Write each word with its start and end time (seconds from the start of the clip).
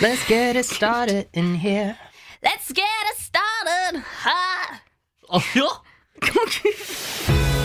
Let's 0.00 0.24
get 0.28 0.54
it 0.54 0.64
started 0.64 1.28
in 1.32 1.56
here. 1.56 1.98
Let's 2.40 2.70
get 2.70 2.84
it 2.84 3.16
started! 3.18 4.04
huh? 4.22 4.76
Oh, 5.28 5.42
ja. 5.54 5.82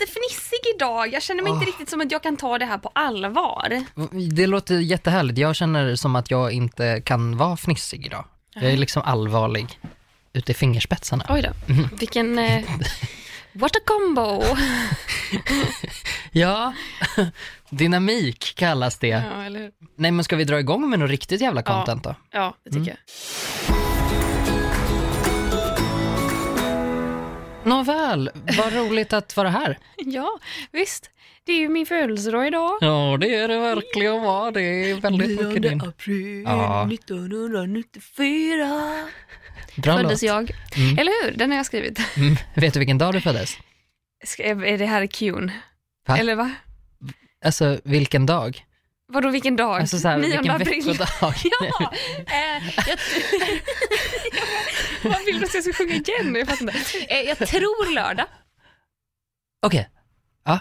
lite 0.00 0.12
fnissig 0.12 0.58
idag. 0.76 1.12
Jag 1.12 1.22
känner 1.22 1.42
mig 1.42 1.52
inte 1.52 1.64
riktigt 1.66 1.88
som 1.90 2.00
att 2.00 2.12
jag 2.12 2.22
kan 2.22 2.36
ta 2.36 2.58
det 2.58 2.64
här 2.64 2.78
på 2.78 2.90
allvar. 2.94 3.84
Det 4.32 4.46
låter 4.46 4.78
jättehärligt. 4.78 5.38
Jag 5.38 5.56
känner 5.56 5.96
som 5.96 6.16
att 6.16 6.30
jag 6.30 6.52
inte 6.52 7.00
kan 7.04 7.36
vara 7.36 7.56
fnissig 7.56 8.06
idag. 8.06 8.24
Jag 8.54 8.64
är 8.72 8.76
liksom 8.76 9.02
allvarlig 9.02 9.80
ute 10.32 10.52
i 10.52 10.54
fingerspetsarna. 10.54 11.24
Oj 11.28 11.42
då, 11.42 11.74
vilken... 11.98 12.38
Eh, 12.38 12.64
what 13.52 13.76
a 13.76 13.80
combo! 13.86 14.42
Ja, 16.32 16.72
dynamik 17.70 18.52
kallas 18.56 18.98
det. 18.98 19.08
Ja? 19.08 19.20
Nej 19.96 20.10
men 20.10 20.24
ska 20.24 20.36
vi 20.36 20.44
dra 20.44 20.58
igång 20.60 20.90
med 20.90 20.98
något 20.98 21.10
riktigt 21.10 21.40
jävla 21.40 21.62
Ja. 21.66 21.72
content 21.76 22.04
då? 22.04 22.14
Ja, 22.30 22.54
det 22.64 22.70
tycker 22.70 22.88
jag. 22.88 23.75
Nåväl, 27.66 28.30
vad 28.58 28.72
roligt 28.72 29.12
att 29.12 29.36
vara 29.36 29.50
här. 29.50 29.78
Ja, 29.96 30.38
visst. 30.72 31.10
Det 31.44 31.52
är 31.52 31.58
ju 31.60 31.68
min 31.68 31.86
födelsedag 31.86 32.46
idag. 32.46 32.78
Ja, 32.80 33.16
det 33.20 33.34
är 33.34 33.48
det 33.48 33.58
verkligen 33.58 34.22
va. 34.22 34.50
Det 34.50 34.62
är 34.62 34.94
väldigt 35.00 35.40
mycket 35.40 35.62
din. 35.62 35.80
april 35.80 36.42
Ja. 36.46 36.88
1994 36.92 39.06
Bra 39.76 39.96
föddes 39.96 40.22
låt. 40.22 40.28
jag. 40.28 40.50
Mm. 40.76 40.98
Eller 40.98 41.24
hur? 41.24 41.32
Den 41.36 41.50
har 41.50 41.56
jag 41.56 41.66
skrivit. 41.66 42.16
Mm. 42.16 42.36
Vet 42.54 42.72
du 42.74 42.78
vilken 42.80 42.98
dag 42.98 43.12
du 43.12 43.20
föddes? 43.20 43.58
Ska, 44.24 44.42
är 44.42 44.78
det 44.78 44.86
här 44.86 45.02
är 45.02 45.06
Qn? 45.06 45.50
Va? 46.08 46.18
Eller 46.18 46.34
va? 46.34 46.50
Alltså 47.44 47.78
vilken 47.84 48.26
dag? 48.26 48.64
Vadå 49.12 49.28
vilken 49.30 49.56
dag? 49.56 49.80
Alltså 49.80 49.98
så 49.98 50.08
här, 50.08 50.18
9 50.18 50.28
vilken 50.28 50.50
april. 50.50 50.84
veckodag? 50.86 51.08
Ja! 51.60 51.92
Eh, 52.26 52.62
jag, 52.88 52.98
vad 55.10 55.24
vill 55.26 55.38
du 55.40 55.44
att 55.46 55.54
jag 55.54 55.62
ska 55.64 55.72
sjunga 55.72 55.94
igen? 55.94 56.34
Jag 56.34 56.48
fattar 56.48 56.64
inte. 56.78 56.98
Eh, 57.14 57.20
jag 57.20 57.38
tror 57.38 57.94
lördag. 57.94 58.26
Okej. 59.66 59.88
Ja. 60.44 60.60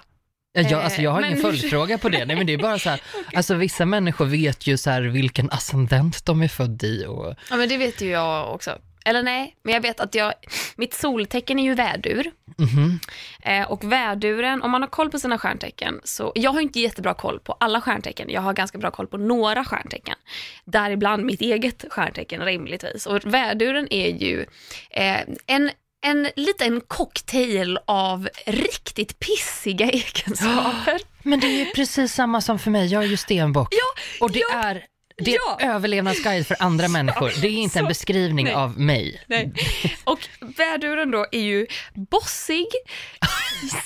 Ja, 0.54 0.62
Jag, 0.62 0.72
Eh, 0.72 0.84
alltså 0.86 1.02
jag 1.02 1.12
har 1.12 1.22
men- 1.22 1.30
ingen 1.30 1.42
följdfråga 1.42 1.98
på 1.98 2.10
det. 2.10 2.26
Nej 2.26 2.36
men 2.36 2.46
det 2.48 2.54
är 2.54 2.58
bara 2.58 2.80
så 2.80 2.90
här, 2.90 3.02
alltså 3.36 3.54
vissa 3.56 3.86
människor 3.86 4.26
vet 4.26 4.68
ju 4.68 4.78
så 4.78 4.90
här 4.90 5.02
vilken 5.02 5.52
ascendent 5.52 6.26
de 6.26 6.42
är 6.42 6.48
född 6.48 6.84
i 6.84 7.06
och 7.06 7.36
Ja 7.50 7.56
men 7.56 7.70
det 7.70 7.78
vet 7.78 8.02
ju 8.02 8.10
jag 8.10 8.54
också. 8.56 8.78
Eller 9.06 9.24
nej, 9.24 9.56
men 9.64 9.74
jag 9.74 9.82
vet 9.82 10.00
att 10.00 10.16
jag, 10.16 10.34
mitt 10.76 10.94
soltecken 10.94 11.60
är 11.60 11.64
ju 11.64 11.74
vädur. 11.76 12.32
mhm. 12.58 13.00
Eh, 13.42 13.72
och 13.72 13.92
väduren, 13.92 14.62
om 14.62 14.72
man 14.72 14.82
har 14.82 14.90
koll 14.90 15.10
på 15.10 15.20
sina 15.20 15.38
stjärntecken, 15.38 16.02
så 16.04 16.32
jag 16.36 16.52
har 16.52 16.62
inte 16.62 16.80
jättebra 16.80 17.14
koll 17.14 17.40
på 17.40 17.54
alla 17.60 17.82
stjärntecken. 17.82 18.30
Jag 18.30 18.42
har 18.42 18.54
ganska 18.54 18.78
bra 18.78 18.92
koll 18.92 19.08
på 19.08 19.18
några 19.18 19.66
stjärntecken. 19.66 20.16
Däribland 20.66 21.26
mitt 21.26 21.42
eget 21.42 21.86
stjärntecken 21.90 22.42
rimligtvis. 22.42 23.06
Och 23.06 23.26
väduren 23.26 23.88
är 23.92 24.08
ju 24.08 24.46
eh, 24.90 25.20
en 25.46 25.72
en 26.06 26.30
liten 26.36 26.82
cocktail 26.82 27.80
av 27.86 28.30
riktigt 28.46 29.20
pissiga 29.20 29.86
egenskaper. 29.92 31.02
Men 31.24 31.40
det 31.40 31.48
är 31.48 31.66
ju 31.66 31.66
precis 31.66 32.14
samma 32.14 32.42
som 32.42 32.60
för 32.60 32.72
mig, 32.72 32.88
jag 32.88 33.04
är 33.04 33.08
ju 33.08 33.18
stenbock. 33.18 33.68
Ja, 33.72 34.26
och 34.26 34.32
det 34.32 34.40
ja, 34.40 34.58
är, 34.58 34.86
det 35.18 35.32
är 35.36 35.40
ja. 35.48 35.58
överlevnadsguide 35.62 36.48
för 36.48 36.58
andra 36.60 36.88
människor. 36.98 37.32
Det 37.42 37.48
är 37.48 37.52
inte 37.52 37.80
en 37.80 37.86
så- 37.86 37.88
beskrivning 37.88 38.46
nej. 38.46 38.54
av 38.54 38.80
mig. 38.80 39.22
Nej. 39.28 39.54
Och 40.04 40.20
väduren 40.58 41.12
då 41.12 41.26
är 41.32 41.42
ju 41.42 41.68
bossig, 41.94 42.66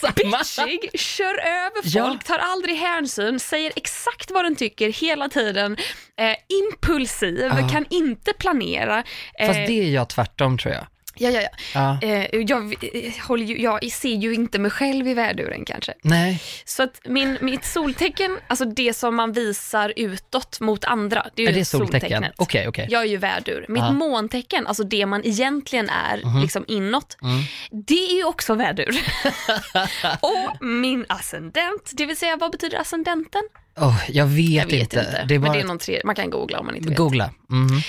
bitchig, 0.15 0.99
kör 0.99 1.37
över 1.39 1.81
Ja. 1.83 2.07
folk, 2.09 2.23
tar 2.23 2.37
aldrig 2.39 2.75
hänsyn, 2.75 3.39
säger 3.39 3.71
exakt 3.75 4.31
vad 4.31 4.45
den 4.45 4.55
tycker 4.55 4.89
hela 4.91 5.29
tiden, 5.29 5.77
eh, 6.19 6.35
impulsiv, 6.47 7.51
Ja. 7.59 7.69
kan 7.69 7.85
inte 7.89 8.33
planera. 8.33 9.03
Eh, 9.39 9.47
Fast 9.47 9.59
det 9.67 9.79
är 9.79 9.89
jag 9.91 10.09
tvärtom 10.09 10.57
tror 10.57 10.73
jag. 10.73 10.87
Ja, 11.19 11.29
ja, 11.29 11.41
ja. 11.41 11.49
Ja. 11.73 12.07
Eh, 12.07 12.25
jag, 12.41 12.73
eh, 12.73 13.13
håller 13.27 13.45
ju, 13.45 13.61
jag 13.61 13.91
ser 13.91 14.15
ju 14.15 14.33
inte 14.33 14.59
mig 14.59 14.71
själv 14.71 15.07
i 15.07 15.13
väduren 15.13 15.65
kanske. 15.65 15.93
Nej, 16.01 16.41
Så 16.65 16.83
att 16.83 17.01
min, 17.05 17.37
mitt 17.41 17.65
soltecken, 17.65 18.37
alltså 18.47 18.65
det 18.65 18.93
som 18.93 19.15
man 19.15 19.31
visar 19.33 19.93
utåt 19.95 20.59
mot 20.59 20.85
andra, 20.85 21.25
det 21.35 21.41
är 21.43 21.47
ju 21.47 21.53
är 21.53 21.59
det 21.59 21.65
soltecken? 21.65 21.99
soltecknet. 22.01 22.33
Okej, 22.37 22.67
okej. 22.67 22.87
Jag 22.89 23.01
är 23.01 23.07
ju 23.07 23.17
värdur. 23.17 23.65
Mitt 23.69 23.83
Ja. 23.83 23.91
måntecken, 23.91 24.67
alltså 24.67 24.83
det 24.83 25.05
man 25.05 25.25
egentligen 25.25 25.89
är 25.89 26.41
liksom 26.41 26.65
inåt, 26.67 27.17
Mm. 27.21 27.41
det 27.87 27.93
är 28.11 28.15
ju 28.17 28.23
också 28.23 28.53
värdur. 28.55 28.99
och 30.19 30.65
min 30.65 31.05
ascendent, 31.09 31.91
det 31.93 32.05
vill 32.05 32.17
säga 32.17 32.37
vad 32.37 32.51
betyder 32.51 32.77
ascendenten? 32.79 33.41
Åh, 33.81 34.01
jag 34.09 34.25
vet, 34.25 34.49
Jag 34.49 34.65
vet 34.65 34.73
inte. 34.73 34.99
inte, 34.99 35.25
Det 35.27 35.35
är 35.35 35.39
men 35.39 35.41
bara... 35.47 35.53
det 35.53 35.59
är 35.59 35.67
någon 35.67 35.79
tre, 35.79 36.01
man 36.05 36.15
kan 36.15 36.29
googla 36.29 36.59
om 36.59 36.65
man 36.65 36.75
inte 36.75 36.89
vet. 36.89 36.97
Googla. 36.97 37.29
Mhm. 37.49 37.81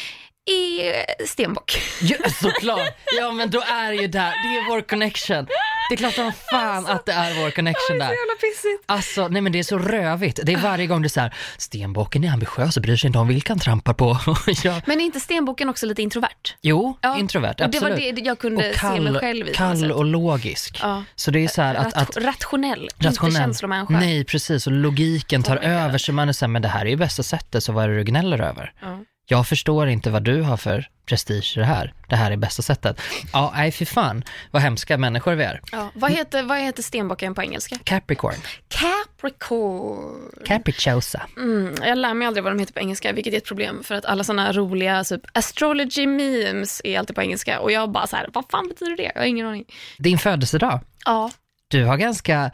Är 0.51 1.27
stenbock. 1.27 1.79
Ja, 2.03 2.17
såklart! 2.41 2.97
Ja 3.19 3.33
men 3.33 3.51
då 3.51 3.61
är 3.61 3.91
det 3.91 3.97
ju 3.97 4.07
där, 4.09 4.31
det 4.31 4.59
är 4.59 4.69
vår 4.69 4.81
connection. 4.81 5.47
Det 5.89 5.95
är 5.95 5.97
klart 5.97 6.15
som 6.15 6.33
fan 6.51 6.87
att 6.87 7.07
det 7.07 7.13
är 7.13 7.35
vår 7.43 7.51
connection 7.51 7.99
där. 7.99 8.05
jävla 8.05 8.35
pissigt. 8.41 8.85
Alltså, 8.87 9.29
nej 9.29 9.43
men 9.43 9.53
det 9.53 9.59
är 9.59 9.63
så 9.63 9.79
rövigt. 9.79 10.41
Det 10.43 10.53
är 10.53 10.57
varje 10.57 10.87
gång 10.87 11.03
det 11.03 11.07
är 11.07 11.09
så 11.09 11.21
här, 11.21 11.35
stenbocken 11.59 12.25
är 12.25 12.31
ambitiös 12.33 12.77
och 12.77 12.83
bryr 12.83 12.97
sig 12.97 13.07
inte 13.07 13.19
om 13.19 13.29
vilka 13.29 13.53
han 13.53 13.59
trampar 13.59 13.95
på. 13.95 14.19
ja. 14.65 14.81
Men 14.87 15.01
är 15.01 15.05
inte 15.05 15.21
stenbocken 15.21 15.69
också 15.69 15.87
lite 15.87 16.03
introvert? 16.03 16.55
Jo, 16.63 16.99
Ja, 17.01 17.19
introvert, 17.19 17.51
Och 17.51 17.57
det 17.57 17.65
absolut. 17.65 18.05
var 18.07 18.13
det 18.13 18.21
jag 18.21 18.39
kunde 18.39 18.71
och 18.71 18.75
se 18.77 19.01
mig 19.01 19.15
själv 19.15 19.49
i. 19.49 19.55
kall 19.55 19.93
och 19.93 20.05
logisk. 20.05 20.79
Ja. 20.83 21.05
Så 21.15 21.31
det 21.31 21.45
är 21.45 21.49
så 21.49 21.63
här 21.63 21.75
att, 21.75 21.95
att 21.95 22.17
rationell, 22.17 22.83
inte 22.95 23.09
rationell. 23.09 23.35
känslomänniska. 23.37 23.93
Nej, 24.01 24.25
precis. 24.25 24.67
Och 24.67 24.73
logiken 24.73 25.43
tar 25.43 25.57
Oh 25.57 25.85
över 25.85 25.99
så 25.99 26.13
man 26.13 26.29
är 26.29 26.33
så 26.33 26.45
här, 26.45 26.51
men 26.51 26.63
det 26.63 26.69
här 26.69 26.87
är 26.87 26.91
ju 26.91 26.97
bästa 26.97 27.23
sättet, 27.23 27.65
så 27.65 27.73
vad 27.73 27.85
är 27.85 27.89
det 27.89 27.97
du 27.97 28.05
gnäller 28.05 28.39
över? 28.41 28.73
Ja. 28.81 28.99
Jag 29.31 29.47
förstår 29.47 29.89
inte 29.89 30.11
vad 30.11 30.23
du 30.23 30.43
har 30.43 30.57
för 30.57 30.89
prestige 31.07 31.53
i 31.57 31.61
det 31.61 31.67
här. 31.67 31.95
Det 32.09 32.17
här 32.17 32.31
är 32.31 32.37
bästa 32.37 32.63
sättet. 32.63 33.01
Ja, 33.33 33.53
nej 33.57 33.73
fy 33.73 33.85
fan 33.85 34.25
vad 34.51 34.63
hemska 34.63 34.99
människor 34.99 35.35
vi 35.35 35.45
är. 35.45 35.61
Ja. 35.73 35.91
Vad, 35.95 36.11
heter, 36.13 36.43
vad 36.43 36.59
heter 36.59 36.83
stenbocken 36.83 37.35
på 37.35 37.43
engelska? 37.43 37.79
Capricorn. 37.85 38.35
Capricorn. 38.69 40.31
Capricciosa. 40.47 41.23
Mm, 41.37 41.75
jag 41.83 41.99
lär 41.99 42.15
mig 42.15 42.29
aldrig 42.29 42.45
vad 42.45 42.53
de 42.53 42.59
heter 42.59 42.73
på 42.73 42.81
engelska, 42.81 43.13
vilket 43.13 43.33
är 43.35 43.39
ett 43.39 43.45
problem 43.47 43.83
för 43.85 43.95
att 43.95 44.05
alla 44.05 44.25
sådana 44.25 44.53
roliga 44.53 45.05
typ, 45.05 45.23
astrology 45.33 46.07
memes 46.07 46.81
är 46.85 46.99
alltid 46.99 47.17
på 47.17 47.23
engelska 47.23 47.61
och 47.61 47.73
jag 47.73 47.91
bara 47.91 48.07
så 48.07 48.17
här, 48.17 48.29
vad 48.33 48.45
fan 48.51 48.69
betyder 48.69 48.97
det? 48.97 49.13
Jag 49.15 49.21
har 49.21 49.27
ingen 49.27 49.47
aning. 49.47 49.65
Din 49.99 50.19
födelsedag. 50.19 50.81
Ja, 51.05 51.31
Du 51.69 51.85
har 51.85 51.97
ganska, 51.97 52.51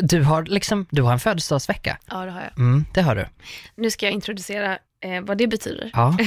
du 0.00 0.22
har 0.22 0.42
liksom, 0.42 0.86
du 0.90 1.02
har 1.02 1.12
en 1.12 1.20
födelsedagsvecka. 1.20 1.98
ja 2.10 2.24
det 2.24 2.30
har 2.30 2.40
jag. 2.40 2.58
Mm, 2.58 2.84
det 2.94 3.02
har 3.02 3.14
du. 3.16 3.26
Nu 3.76 3.90
ska 3.90 4.06
jag 4.06 4.12
introducera 4.12 4.78
eh, 5.02 5.22
vad 5.22 5.38
det 5.38 5.46
betyder. 5.46 5.90
Ja. 5.92 6.16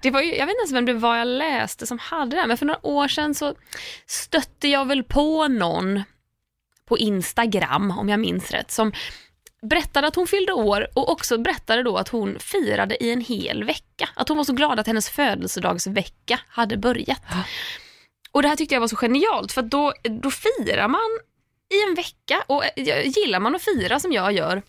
Det 0.00 0.10
var 0.10 0.20
ju, 0.20 0.28
jag 0.34 0.46
vet 0.46 0.54
inte 0.54 0.60
ens 0.60 0.72
vem 0.72 0.84
det 0.84 0.92
var 0.92 1.16
jag 1.16 1.26
läste 1.28 1.86
som 1.86 1.98
hade 1.98 2.36
det 2.36 2.40
här, 2.40 2.48
men 2.48 2.58
för 2.58 2.66
några 2.66 2.86
år 2.86 3.08
sedan 3.08 3.34
så 3.34 3.54
stötte 4.06 4.68
jag 4.68 4.86
väl 4.86 5.04
på 5.04 5.48
någon 5.48 6.02
på 6.88 6.98
Instagram, 6.98 7.98
om 7.98 8.08
jag 8.08 8.20
minns 8.20 8.50
rätt, 8.50 8.70
som 8.70 8.92
berättade 9.62 10.06
att 10.06 10.16
hon 10.16 10.26
fyllde 10.26 10.52
år 10.52 10.88
och 10.94 11.10
också 11.12 11.38
berättade 11.38 11.82
då 11.82 11.96
att 11.96 12.08
hon 12.08 12.38
firade 12.38 13.04
i 13.04 13.12
en 13.12 13.20
hel 13.20 13.64
vecka. 13.64 14.08
Att 14.14 14.28
hon 14.28 14.36
var 14.36 14.44
så 14.44 14.52
glad 14.52 14.80
att 14.80 14.86
hennes 14.86 15.10
födelsedagsvecka 15.10 16.40
hade 16.48 16.76
börjat. 16.76 17.22
Och 18.32 18.42
det 18.42 18.48
här 18.48 18.56
tyckte 18.56 18.74
jag 18.74 18.80
var 18.80 18.88
så 18.88 18.96
genialt, 18.96 19.52
för 19.52 19.62
då, 19.62 19.92
då 20.22 20.30
firar 20.30 20.88
man 20.88 21.18
i 21.74 21.88
en 21.88 21.94
vecka 21.94 22.44
och 22.46 22.64
eh, 22.78 23.06
gillar 23.06 23.40
man 23.40 23.54
att 23.54 23.62
fira 23.62 24.00
som 24.00 24.12
jag 24.12 24.32
gör, 24.32 24.62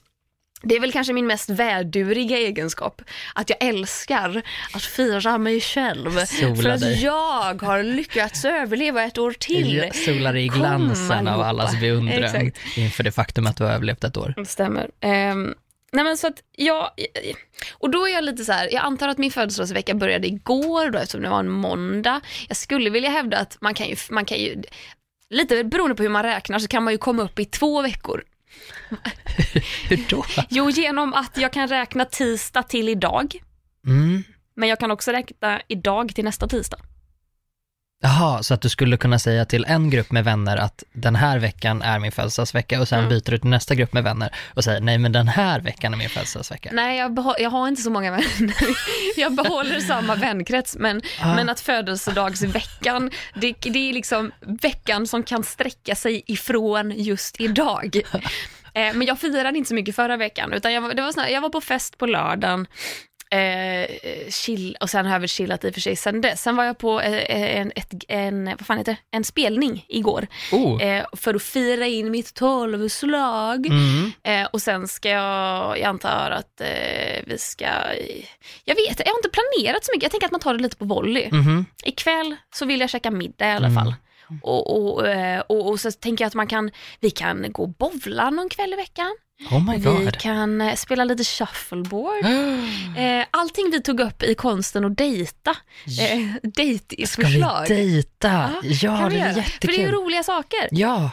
det 0.62 0.76
är 0.76 0.80
väl 0.80 0.92
kanske 0.92 1.14
min 1.14 1.28
mest 1.28 1.50
väduriga 1.50 2.38
egenskap, 2.38 3.02
att 3.34 3.50
jag 3.50 3.64
älskar 3.64 4.42
att 4.74 4.84
fira 4.84 5.38
mig 5.38 5.62
själv. 5.62 6.26
Sola 6.26 6.56
för 6.56 6.70
att 6.70 6.82
dig. 6.82 7.04
jag 7.04 7.62
har 7.62 7.84
lyckats 7.84 8.46
överleva 8.46 9.04
ett 9.04 9.18
år 9.18 9.32
till. 9.32 9.76
Ja, 9.76 9.94
Solar 9.94 10.36
i 10.36 10.48
glansen 10.48 11.28
av 11.28 11.42
allas 11.42 11.80
beundran 11.80 12.24
Exakt. 12.24 12.78
inför 12.78 13.04
det 13.04 13.12
faktum 13.12 13.48
att 13.48 13.58
du 13.58 13.64
har 13.64 13.72
överlevt 13.72 14.04
ett 14.04 14.18
år. 14.18 14.34
Det 14.38 14.46
stämmer. 14.46 14.90
Ehm, 15.00 15.54
nej 15.92 16.04
men 16.04 16.18
så 16.18 16.28
att 16.28 16.44
jag, 16.56 16.90
och 17.74 17.90
då 17.90 18.08
är 18.08 18.14
jag 18.14 18.24
lite 18.24 18.46
så 18.46 18.52
här, 18.52 18.70
jag 18.74 18.84
antar 18.84 19.08
att 19.08 19.18
min 19.18 19.32
födelsedagsvecka 19.32 19.94
började 19.94 20.28
igår 20.28 20.90
då 20.92 21.00
eftersom 21.00 21.22
det 21.22 21.30
var 21.30 21.40
en 21.40 21.50
måndag. 21.50 22.22
Jag 22.48 22.58
skulle 22.58 22.90
vilja 22.90 23.10
hävda 23.10 23.38
att 23.38 23.58
man 23.62 23.74
kan 23.74 23.88
ju, 23.88 23.96
man 24.10 24.26
kan 24.26 24.38
ju 24.38 24.62
lite 25.30 25.64
beroende 25.64 25.96
på 25.96 26.04
hur 26.04 26.10
man 26.10 26.24
räknar 26.24 26.60
så 26.60 26.68
kan 26.68 26.84
man 26.84 26.94
ju 26.94 26.98
komma 26.98 27.24
upp 27.24 27.40
i 27.40 27.46
två 27.46 27.82
veckor. 27.82 28.24
Hur 29.90 30.06
då? 30.10 30.26
Jo, 30.50 30.70
genom 30.70 31.14
att 31.14 31.38
jag 31.38 31.54
kan 31.54 31.68
räkna 31.68 32.06
tisdag 32.06 32.64
till 32.64 32.90
idag, 32.90 33.36
Mm. 33.86 34.24
men 34.56 34.70
jag 34.70 34.80
kan 34.80 34.92
också 34.92 35.12
räkna 35.12 35.62
idag 35.68 36.16
till 36.16 36.24
nästa 36.26 36.48
tisdag. 36.48 36.78
Jaha, 38.02 38.44
så 38.44 38.54
att 38.54 38.62
du 38.62 38.70
skulle 38.70 38.98
kunna 38.98 39.20
säga 39.20 39.46
till 39.46 39.66
en 39.68 39.90
grupp 39.90 40.12
med 40.12 40.24
vänner 40.24 40.58
att 40.58 40.84
den 40.94 41.16
här 41.16 41.40
veckan 41.40 41.82
är 41.82 42.00
min 42.00 42.12
födelsedagsvecka 42.12 42.82
och 42.82 42.88
sen 42.88 43.00
Mm. 43.00 43.10
byter 43.10 43.32
du 43.32 43.38
till 43.38 43.50
nästa 43.50 43.76
grupp 43.76 43.94
med 43.94 44.04
vänner 44.04 44.36
och 44.54 44.64
säger 44.64 44.82
nej 44.82 44.98
men 44.98 45.12
den 45.12 45.28
här 45.28 45.60
veckan 45.60 45.94
är 45.94 45.98
min 45.98 46.10
födelsedagsvecka. 46.10 46.70
Nej, 46.74 46.98
jag, 46.98 47.36
jag 47.40 47.50
har 47.50 47.68
inte 47.68 47.82
så 47.82 47.90
många 47.90 48.12
vänner. 48.12 48.56
Jag 49.18 49.34
behåller 49.36 49.80
samma 49.80 50.16
vänkrets, 50.16 50.76
men, 50.80 51.02
Ah. 51.22 51.36
men 51.36 51.50
att 51.50 51.60
födelsedagsveckan, 51.60 53.12
det, 53.36 53.54
det 53.62 53.90
är 53.90 53.94
liksom 53.94 54.32
veckan 54.42 55.08
som 55.08 55.24
kan 55.24 55.44
sträcka 55.44 55.96
sig 55.96 56.24
ifrån 56.28 56.92
just 56.98 57.42
idag. 57.42 58.02
Eh, 58.74 58.94
men 58.94 59.08
jag 59.08 59.20
firade 59.20 59.58
inte 59.58 59.68
så 59.68 59.74
mycket 59.76 59.96
förra 59.96 60.18
veckan, 60.18 60.54
utan 60.54 60.74
jag, 60.74 60.82
var- 60.82 60.94
det 60.94 61.02
var 61.02 61.12
sån 61.12 61.24
här, 61.24 61.30
jag 61.30 61.42
var 61.42 61.50
på 61.50 61.62
fest 61.62 61.98
på 61.98 62.06
lördagen, 62.06 62.68
eh, 63.32 63.90
chill, 64.30 64.78
och 64.82 64.90
sen 64.90 65.06
har 65.06 65.14
jag 65.14 65.20
väl 65.20 65.30
chillat 65.30 65.64
i 65.66 65.70
och 65.70 65.74
för 65.74 65.82
sig 65.82 65.96
sen 65.96 66.22
dess. 66.22 66.42
Sen 66.42 66.56
var 66.56 66.64
jag 66.64 66.78
på 66.78 67.02
eh, 67.02 67.58
en, 67.60 67.72
ett, 67.76 67.94
en, 68.08 68.46
vad 68.46 68.66
fan 68.66 68.78
heter 68.78 68.92
det? 68.92 69.18
en 69.18 69.24
spelning 69.24 69.86
igår, 69.88 70.28
Oh. 70.52 70.84
eh, 70.84 71.06
för 71.14 71.34
att 71.34 71.44
fira 71.44 71.86
in 71.88 72.12
mitt 72.12 72.34
tolvslag. 72.34 73.66
Mm. 73.68 74.12
Eh, 74.24 74.48
och 74.54 74.62
sen 74.62 74.88
ska 74.88 75.10
jag, 75.10 75.80
jag 75.80 75.84
antar 75.86 76.32
att 76.32 76.62
eh, 76.62 77.24
vi 77.26 77.38
ska, 77.38 77.66
jag 78.66 78.76
vet 78.76 79.00
jag 79.00 79.06
har 79.06 79.18
inte 79.18 79.30
planerat 79.30 79.86
så 79.86 79.92
mycket, 79.92 80.04
jag 80.04 80.12
tänker 80.12 80.26
att 80.28 80.32
man 80.32 80.42
tar 80.42 80.54
det 80.54 80.60
lite 80.64 80.78
på 80.78 80.86
volley. 80.86 81.30
Mhm. 81.32 81.66
Ikväll 81.84 82.36
så 82.56 82.66
vill 82.66 82.80
jag 82.80 82.90
käka 82.90 83.12
middag 83.12 83.48
i 83.48 83.52
alla 83.52 83.68
Mm. 83.68 83.84
fall. 83.84 83.94
Och, 84.42 84.84
och, 84.94 85.08
eh, 85.08 85.40
och, 85.40 85.70
och 85.70 85.80
så 85.80 85.92
tänker 85.92 86.24
jag 86.24 86.28
att 86.28 86.34
man 86.36 86.48
kan, 86.48 86.72
vi 87.00 87.10
kan 87.10 87.52
gå 87.52 87.64
och 87.64 87.70
bowla 87.70 88.30
någon 88.30 88.50
kväll 88.50 88.74
i 88.74 88.76
veckan. 88.76 89.16
Oh 89.52 89.64
my 89.72 89.78
Vi 89.78 89.84
god. 89.84 90.18
kan 90.20 90.62
eh, 90.62 90.76
spela 90.76 91.04
lite 91.04 91.24
shuffleboard. 91.24 92.26
Eh, 92.98 93.26
allting 93.32 93.70
vi 93.72 93.82
tog 93.82 94.00
upp 94.00 94.24
i 94.24 94.36
konsten 94.36 94.86
att 94.86 94.98
dejta. 94.98 95.50
Eh, 95.50 95.94
Ska 95.94 96.10
vi 96.42 96.50
Dejtförslag. 96.56 97.68
dejta? 97.68 98.28
Ja, 98.30 98.60
vi 98.62 98.70
det 98.70 98.76
är 98.76 98.84
göra. 98.84 99.00
För 99.02 99.10
det 99.10 99.20
är 99.20 99.30
ju 99.34 99.38
jättekul. 99.42 99.92
roliga 99.92 100.24
saker. 100.24 100.68
Ja, 100.72 101.12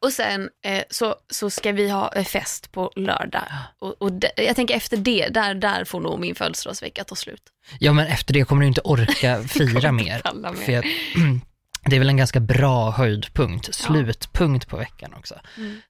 Och 0.00 0.12
sen 0.12 0.50
eh, 0.64 0.82
så, 0.90 1.14
så 1.30 1.50
ska 1.50 1.72
vi 1.72 1.88
ha 1.90 2.24
fest 2.24 2.72
på 2.72 2.92
lördag. 2.96 3.44
Och, 3.78 4.02
och 4.02 4.12
de, 4.12 4.28
jag 4.36 4.56
tänker 4.56 4.74
efter 4.76 4.96
det, 4.96 5.28
där, 5.28 5.54
där 5.54 5.84
får 5.84 6.00
nog 6.00 6.20
min 6.20 6.34
födelsedagsvecka 6.34 7.04
ta 7.04 7.14
slut. 7.14 7.42
ja, 7.78 7.92
men 7.92 8.06
efter 8.06 8.34
det 8.34 8.44
kommer 8.44 8.62
du 8.62 8.68
inte 8.68 8.80
orka 8.80 9.42
fira 9.48 9.92
mer. 9.92 10.18
Palla 10.18 10.52
mer. 10.52 10.58
För 10.60 10.72
jag, 10.72 10.84
det 11.86 11.96
är 11.96 11.98
väl 12.00 12.08
en 12.08 12.16
ganska 12.16 12.40
bra 12.40 12.90
höjdpunkt, 12.90 13.74
slutpunkt 13.74 14.68
på 14.68 14.76
veckan 14.76 15.14
också. 15.18 15.34
Mm. 15.56 15.80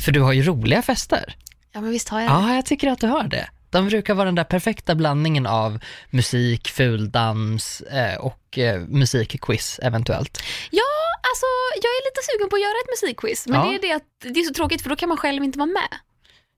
För 0.00 0.12
du 0.12 0.20
har 0.20 0.32
ju 0.32 0.42
roliga 0.42 0.82
fester. 0.82 1.36
Ja 1.72 1.80
men 1.80 1.90
visst 1.90 2.08
har 2.08 2.20
jag 2.20 2.30
det. 2.30 2.34
Ja, 2.34 2.54
jag 2.54 2.66
tycker 2.66 2.88
att 2.90 3.00
du 3.00 3.06
har 3.06 3.24
det. 3.24 3.48
De 3.70 3.86
brukar 3.88 4.14
vara 4.14 4.24
den 4.24 4.34
där 4.34 4.44
perfekta 4.44 4.94
blandningen 4.94 5.46
av 5.46 5.78
musik, 6.10 6.68
fuldans 6.68 7.80
eh, 7.80 8.18
och 8.18 8.58
eh, 8.58 8.80
musikquiz 8.80 9.80
eventuellt. 9.82 10.42
Ja, 10.70 10.82
alltså 11.30 11.46
jag 11.74 11.90
är 11.90 12.10
lite 12.10 12.20
sugen 12.32 12.48
på 12.50 12.56
att 12.56 12.62
göra 12.62 12.74
ett 12.84 13.02
musikquiz. 13.02 13.46
Men 13.46 13.60
Ja. 13.60 13.66
det 13.68 13.74
är 13.74 13.82
det 13.90 13.92
att 13.96 14.34
det 14.34 14.40
är 14.40 14.44
så 14.44 14.54
tråkigt 14.54 14.82
för 14.82 14.90
då 14.90 14.96
kan 14.96 15.08
man 15.08 15.18
själv 15.18 15.44
inte 15.44 15.58
vara 15.58 15.66
med. 15.66 15.88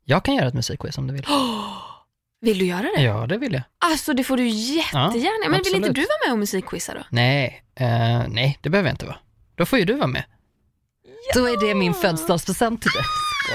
Jag 0.04 0.24
kan 0.24 0.34
göra 0.34 0.48
ett 0.48 0.54
musikquiz 0.54 0.98
om 0.98 1.06
du 1.06 1.14
vill. 1.14 1.26
Vill 2.42 2.58
du 2.58 2.64
göra 2.64 2.82
det? 2.96 3.02
Ja, 3.02 3.26
det 3.26 3.38
vill 3.38 3.52
jag. 3.52 3.62
Alltså 3.78 4.12
det 4.12 4.24
får 4.24 4.36
du 4.36 4.46
jättegärna. 4.48 5.50
men 5.50 5.62
vill 5.64 5.74
inte 5.74 5.88
du 5.92 6.00
vara 6.00 6.18
med 6.26 6.32
och 6.32 6.38
musikquizza 6.38 6.94
då? 6.94 7.00
Nej, 7.10 7.64
eh, 7.74 8.22
nej, 8.28 8.58
det 8.62 8.70
behöver 8.70 8.88
jag 8.88 8.94
inte 8.94 9.06
vara. 9.06 9.16
Då 9.54 9.66
får 9.66 9.78
ju 9.78 9.84
du 9.84 9.94
vara 9.94 10.06
med. 10.06 10.24
Då 11.34 11.48
är 11.48 11.68
det 11.68 11.74
min 11.74 11.94
födelsedagspresent 11.94 12.82
till 12.82 12.90
dig. 12.90 13.02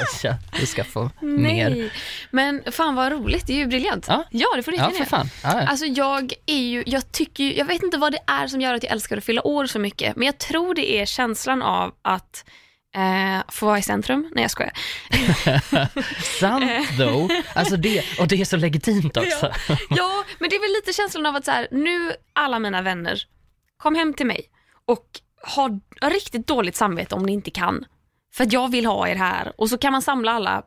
Skoja, 0.09 0.37
du 0.59 0.65
ska 0.65 0.83
få 0.83 1.09
mer. 1.21 1.69
Nej. 1.69 1.91
Men 2.31 2.63
fan 2.71 2.95
vad 2.95 3.11
roligt, 3.11 3.47
det 3.47 3.53
är 3.53 3.57
ju 3.57 3.65
briljant. 3.65 4.05
Ja. 4.07 4.25
det 4.55 4.63
får 4.63 4.71
du 4.71 4.77
Ja, 4.77 4.91
för 4.91 5.05
fan. 5.05 5.29
Ja, 5.43 5.61
ja. 5.61 5.67
Alltså 5.67 5.85
jag 5.85 6.33
är 6.45 6.57
ju, 6.57 6.83
jag 6.85 7.11
tycker 7.11 7.43
ju, 7.43 7.55
jag 7.55 7.65
vet 7.65 7.83
inte 7.83 7.97
vad 7.97 8.11
det 8.11 8.19
är 8.27 8.47
som 8.47 8.61
gör 8.61 8.73
att 8.73 8.83
jag 8.83 8.91
älskar 8.91 9.17
att 9.17 9.23
fylla 9.23 9.47
år 9.47 9.65
så 9.65 9.79
mycket, 9.79 10.15
men 10.15 10.25
jag 10.25 10.37
tror 10.37 10.75
det 10.75 10.99
är 10.99 11.05
känslan 11.05 11.61
av 11.61 11.93
att 12.01 12.45
eh, 12.95 13.43
få 13.47 13.65
vara 13.65 13.79
i 13.79 13.81
centrum. 13.81 14.31
Nej 14.35 14.41
jag 14.43 14.51
skojar. 14.51 14.73
Sant 16.39 16.97
though. 16.97 17.31
Alltså 17.53 17.77
det, 17.77 18.03
och 18.19 18.27
det 18.27 18.41
är 18.41 18.45
så 18.45 18.57
legitimt 18.57 19.17
också. 19.17 19.51
Ja, 19.89 20.23
men 20.39 20.49
det 20.49 20.55
är 20.55 20.61
väl 20.61 20.75
lite 20.81 20.93
känslan 20.93 21.25
av 21.25 21.35
att 21.35 21.45
så 21.45 21.51
här, 21.51 21.67
nu 21.71 22.11
alla 22.33 22.59
mina 22.59 22.81
vänner, 22.81 23.23
kom 23.77 23.95
hem 23.95 24.13
till 24.13 24.25
mig 24.25 24.41
och 24.87 25.05
ha 25.55 25.79
riktigt 26.01 26.47
dåligt 26.47 26.75
samvete 26.75 27.15
om 27.15 27.23
ni 27.23 27.31
inte 27.33 27.51
kan. 27.51 27.85
För 28.33 28.43
att 28.43 28.53
jag 28.53 28.71
vill 28.71 28.85
ha 28.85 29.07
er 29.07 29.15
här 29.15 29.53
och 29.57 29.69
så 29.69 29.77
kan 29.77 29.91
man 29.91 30.01
samla 30.01 30.31
alla 30.31 30.63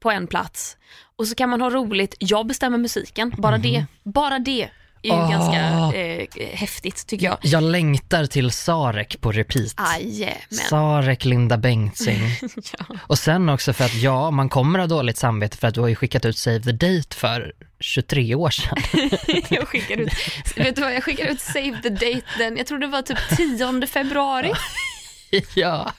på 0.00 0.10
en 0.10 0.26
plats 0.26 0.76
och 1.16 1.26
så 1.26 1.34
kan 1.34 1.50
man 1.50 1.60
ha 1.60 1.70
roligt. 1.70 2.14
Jag 2.18 2.46
bestämmer 2.46 2.78
musiken, 2.78 3.32
bara 3.38 3.58
det. 3.58 3.86
Bara 4.04 4.38
det 4.38 4.70
är 5.02 5.08
ju 5.08 5.12
Ah. 5.22 5.30
ganska 5.30 5.98
eh, 5.98 6.26
häftigt 6.56 7.06
tycker 7.06 7.26
jag. 7.26 7.38
Jag 7.42 7.62
längtar 7.62 8.26
till 8.26 8.50
Sarek 8.50 9.20
på 9.20 9.32
repeat. 9.32 9.74
Jajamän. 10.00 10.36
Sarek, 10.70 11.24
Linda 11.24 11.56
Bengtzing. 11.58 12.20
Ja. 12.78 12.84
Och 13.06 13.18
sen 13.18 13.48
också 13.48 13.72
för 13.72 13.84
att 13.84 13.94
ja, 13.94 14.30
man 14.30 14.48
kommer 14.48 14.78
ha 14.78 14.86
dåligt 14.86 15.16
samvete 15.18 15.56
för 15.56 15.68
att 15.68 15.74
du 15.74 15.80
har 15.80 15.88
ju 15.88 15.94
skickat 15.94 16.24
ut 16.24 16.38
Save 16.38 16.60
the 16.60 16.72
Date 16.72 17.16
för 17.16 17.52
23 17.80 18.34
år 18.34 18.50
sedan. 18.50 18.76
jag 19.50 19.68
skickar 19.68 19.96
ut, 19.96 20.12
vet 20.56 20.76
du 20.76 20.82
vad, 20.82 20.94
jag 20.94 21.04
skickar 21.04 21.26
ut 21.26 21.40
save 21.40 21.80
the 21.82 21.88
date 21.88 22.22
den, 22.38 22.56
jag 22.56 22.66
tror 22.66 22.78
det 22.78 22.86
var 22.86 23.02
typ 23.02 23.18
10 23.36 23.86
februari. 23.86 24.52
ja. 25.54 25.92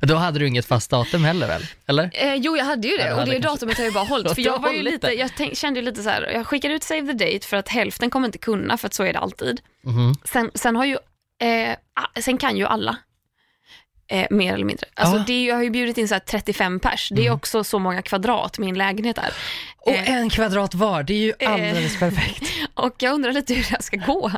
Då 0.00 0.14
hade 0.14 0.38
du 0.38 0.46
inget 0.46 0.66
fast 0.66 0.90
datum 0.90 1.24
heller 1.24 1.46
väl? 1.46 1.62
Eller? 1.86 2.10
Eh, 2.12 2.34
jo, 2.34 2.56
jag 2.56 2.64
hade 2.64 2.88
ju 2.88 2.96
det 2.96 3.04
du 3.04 3.12
och 3.12 3.18
hade 3.18 3.30
det 3.30 3.38
datumet 3.38 3.78
har 3.78 3.84
jag 3.84 3.94
bara 3.94 4.04
hållit. 4.04 4.34
För 4.34 4.42
jag 4.46 4.58
var 4.62 4.72
ju 4.72 4.82
lite, 4.82 5.06
jag 5.06 5.30
tänk, 5.36 5.56
kände 5.56 5.80
ju 5.80 5.86
lite 5.86 6.02
så 6.02 6.08
här, 6.08 6.30
jag 6.32 6.46
skickade 6.46 6.74
ut 6.74 6.82
save 6.82 7.06
the 7.06 7.24
date 7.24 7.46
för 7.46 7.56
att 7.56 7.68
hälften 7.68 8.10
kommer 8.10 8.26
inte 8.26 8.38
kunna, 8.38 8.78
för 8.78 8.86
att 8.86 8.94
så 8.94 9.04
är 9.04 9.12
det 9.12 9.18
alltid. 9.18 9.60
Mhm. 9.84 10.14
Sen, 10.24 10.50
sen 10.54 10.76
har 10.76 10.84
ju, 10.84 10.96
eh, 11.42 11.76
sen 12.20 12.38
kan 12.38 12.56
ju 12.56 12.66
alla. 12.66 12.96
Eh, 14.10 14.26
mer 14.30 14.54
eller 14.54 14.64
mindre. 14.64 14.86
Alltså 14.94 15.16
Ja. 15.16 15.24
det 15.26 15.32
är, 15.32 15.40
ju- 15.40 15.48
jag 15.48 15.56
har 15.56 15.62
ju 15.62 15.70
bjudit 15.70 15.98
in 15.98 16.08
så 16.08 16.14
här 16.14 16.20
35 16.20 16.80
pers, 16.80 17.08
det 17.12 17.26
är 17.26 17.30
också 17.30 17.64
så 17.64 17.78
många 17.78 18.02
kvadrat 18.02 18.58
min 18.58 18.78
lägenhet 18.78 19.18
är. 19.18 19.30
Och 19.78 19.92
Eh, 19.92 20.12
en 20.12 20.30
kvadrat 20.30 20.74
var, 20.74 21.02
det 21.02 21.12
är 21.12 21.18
ju 21.18 21.32
eh, 21.38 21.52
alldeles 21.52 21.98
perfekt. 21.98 22.42
och 22.74 22.94
jag 22.98 23.14
undrar 23.14 23.32
lite 23.32 23.54
hur 23.54 23.62
det 23.62 23.68
här 23.68 23.82
ska 23.82 23.96
gå, 23.96 24.32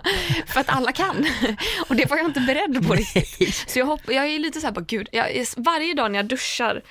för 0.46 0.60
att 0.60 0.68
alla 0.68 0.92
kan. 0.92 1.26
Och 1.88 1.96
det 1.96 2.10
var 2.10 2.16
jag 2.16 2.26
inte 2.26 2.40
beredd 2.40 2.86
på 2.88 2.94
riktigt. 2.94 3.64
Så 3.70 3.78
jag, 3.78 3.86
hopp, 3.86 4.00
jag 4.08 4.26
är 4.26 4.38
lite 4.38 4.60
så 4.60 4.66
här, 4.66 4.74
bara, 4.74 4.84
gud, 4.88 5.08
jag, 5.12 5.26
varje 5.56 5.94
dag 5.94 6.10
när 6.10 6.18
jag 6.18 6.26
duschar 6.26 6.82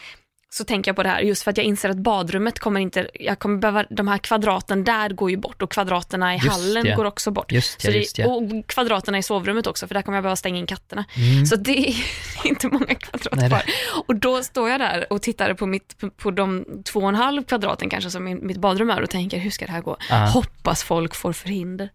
så 0.51 0.63
tänker 0.63 0.89
jag 0.89 0.95
på 0.95 1.03
det 1.03 1.09
här, 1.09 1.19
just 1.19 1.43
för 1.43 1.51
att 1.51 1.57
jag 1.57 1.65
inser 1.65 1.89
att 1.89 1.97
badrummet 1.97 2.59
kommer 2.59 2.79
inte, 2.79 3.09
jag 3.13 3.39
kommer 3.39 3.57
behöva, 3.57 3.85
de 3.89 4.07
här 4.07 4.17
kvadraten 4.17 4.83
där 4.83 5.09
går 5.09 5.29
ju 5.31 5.37
bort 5.37 5.61
och 5.61 5.71
kvadraterna 5.71 6.35
i 6.35 6.37
Just 6.37 6.49
hallen 6.49 6.83
det. 6.83 6.95
går 6.95 7.05
också 7.05 7.31
bort. 7.31 7.51
Just 7.51 7.83
ja, 7.83 7.91
det, 7.91 7.97
just 7.97 8.17
ja. 8.17 8.27
Och 8.27 8.43
kvadraterna 8.67 9.17
i 9.17 9.23
sovrummet 9.23 9.67
också, 9.67 9.87
för 9.87 9.93
där 9.95 10.01
kommer 10.01 10.15
jag 10.17 10.23
behöva 10.23 10.35
stänga 10.35 10.57
in 10.59 10.67
katterna. 10.67 11.05
Mm. 11.17 11.45
Så 11.45 11.55
det 11.55 11.89
är 11.89 11.95
inte 12.43 12.67
många 12.67 12.95
kvadrat 12.95 13.39
det- 13.39 13.47
kvar. 13.47 13.61
Och 14.07 14.15
då 14.15 14.43
står 14.43 14.69
jag 14.69 14.79
där 14.79 15.13
och 15.13 15.21
tittar 15.21 15.53
på, 15.53 15.65
mitt, 15.65 15.95
på, 16.17 16.31
de 16.31 16.65
två 16.85 16.99
och 16.99 17.09
en 17.09 17.15
halv 17.15 17.43
kvadraten 17.43 17.89
kanske 17.89 18.09
som 18.09 18.23
mitt 18.41 18.57
badrum 18.57 18.89
är 18.89 19.01
och 19.01 19.09
tänker, 19.09 19.37
hur 19.37 19.49
ska 19.51 19.65
det 19.65 19.71
här 19.71 19.81
gå? 19.81 19.97
Ja. 20.09 20.15
Hoppas 20.25 20.83
folk 20.83 21.15
får 21.15 21.33
förhinder. 21.33 21.89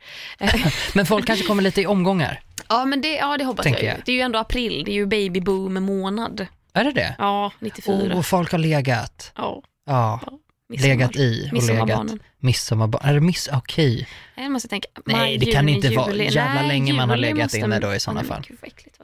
Men 0.94 1.06
folk 1.06 1.26
kanske 1.26 1.46
kommer 1.46 1.62
lite 1.62 1.80
i 1.80 1.86
omgångar. 1.86 2.40
ja, 2.68 2.84
men 2.84 3.00
det, 3.00 3.14
ja, 3.14 3.36
det 3.38 3.44
hoppas 3.44 3.66
jag, 3.66 3.82
jag. 3.82 3.96
Det 4.06 4.12
är 4.12 4.16
ju 4.16 4.20
ändå 4.22 4.38
april, 4.38 4.82
det 4.84 4.90
är 4.90 4.94
ju 4.94 5.06
baby 5.06 5.40
boom 5.40 5.74
månad. 5.84 6.46
Är 6.74 6.84
det 6.84 6.92
det? 6.92 7.14
Ja, 7.18 7.52
94. 7.58 8.14
Oh, 8.16 8.22
folk 8.22 8.50
har 8.52 8.58
legat. 8.58 9.32
Ja, 9.36 9.62
Ja, 9.86 10.20
legat 10.68 11.16
i 11.16 11.40
och 11.40 11.52
legat. 11.52 11.52
Midsommarbarnen. 11.52 12.20
Midsommarbarn. 12.38 13.08
Är 13.08 13.14
det 13.14 13.20
miss... 13.20 13.48
Okej. 13.52 14.08
Jag 14.36 14.52
måste 14.52 14.68
tänka, 14.68 14.88
Nej, 15.06 15.16
maj, 15.16 15.38
det 15.38 15.52
kan 15.52 15.68
juni, 15.68 15.72
inte 15.86 15.96
vara 15.96 16.10
juli. 16.12 16.24
jävla 16.24 16.54
Nej, 16.60 16.68
länge 16.68 16.92
man 16.92 17.08
har 17.10 17.16
legat 17.16 17.54
inne 17.54 17.78
då 17.78 17.94
i 17.94 18.00
sådana 18.00 18.20
Ja, 18.20 18.22
men 18.24 18.28
fall. 18.36 18.44
Gud 18.48 18.58
vad 18.62 18.68
äckligt. 18.68 18.98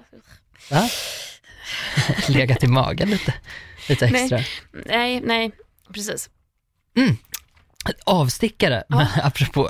va? 0.71 0.89
Legat 2.29 2.65
i 2.65 2.67
magen 2.67 3.11
lite, 3.11 3.35
lite 3.89 4.11
Nej. 4.11 4.23
extra. 4.23 4.41
Nej, 4.87 5.21
nej, 5.25 5.50
precis. 5.95 6.31
Avstickare, 8.05 8.85
men 8.89 9.07
apropå, 9.23 9.69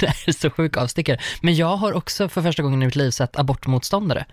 det 0.00 0.06
här 0.06 0.24
är 0.28 0.32
så 0.32 0.50
sjuk 0.50 0.76
avstickare. 0.76 1.18
Men 1.42 1.54
jag 1.56 1.76
har 1.76 1.92
också 1.92 2.28
för 2.28 2.42
första 2.42 2.62
gången 2.62 2.82
i 2.82 2.86
mitt 2.86 2.96
liv 2.96 3.10
sett 3.10 3.38
abortmotståndare 3.38 4.26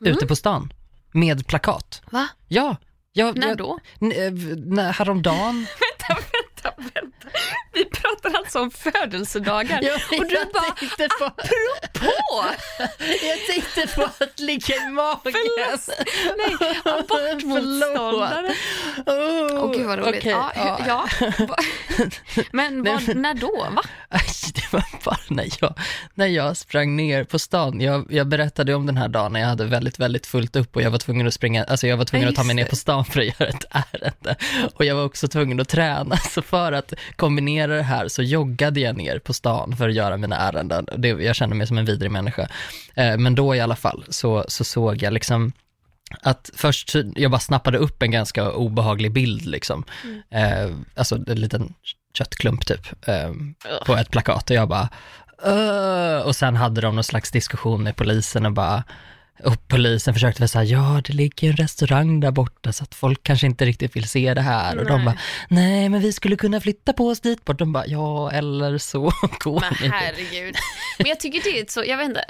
Mm. 0.00 0.12
ute 0.16 0.26
på 0.26 0.36
stan 0.36 0.72
med 1.12 1.46
plakat. 1.46 2.02
Va? 2.10 2.28
Ja. 2.48 2.76
Jag, 3.12 3.38
När 3.38 3.48
jag, 3.48 3.56
då? 3.58 3.78
N- 4.00 4.78
eh, 4.78 4.84
häromdagen. 4.90 5.66
Vänta, 6.08 6.22
vänta, 6.32 6.71
vänta. 6.82 7.28
Vi 7.72 7.84
pratar 7.84 8.38
alltså 8.38 8.60
om 8.60 8.70
födelsedagar. 8.70 9.78
och 10.18 10.26
du 10.26 10.36
bara, 10.52 11.08
på, 11.18 11.24
apropå! 11.24 12.44
jag 13.22 13.46
tänkte 13.46 13.94
på 13.94 14.02
att 14.24 14.40
ligga 14.40 14.74
i 14.74 14.88
magen. 14.90 15.32
Nej, 16.38 16.56
abortmotståndare. 16.84 18.54
Åh 19.06 19.62
Åh 19.64 19.72
gud 19.72 19.86
vad 19.86 19.98
roligt. 19.98 20.16
okej, 20.18 20.30
ja, 20.32 20.52
ja. 20.56 20.78
ja. 20.86 21.56
Men 22.50 22.82
vad, 22.82 23.16
när 23.16 23.34
då? 23.34 23.66
Va? 23.70 23.82
Det 24.54 24.72
var 24.72 24.84
bara 25.04 25.18
när 25.28 25.48
jag, 25.60 25.74
när 26.14 26.26
jag 26.26 26.56
sprang 26.56 26.96
ner 26.96 27.24
på 27.24 27.38
stan. 27.38 27.80
Jag, 27.80 28.06
jag 28.10 28.26
berättade 28.26 28.74
om 28.74 28.86
den 28.86 28.96
här 28.96 29.08
dagen 29.08 29.32
när 29.32 29.40
jag 29.40 29.46
hade 29.48 29.64
väldigt, 29.64 29.98
väldigt 29.98 30.26
fullt 30.26 30.56
upp 30.56 30.76
och 30.76 30.82
jag 30.82 30.90
var 30.90 30.98
tvungen 30.98 31.26
att 31.26 31.34
springa, 31.34 31.64
alltså 31.64 31.86
jag 31.86 31.96
var 31.96 32.04
tvungen 32.04 32.26
Ja, 32.26 32.30
att 32.30 32.36
ta 32.36 32.44
mig 32.44 32.54
ner 32.56 32.64
på 32.64 32.76
stan 32.76 33.04
för 33.04 33.20
att 33.20 33.26
göra 33.40 33.48
ett 33.48 33.64
ärende. 33.70 34.36
Och 34.74 34.84
jag 34.84 34.94
var 34.96 35.04
också 35.04 35.28
tvungen 35.28 35.60
att 35.60 35.68
träna, 35.68 36.16
så 36.16 36.42
för 36.42 36.71
att 36.72 36.92
kombinera 37.16 37.76
det 37.76 37.82
här 37.82 38.08
så 38.08 38.22
joggade 38.22 38.80
jag 38.80 38.96
ner 38.96 39.18
på 39.18 39.34
stan 39.34 39.76
för 39.76 39.88
att 39.88 39.94
göra 39.94 40.16
mina 40.16 40.36
ärenden. 40.36 40.86
Det, 40.96 41.08
jag 41.08 41.36
kände 41.36 41.56
mig 41.56 41.66
som 41.66 41.78
en 41.78 41.84
vidrig 41.84 42.10
människa. 42.10 42.48
Eh, 42.94 43.18
men 43.18 43.34
då 43.34 43.54
i 43.54 43.60
alla 43.60 43.76
fall 43.76 44.04
så, 44.08 44.44
så 44.48 44.64
såg 44.64 45.02
jag 45.02 45.12
liksom 45.12 45.52
att 46.20 46.50
först, 46.54 46.94
jag 47.16 47.30
bara 47.30 47.40
snappade 47.40 47.78
upp 47.78 48.02
en 48.02 48.10
ganska 48.10 48.50
obehaglig 48.52 49.12
bild 49.12 49.46
liksom. 49.46 49.84
Eh, 50.30 50.70
alltså 50.94 51.18
en 51.26 51.40
liten 51.40 51.74
köttklump 52.14 52.66
typ, 52.66 53.08
eh, 53.08 53.32
på 53.86 53.96
ett 53.96 54.10
plakat 54.10 54.50
och 54.50 54.56
jag 54.56 54.68
bara, 54.68 54.88
"Öh." 55.44 56.20
och 56.26 56.36
sen 56.36 56.56
hade 56.56 56.80
de 56.80 56.94
någon 56.94 57.04
slags 57.04 57.30
diskussion 57.30 57.82
med 57.82 57.96
polisen 57.96 58.46
och 58.46 58.52
bara, 58.52 58.84
och 59.44 59.68
polisen 59.68 60.14
försökte 60.14 60.42
väl 60.42 60.48
säga, 60.48 60.64
ja 60.64 61.00
det 61.06 61.12
ligger 61.12 61.50
en 61.50 61.56
restaurang 61.56 62.20
där 62.20 62.30
borta 62.30 62.72
så 62.72 62.84
att 62.84 62.94
folk 62.94 63.22
kanske 63.22 63.46
inte 63.46 63.64
riktigt 63.64 63.96
vill 63.96 64.08
se 64.08 64.34
det 64.34 64.40
här. 64.40 64.78
Och 64.78 64.86
de 64.86 64.96
Nej. 64.96 65.04
bara, 65.04 65.16
nej 65.48 65.88
men 65.88 66.00
vi 66.00 66.12
skulle 66.12 66.36
kunna 66.36 66.60
flytta 66.60 66.92
på 66.92 67.08
oss 67.08 67.20
dit 67.20 67.44
bort. 67.44 67.58
De 67.58 67.72
bara, 67.72 67.86
ja 67.86 68.30
eller 68.30 68.78
så 68.78 69.00
går 69.38 69.60
Men 69.60 69.74
ni. 69.82 69.88
herregud. 69.88 70.54
Men 70.98 71.06
jag 71.08 71.20
tycker 71.20 71.40
det 71.52 71.60
är 71.60 71.64
så, 71.68 71.84
jag 71.86 71.96
vet 71.96 72.04
inte, 72.08 72.24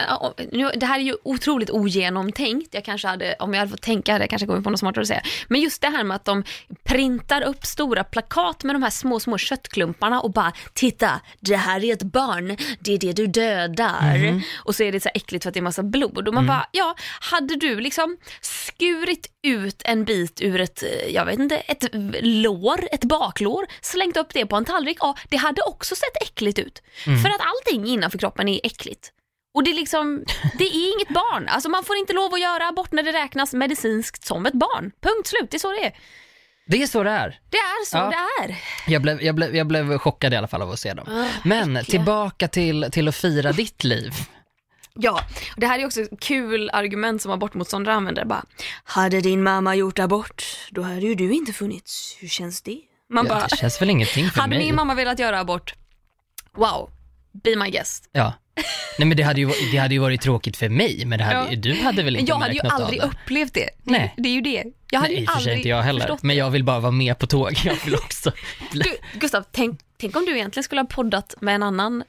nu, 0.53 0.71
det 0.77 0.87
här 0.87 0.99
är 0.99 1.03
ju 1.03 1.17
otroligt 1.25 1.71
ogenomtänkt. 1.71 2.75
Jag 2.75 2.85
kanske 2.85 3.09
hade, 3.09 3.35
om 3.39 3.53
jag 3.55 3.61
hade 3.61 3.71
fått 3.71 3.83
tänka 3.83 4.13
hade 4.13 4.23
jag 4.23 4.31
kanske 4.31 4.47
kommit 4.47 4.65
på 4.65 4.71
något 4.71 4.81
smartare 4.81 5.03
att 5.03 5.09
säga. 5.09 5.23
Men 5.49 5.61
just 5.61 5.83
det 5.83 5.89
här 5.89 6.05
med 6.05 6.15
att 6.15 6.25
de 6.25 6.45
printar 6.85 7.43
upp 7.43 7.67
stora 7.67 8.05
plakat 8.05 8.65
med 8.65 8.75
de 8.75 8.83
här 8.83 8.91
små, 8.91 9.21
små 9.21 9.39
köttklumparna 9.39 10.21
och 10.21 10.33
bara, 10.33 10.53
titta, 10.75 11.21
det 11.41 11.57
här 11.57 11.85
är 11.85 11.93
ett 11.93 12.03
barn, 12.03 12.57
det 12.81 12.93
är 12.95 12.99
det 12.99 13.13
du 13.13 13.27
dödar. 13.27 14.19
Mhm. 14.19 14.43
Och 14.65 14.75
så 14.75 14.83
är 14.83 14.93
det 14.93 15.01
så 15.01 15.09
här 15.09 15.17
äckligt 15.17 15.43
för 15.45 15.49
att 15.51 15.55
det 15.55 15.61
är 15.61 15.63
massa 15.63 15.83
blod. 15.83 16.29
Och 16.29 16.35
man 16.35 16.43
Mm. 16.45 16.47
bara, 16.57 16.67
ja, 16.73 16.95
hade 17.21 17.57
du 17.57 17.81
liksom 17.81 18.17
skurit 18.41 19.27
ut 19.43 19.83
en 19.85 20.05
bit 20.05 20.41
ur 20.41 20.61
ett, 20.61 20.83
eh, 20.83 20.89
jag 21.15 21.25
vet 21.25 21.39
inte, 21.39 21.57
ett 21.57 21.85
lår, 22.23 22.89
ett 22.93 23.05
baklår, 23.05 23.67
slängt 23.81 24.17
upp 24.17 24.35
det 24.35 24.47
på 24.47 24.57
en 24.57 24.65
tallrik, 24.65 24.97
ja, 25.01 25.17
det 25.29 25.37
hade 25.37 25.63
också 25.63 25.95
sett 25.97 26.23
äckligt 26.23 26.59
ut. 26.59 26.83
Mm. 27.07 27.23
För 27.23 27.29
att 27.29 27.41
allting 27.41 27.87
innanför 27.87 28.19
kroppen 28.19 28.49
är 28.49 28.61
äckligt. 28.65 29.11
Och 29.55 29.65
det 29.65 29.71
är 29.71 29.75
liksom, 29.75 30.25
det 30.59 30.65
är 30.65 30.93
inget 30.95 31.09
barn. 31.09 31.49
Alltså 31.49 31.69
man 31.69 31.85
får 31.85 31.97
inte 31.97 32.13
lov 32.13 32.35
att 32.35 32.41
göra 32.41 32.69
abort 32.69 32.93
när 32.93 33.03
det 33.03 33.13
räknas 33.13 33.53
medicinskt 33.55 34.25
som 34.25 34.47
ett 34.47 34.53
barn. 34.55 34.91
Punkt 35.03 35.27
slut, 35.29 35.51
det 35.51 35.57
är 35.57 35.59
så 35.59 35.71
det 35.73 35.85
är. 35.85 35.93
Det 36.67 36.83
är 36.83 36.87
så 36.87 37.03
det 37.03 37.11
är. 37.11 37.41
Det 37.51 37.57
är 37.57 37.85
så 37.87 37.97
Ja. 37.97 38.11
det 38.39 38.45
är. 38.45 38.57
Jag 38.87 39.03
blev, 39.03 39.23
jag, 39.23 39.35
blev, 39.35 39.57
jag 39.57 39.67
blev 39.67 39.99
chockad 39.99 40.33
i 40.33 40.37
alla 40.37 40.49
fall 40.49 40.63
av 40.63 40.71
att 40.71 40.79
se 40.81 40.95
dem. 40.95 41.07
Ah, 41.09 41.25
Men 41.45 41.77
äckliga. 41.77 41.99
tillbaka 41.99 42.49
till, 42.49 42.89
till 42.93 43.09
att 43.09 43.17
fira 43.17 43.53
ditt 43.53 43.85
liv. 43.85 44.13
Ja, 44.95 45.21
och 45.55 45.61
det 45.61 45.67
här 45.67 45.79
är 45.79 45.87
också 45.87 46.01
ett 46.01 46.21
kul 46.21 46.71
argument 46.73 47.23
som 47.23 47.33
abortmotståndare 47.33 47.95
använder. 47.95 48.25
Bara, 48.25 48.45
hade 48.85 49.21
din 49.21 49.43
mamma 49.43 49.75
gjort 49.75 49.99
abort, 49.99 50.45
då 50.71 50.83
hade 50.83 51.01
ju 51.01 51.15
du 51.15 51.33
inte 51.33 51.53
funnits. 51.53 52.17
Hur 52.21 52.29
känns 52.29 52.63
det? 52.63 52.79
Man 53.11 53.27
Ja, 53.27 53.35
bara, 53.35 53.47
det 53.47 53.57
känns 53.57 53.83
väl 53.83 53.91
ingenting 53.91 54.31
för 54.31 54.41
hade 54.41 54.55
mig. 54.57 54.67
min 54.67 54.75
mamma 54.75 54.95
velat 54.95 55.19
göra 55.19 55.41
abort, 55.41 55.75
wow, 56.57 56.91
be 57.33 57.57
my 57.57 57.71
guest. 57.71 58.09
Ja. 58.13 58.33
Nej 58.99 59.09
men 59.09 59.17
det 59.17 59.23
hade, 59.23 59.41
ju, 59.41 59.51
det 59.73 59.77
hade 59.79 59.95
ju 59.95 60.01
varit 60.01 60.21
tråkigt 60.21 60.57
för 60.57 60.69
mig, 60.69 61.03
men 61.07 61.21
hade, 61.21 61.51
Ja. 61.51 61.57
du 61.57 61.75
hade 61.75 62.03
väl 62.03 62.17
inte 62.17 62.31
jag 62.31 62.37
hade 62.37 62.55
ju 62.55 62.61
märkt 62.63 62.73
något 62.73 62.83
aldrig 62.83 63.03
av 63.03 63.11
det? 63.11 63.17
upplevt 63.23 63.55
det. 63.55 63.61
det. 63.61 63.71
Nej. 63.93 64.15
Det 64.17 64.29
är 64.29 64.33
ju 64.33 64.41
det. 64.41 64.65
Jag 64.91 65.01
hade 65.01 65.13
Nej, 65.13 65.21
ju 65.23 65.27
aldrig 65.29 65.57
inte 65.57 65.69
jag 65.69 65.83
heller, 65.83 66.19
men 66.23 66.37
jag 66.37 66.51
vill 66.51 66.65
bara 66.65 66.81
vara 66.81 66.93
med 66.93 67.19
på 67.19 67.27
tåg. 67.27 67.53
Jag 67.65 67.77
vill 67.85 67.95
också. 67.95 68.33
Du, 68.73 68.83
Gustav, 69.15 69.45
tänk, 69.51 69.81
tänk 70.01 70.17
om 70.17 70.25
du 70.25 70.37
egentligen 70.37 70.65
skulle 70.65 70.81
ha 70.81 70.87
poddat 70.87 71.35
med 71.41 71.55
en 71.55 71.63
annan 71.63 72.05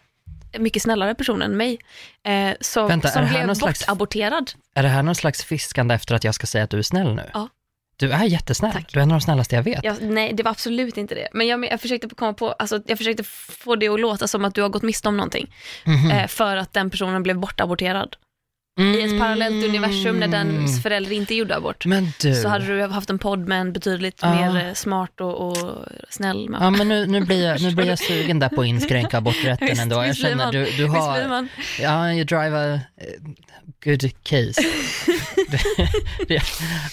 mycket 0.60 0.82
snällare 0.82 1.16
person 1.16 1.42
än 1.42 1.58
mig, 1.58 1.80
eh, 2.24 2.52
som, 2.62 2.88
Vänta, 2.88 3.08
är 3.08 3.12
som 3.12 3.22
det 3.22 3.28
här 3.28 3.44
blev 3.44 3.54
slags- 3.56 3.80
bortaborterad. 3.80 4.52
Är 4.76 4.84
det 4.84 4.90
här 4.90 5.04
någon 5.04 5.16
slags 5.16 5.44
fiskande 5.44 5.96
efter 5.96 6.16
att 6.16 6.24
jag 6.24 6.36
ska 6.36 6.48
säga 6.48 6.64
att 6.64 6.70
du 6.70 6.78
är 6.78 6.82
snäll 6.82 7.16
nu? 7.16 7.30
Ja. 7.34 7.50
Du 7.98 8.12
är 8.12 8.24
jättesnäll. 8.24 8.72
Tack. 8.72 8.94
Du 8.94 9.00
är 9.00 9.04
en 9.04 9.12
av 9.12 9.18
de 9.20 9.22
snällaste 9.22 9.56
jag 9.56 9.64
vet. 9.64 9.84
Jag, 9.84 10.02
nej, 10.02 10.34
det 10.34 10.44
var 10.44 10.52
absolut 10.52 10.98
inte 10.98 11.16
det. 11.16 11.28
Men 11.34 11.48
jag, 11.48 11.66
jag 11.66 11.82
försökte 11.82 12.10
komma 12.10 12.34
på, 12.34 12.52
alltså, 12.52 12.80
jag 12.88 12.98
försökte 12.98 13.24
få 13.24 13.76
det 13.76 13.88
att 13.88 14.00
låta 14.00 14.28
som 14.28 14.46
att 14.46 14.56
du 14.56 14.62
har 14.62 14.70
gått 14.70 14.84
miste 14.84 15.08
om 15.08 15.18
någonting. 15.18 15.56
Mhm. 15.86 16.12
Eh, 16.12 16.28
för 16.28 16.58
att 16.58 16.74
den 16.74 16.90
personen 16.90 17.24
blev 17.24 17.38
bortaborterad. 17.40 18.16
I 18.80 19.02
ett 19.04 19.20
parallellt 19.20 19.66
universum 19.66 20.20
när 20.20 20.28
dens 20.28 20.84
förälder 20.84 21.12
inte 21.12 21.36
gjorde 21.36 21.56
abort. 21.56 21.86
Mm. 21.86 22.08
Så 22.42 22.48
hade 22.48 22.66
du 22.66 22.82
haft 22.88 23.10
en 23.10 23.20
podd 23.20 23.48
med 23.48 23.62
en 23.62 23.74
betydligt 23.74 24.20
Ah. 24.24 24.36
mer 24.52 24.68
eh, 24.68 24.74
smart 24.74 25.22
och, 25.22 25.48
och 25.50 25.86
snäll 26.10 26.50
mamma. 26.50 26.66
Ja 26.66 26.70
men 26.70 26.88
nu, 26.90 27.06
nu, 27.06 27.22
blir 27.22 27.46
jag, 27.48 27.62
nu 27.62 27.72
blir 27.76 27.86
jag 27.86 28.00
sugen 28.00 28.40
där 28.40 28.50
på 28.50 28.62
att 28.62 28.68
inskränka 28.68 29.18
aborträtten 29.18 29.68
Visst, 29.68 29.82
ändå. 29.82 29.96
Jag 29.96 30.16
känner 30.16 30.52
du, 30.52 30.66
du 30.78 30.86
har, 30.88 31.28
man? 31.28 31.48
ja 31.82 32.12
you 32.14 32.24
drive 32.24 32.58
a 32.58 32.74
eh, 32.74 32.80
good 33.84 34.12
case. 34.24 34.62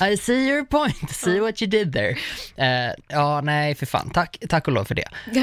I 0.12 0.16
see 0.16 0.48
your 0.48 0.64
point, 0.64 1.10
see 1.10 1.40
what 1.40 1.62
you 1.62 1.70
did 1.70 1.92
there. 1.92 2.16
Eh, 2.56 2.94
ja 3.08 3.40
nej 3.40 3.74
för 3.74 3.86
fan, 3.86 4.10
tack, 4.10 4.36
tack 4.48 4.66
och 4.68 4.72
lov 4.74 4.84
för 4.84 4.94
det. 4.94 5.04
Ja. 5.32 5.42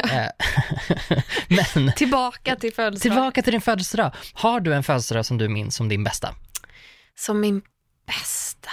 Men 1.74 1.92
Tillbaka 1.94 2.56
till 2.56 2.74
födelsedag. 2.74 3.16
tillbaka 3.16 3.42
till 3.42 3.52
din 3.52 3.62
födelsedag. 3.62 4.12
Har 4.34 4.60
du 4.60 4.74
en 4.74 4.84
födelsedag 4.84 5.26
som 5.26 5.38
du 5.38 5.48
minns 5.48 5.76
som 5.76 5.90
din 5.90 6.04
bästa? 6.04 6.27
Som 7.20 7.40
min 7.40 7.62
bästa. 8.06 8.70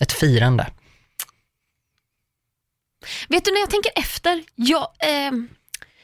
Ett 0.00 0.12
firande? 0.12 0.66
Vet 3.28 3.44
du 3.44 3.52
när 3.52 3.60
jag 3.60 3.70
tänker 3.70 3.92
efter, 3.96 4.44
jag, 4.54 4.88
ehm, 4.98 5.48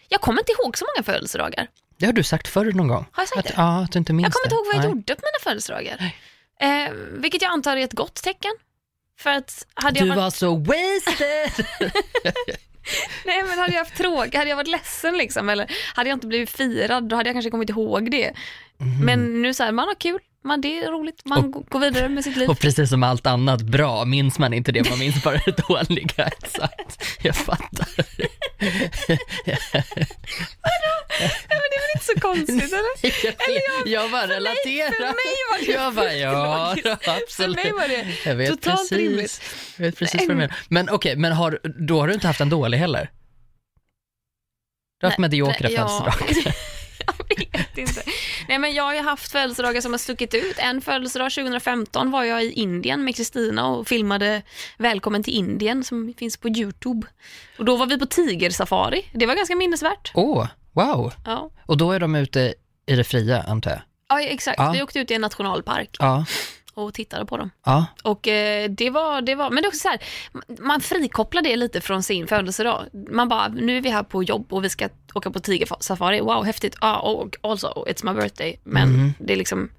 jag 0.08 0.20
kommer 0.20 0.40
inte 0.40 0.52
ihåg 0.52 0.78
så 0.78 0.84
många 0.84 1.04
födelsedagar. 1.04 1.68
Det 1.96 2.06
har 2.06 2.12
du 2.12 2.22
sagt 2.22 2.48
förr 2.48 2.72
någon 2.72 2.88
gång. 2.88 3.06
Har 3.12 3.22
jag 3.22 3.28
sagt 3.28 3.38
att, 3.38 3.44
det? 3.46 3.54
Ja, 3.56 3.82
att 3.84 3.92
du 3.92 3.98
inte 3.98 4.12
minns 4.12 4.24
Jag 4.24 4.32
kommer 4.32 4.46
inte 4.46 4.54
ihåg 4.54 4.66
vad 4.66 4.74
jag 4.74 4.80
Nej. 4.80 4.90
gjorde 4.90 5.14
på 5.14 5.20
mina 5.22 5.42
födelsedagar. 5.42 6.12
Eh, 6.60 6.92
vilket 7.20 7.42
jag 7.42 7.50
antar 7.50 7.76
är 7.76 7.84
ett 7.84 7.92
gott 7.92 8.14
tecken. 8.14 8.52
För 9.18 9.30
att 9.30 9.66
hade 9.74 9.98
jag 9.98 10.06
Du 10.06 10.08
varit, 10.08 10.18
var 10.18 10.30
så 10.30 10.56
wasted! 10.56 11.66
nej, 13.24 13.42
men 13.42 13.58
hade 13.58 13.72
jag 13.72 13.78
haft 13.78 13.96
tråkigt, 13.96 14.34
hade 14.34 14.50
jag 14.50 14.56
varit 14.56 14.68
ledsen 14.68 15.18
liksom, 15.18 15.48
eller 15.48 15.70
hade 15.94 16.08
jag 16.10 16.16
inte 16.16 16.26
blivit 16.26 16.50
firad, 16.50 17.08
då 17.08 17.16
hade 17.16 17.28
jag 17.28 17.34
kanske 17.34 17.50
kommit 17.50 17.70
ihåg 17.70 18.10
det. 18.10 18.32
Mhm. 18.78 19.04
Men 19.04 19.42
nu 19.42 19.54
så 19.54 19.62
här, 19.62 19.72
man 19.72 19.88
har 19.88 19.94
kul, 19.94 20.20
man, 20.44 20.60
det 20.60 20.78
är 20.78 20.90
roligt, 20.90 21.22
man 21.24 21.54
Och- 21.54 21.66
går 21.70 21.80
vidare 21.80 22.08
med 22.08 22.24
sitt 22.24 22.36
liv. 22.36 22.50
Och 22.50 22.58
precis 22.58 22.90
som 22.90 23.02
allt 23.02 23.26
annat 23.26 23.62
bra 23.62 24.04
minns 24.04 24.38
man 24.38 24.52
inte 24.54 24.72
det, 24.72 24.90
man 24.90 24.98
minns 24.98 25.22
bara 25.24 25.36
det 25.46 25.56
dåliga. 25.68 26.24
Exakt, 26.42 27.04
jag 27.22 27.36
fattar. 27.36 27.88
men 27.96 28.06
det 31.70 31.76
är 31.76 31.80
väl 31.80 31.90
inte 31.94 32.04
så 32.14 32.20
konstigt 32.20 32.62
eller? 32.72 32.84
Jag, 33.84 33.86
jag 33.86 34.10
bara 34.10 34.20
För 34.20 34.28
mig- 34.28 34.36
relaterar. 34.36 34.90
för 34.90 35.02
mig 35.02 35.34
var 35.50 35.58
det 35.66 35.72
jag 35.72 35.94
bara, 35.94 36.14
ja, 36.14 36.68
logiskt. 36.68 37.08
absolut. 37.08 37.60
För 37.60 37.64
mig 37.64 37.72
var 37.72 37.88
det 37.88 38.06
jag 38.30 38.36
vet 38.36 38.48
totalt 38.50 38.76
precis, 38.78 38.92
rimligt. 38.98 39.40
Jag 39.76 39.84
vet 39.84 39.98
precis 39.98 40.20
vad 40.20 40.28
du 40.28 40.34
menar. 40.34 40.56
Men 40.68 40.88
okej, 40.90 41.16
men 41.16 41.32
har, 41.32 41.58
då 41.86 42.00
har 42.00 42.08
du 42.08 42.14
inte 42.14 42.26
haft 42.26 42.40
en 42.40 42.48
dålig 42.48 42.78
heller? 42.78 43.10
Du 45.00 45.06
har 45.06 45.10
haft 45.10 45.18
mediokra 45.18 45.70
ja. 45.70 46.12
födelsedagar. 46.18 46.54
Jag 47.06 47.14
vet 47.52 47.78
inte. 47.78 48.02
Nej 48.54 48.58
men 48.58 48.74
jag 48.74 48.84
har 48.84 48.94
ju 48.94 49.00
haft 49.00 49.32
födelsedagar 49.32 49.80
som 49.80 49.92
har 49.92 49.98
stuckit 49.98 50.34
ut. 50.34 50.58
En 50.58 50.80
födelsedag 50.80 51.32
2015 51.32 52.10
var 52.10 52.24
jag 52.24 52.44
i 52.44 52.52
Indien 52.52 53.04
med 53.04 53.16
Kristina 53.16 53.66
och 53.66 53.88
filmade 53.88 54.42
Välkommen 54.78 55.22
till 55.22 55.34
Indien 55.34 55.84
som 55.84 56.14
finns 56.18 56.36
på 56.36 56.48
Youtube. 56.48 57.06
Och 57.58 57.64
då 57.64 57.76
var 57.76 57.86
vi 57.86 57.98
på 57.98 58.06
tigersafari. 58.06 59.10
Det 59.12 59.26
var 59.26 59.34
ganska 59.34 59.56
minnesvärt. 59.56 60.12
Åh, 60.14 60.46
wow. 60.72 61.12
Ja, 61.24 61.50
Och 61.66 61.76
då 61.76 61.92
är 61.92 62.00
de 62.00 62.14
ute 62.14 62.54
i 62.86 62.96
det 62.96 63.04
fria, 63.04 63.42
antar 63.42 63.70
jag? 63.70 63.80
ja 64.08 64.20
exakt. 64.20 64.58
Ja. 64.58 64.72
Vi 64.72 64.82
åkte 64.82 64.98
ut 64.98 65.10
i 65.10 65.14
en 65.14 65.20
nationalpark 65.20 65.96
Ja, 65.98 66.24
och 66.74 66.94
tittade 66.94 67.26
på 67.26 67.36
dem. 67.36 67.50
ja. 67.64 67.86
Och 68.02 68.28
eh, 68.28 68.70
det 68.70 68.90
var, 68.90 69.22
det 69.22 69.34
var, 69.34 69.50
men 69.50 69.62
det 69.62 69.66
är 69.66 69.68
också 69.68 69.78
så 69.80 69.88
här, 69.88 69.98
man 70.62 70.80
frikopplar 70.80 71.42
det 71.42 71.56
lite 71.56 71.80
från 71.80 72.02
sin 72.02 72.26
födelsedag. 72.26 72.84
Man 73.10 73.28
bara, 73.28 73.48
nu 73.48 73.76
är 73.76 73.80
vi 73.80 73.90
här 73.90 74.02
på 74.02 74.22
jobb 74.22 74.52
och 74.52 74.64
vi 74.64 74.68
ska 74.70 74.88
åka 75.14 75.30
på 75.30 75.40
tigersafari, 75.40 76.20
wow 76.20 76.44
häftigt, 76.44 76.76
ah, 76.80 76.96
och 76.98 77.36
also 77.42 77.84
it's 77.88 78.04
my 78.12 78.20
birthday. 78.20 78.60
Men 78.64 78.88
Mhm. 78.92 79.14
det 79.18 79.32
är 79.32 79.36
liksom, 79.36 79.70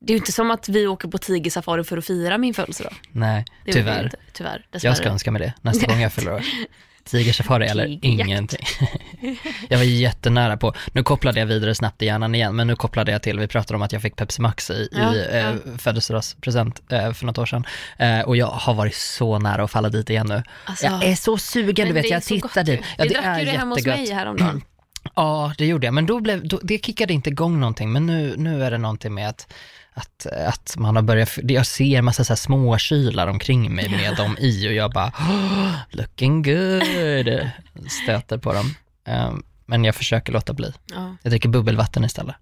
det 0.00 0.12
är 0.12 0.14
ju 0.14 0.18
inte 0.18 0.32
som 0.32 0.50
att 0.50 0.68
vi 0.68 0.86
åker 0.86 1.08
på 1.08 1.18
tigersafari 1.18 1.84
för 1.84 1.96
att 1.98 2.06
fira 2.06 2.38
min 2.38 2.54
födelsedag. 2.54 2.94
Nej, 3.12 3.44
tyvärr. 3.66 4.04
Inte. 4.04 4.16
Tyvärr, 4.32 4.66
dessvärre. 4.70 4.90
Jag 4.90 4.96
ska 4.96 5.08
önska 5.08 5.30
mig 5.30 5.42
det 5.42 5.52
nästa 5.62 5.86
gång 5.86 6.00
jag 6.00 6.12
fyller 6.12 6.34
år. 6.34 6.44
Tigersafari 7.04 7.66
eller 7.66 7.98
ingenting. 8.02 8.66
jag 9.68 9.78
var 9.78 9.84
jättenära 9.84 10.56
på, 10.56 10.74
nu 10.92 11.02
kopplade 11.02 11.40
jag 11.40 11.46
vidare 11.46 11.74
snabbt 11.74 12.02
i 12.02 12.06
hjärnan 12.06 12.34
igen, 12.34 12.56
men 12.56 12.66
nu 12.66 12.76
kopplade 12.76 13.12
jag 13.12 13.22
till, 13.22 13.38
vi 13.38 13.48
pratade 13.48 13.76
om 13.76 13.82
att 13.82 13.92
jag 13.92 14.02
fick 14.02 14.16
Pepsi 14.16 14.42
Max 14.42 14.70
i, 14.70 14.88
Ja, 14.92 15.14
i 15.14 15.38
eh, 15.38 15.78
födelsedagspresent 15.78 16.82
eh, 16.92 17.12
för 17.12 17.26
något 17.26 17.38
år 17.38 17.46
sedan. 17.46 17.64
Eh, 17.98 18.20
och 18.20 18.36
jag 18.36 18.46
har 18.46 18.74
varit 18.74 18.94
så 18.94 19.38
nära 19.38 19.64
att 19.64 19.70
falla 19.70 19.88
dit 19.88 20.10
igen 20.10 20.26
nu. 20.26 20.42
Alltså, 20.64 20.86
jag 20.86 21.04
är 21.04 21.14
så 21.14 21.38
sugen, 21.38 21.88
du 21.88 21.92
vet, 21.94 22.02
det 22.02 22.08
jag 22.08 22.22
tittade. 22.22 22.72
ju. 22.72 22.78
Ja, 22.78 22.82
vi 22.98 23.08
det 23.08 23.14
drack 23.14 23.24
är 23.24 23.38
ju 23.38 23.44
det 23.44 23.50
hemma 23.50 23.74
hos 23.74 23.86
mig 23.86 24.12
häromdagen. 24.12 24.62
Ja, 25.14 25.54
det 25.58 25.66
gjorde 25.66 25.86
jag, 25.86 25.94
men 25.94 26.06
då 26.06 26.20
blev, 26.20 26.48
då, 26.48 26.60
det 26.62 26.84
kickade 26.84 27.12
inte 27.12 27.30
igång 27.30 27.60
någonting, 27.60 27.92
men 27.92 28.06
nu, 28.06 28.34
nu 28.36 28.64
är 28.64 28.70
det 28.70 28.78
någonting 28.78 29.14
med 29.14 29.28
att 29.28 29.52
att, 29.94 30.26
att 30.26 30.74
man 30.76 30.96
har 30.96 31.02
börjat, 31.02 31.38
jag 31.42 31.66
ser 31.66 32.02
massa 32.02 32.24
så 32.24 32.30
här 32.32 32.36
småkylar 32.36 33.26
omkring 33.26 33.74
mig 33.74 33.88
med 34.02 34.16
dem 34.16 34.36
i 34.40 34.68
och 34.68 34.72
jag 34.72 34.92
bara, 34.92 35.06
"Oh, 35.08 35.74
looking 35.90 36.42
good, 36.42 37.50
stöter 37.90 38.38
på 38.38 38.52
dem. 38.52 38.74
Um, 39.28 39.42
men 39.66 39.84
jag 39.84 39.94
försöker 39.94 40.32
låta 40.32 40.52
bli. 40.52 40.72
Ja. 40.94 41.16
Jag 41.22 41.30
dricker 41.32 41.48
bubbelvatten 41.48 42.04
istället. 42.04 42.36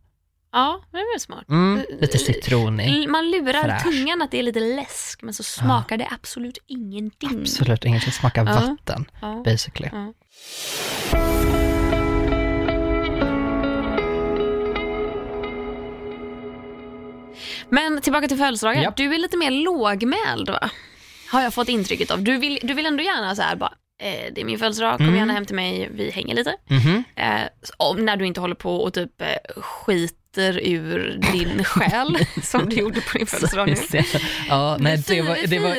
ja, 0.52 0.80
men 0.90 0.99
det 0.99 1.04
är 1.04 1.14
väl 1.14 1.21
smart. 1.21 1.44
Mm, 1.49 1.82
lite 2.00 2.18
citronig. 2.18 3.09
Man 3.09 3.30
lurar 3.30 3.62
Fräsch. 3.64 3.82
tungan 3.82 4.23
att 4.23 4.30
det 4.30 4.38
är 4.38 4.42
lite 4.42 4.61
läsk, 4.61 5.23
men 5.23 5.35
så 5.35 5.42
smakar 5.42 5.97
det 5.97 6.09
absolut 6.11 6.59
ingenting. 6.66 7.40
Absolut 7.40 7.85
inget 7.85 8.02
som 8.02 8.12
smakar 8.12 8.47
Ja. 8.47 8.52
vatten, 8.52 9.04
Ja. 9.21 9.42
basically. 9.44 9.90
Ja. 17.76 18.00
tillbaka 18.02 18.29
till 18.29 18.38
födelsedagar. 18.38 18.83
Japp. 18.83 18.97
Du 18.97 19.14
är 19.14 19.19
lite 19.19 19.37
mer 19.37 19.50
lågmäld 19.50 20.49
va? 20.50 20.71
Har 21.31 21.43
jag 21.43 21.55
fått 21.55 21.69
intrycket 21.69 22.11
av. 22.11 22.23
Du 22.23 22.37
vill, 22.38 22.59
du 22.62 22.75
vill 22.75 22.87
ändå 22.87 23.02
gärna 23.02 23.37
så 23.37 23.43
här 23.43 23.57
bara, 23.57 23.73
eh, 24.02 24.33
det 24.35 24.41
är 24.41 24.45
min 24.45 24.59
födelsedag, 24.59 24.97
kom 24.97 25.07
Mm. 25.07 25.19
gärna 25.19 25.33
hem 25.33 25.47
till 25.47 25.57
mig, 25.57 25.88
vi 25.95 26.11
hänger 26.11 26.35
lite. 26.35 26.55
Mhm. 26.71 27.05
Eh, 27.17 27.41
om, 27.76 28.05
när 28.05 28.17
du 28.17 28.26
inte 28.26 28.41
håller 28.41 28.55
på 28.55 28.76
och 28.76 28.95
typ 28.95 29.21
eh, 29.21 29.62
skiter 30.33 30.61
ur 30.67 31.19
din 31.33 31.65
själ 31.65 32.19
som 32.43 32.69
du 32.69 32.77
gjorde 32.77 33.01
på 33.01 33.19
din 33.19 33.27
födelsedag 33.27 33.69
nu. 33.69 34.03
ja, 34.49 34.77
nej, 34.81 35.03
det 35.07 35.23
var, 35.23 35.47
det 35.47 35.59
var 35.59 35.75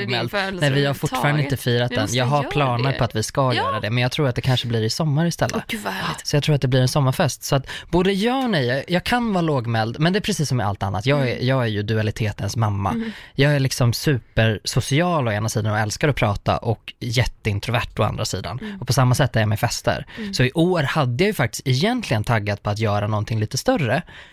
inte 0.00 0.28
födelsedag 0.28 0.60
Nej, 0.60 0.70
vi 0.70 0.86
har 0.86 0.94
fortfarande 0.94 1.42
inte 1.42 1.56
firat 1.56 1.90
den. 1.90 2.08
Jag 2.10 2.24
har 2.24 2.42
planer 2.44 2.92
det. 2.92 2.98
på 2.98 3.04
att 3.04 3.14
vi 3.16 3.22
ska 3.22 3.42
Ja. 3.42 3.54
göra 3.54 3.80
det, 3.80 3.90
men 3.90 4.02
jag 4.02 4.12
tror 4.12 4.28
att 4.28 4.34
det 4.34 4.40
kanske 4.42 4.66
blir 4.66 4.82
i 4.82 4.90
sommar 4.90 5.26
istället. 5.26 5.56
Åh, 5.56 5.62
gud. 5.68 5.80
Så 6.24 6.36
jag 6.36 6.42
tror 6.42 6.54
att 6.54 6.60
det 6.62 6.68
blir 6.68 6.80
en 6.80 6.88
sommarfest. 6.88 7.42
Så 7.44 7.56
att 7.56 7.66
både 7.90 8.12
ja 8.12 8.36
och 8.44 8.50
nej, 8.50 8.66
jag, 8.66 8.84
jag 8.88 9.04
kan 9.04 9.32
vara 9.32 9.42
lågmäld, 9.42 9.96
men 10.00 10.12
det 10.12 10.18
är 10.18 10.20
precis 10.20 10.48
som 10.48 10.56
med 10.56 10.66
allt 10.66 10.82
annat. 10.82 11.06
Jag 11.06 11.30
är, 11.30 11.38
jag 11.44 11.62
är 11.62 11.66
ju 11.66 11.82
dualitetens 11.82 12.56
mamma. 12.56 13.10
Jag 13.34 13.54
är 13.54 13.60
liksom 13.60 13.92
supersocial 13.92 15.28
å 15.28 15.32
ena 15.32 15.48
sidan 15.48 15.72
och 15.72 15.78
älskar 15.78 16.08
att 16.08 16.16
prata 16.16 16.56
och 16.58 16.92
jätteintrovert 17.00 17.98
å 17.98 18.02
andra 18.02 18.24
sidan. 18.24 18.78
Och 18.80 18.86
på 18.86 18.92
samma 18.92 19.14
sätt 19.14 19.36
är 19.36 19.40
jag 19.40 19.48
med 19.48 19.60
fester. 19.60 20.06
Så 20.32 20.42
i 20.44 20.52
år 20.54 20.82
hade 20.82 21.24
jag 21.24 21.28
ju 21.28 21.34
faktiskt 21.34 21.66
egentligen 21.68 22.24
taggat 22.24 22.62
på 22.62 22.70
att 22.70 22.78
göra 22.78 23.06
någonting 23.06 23.40
lite 23.40 23.58
större. 23.58 23.81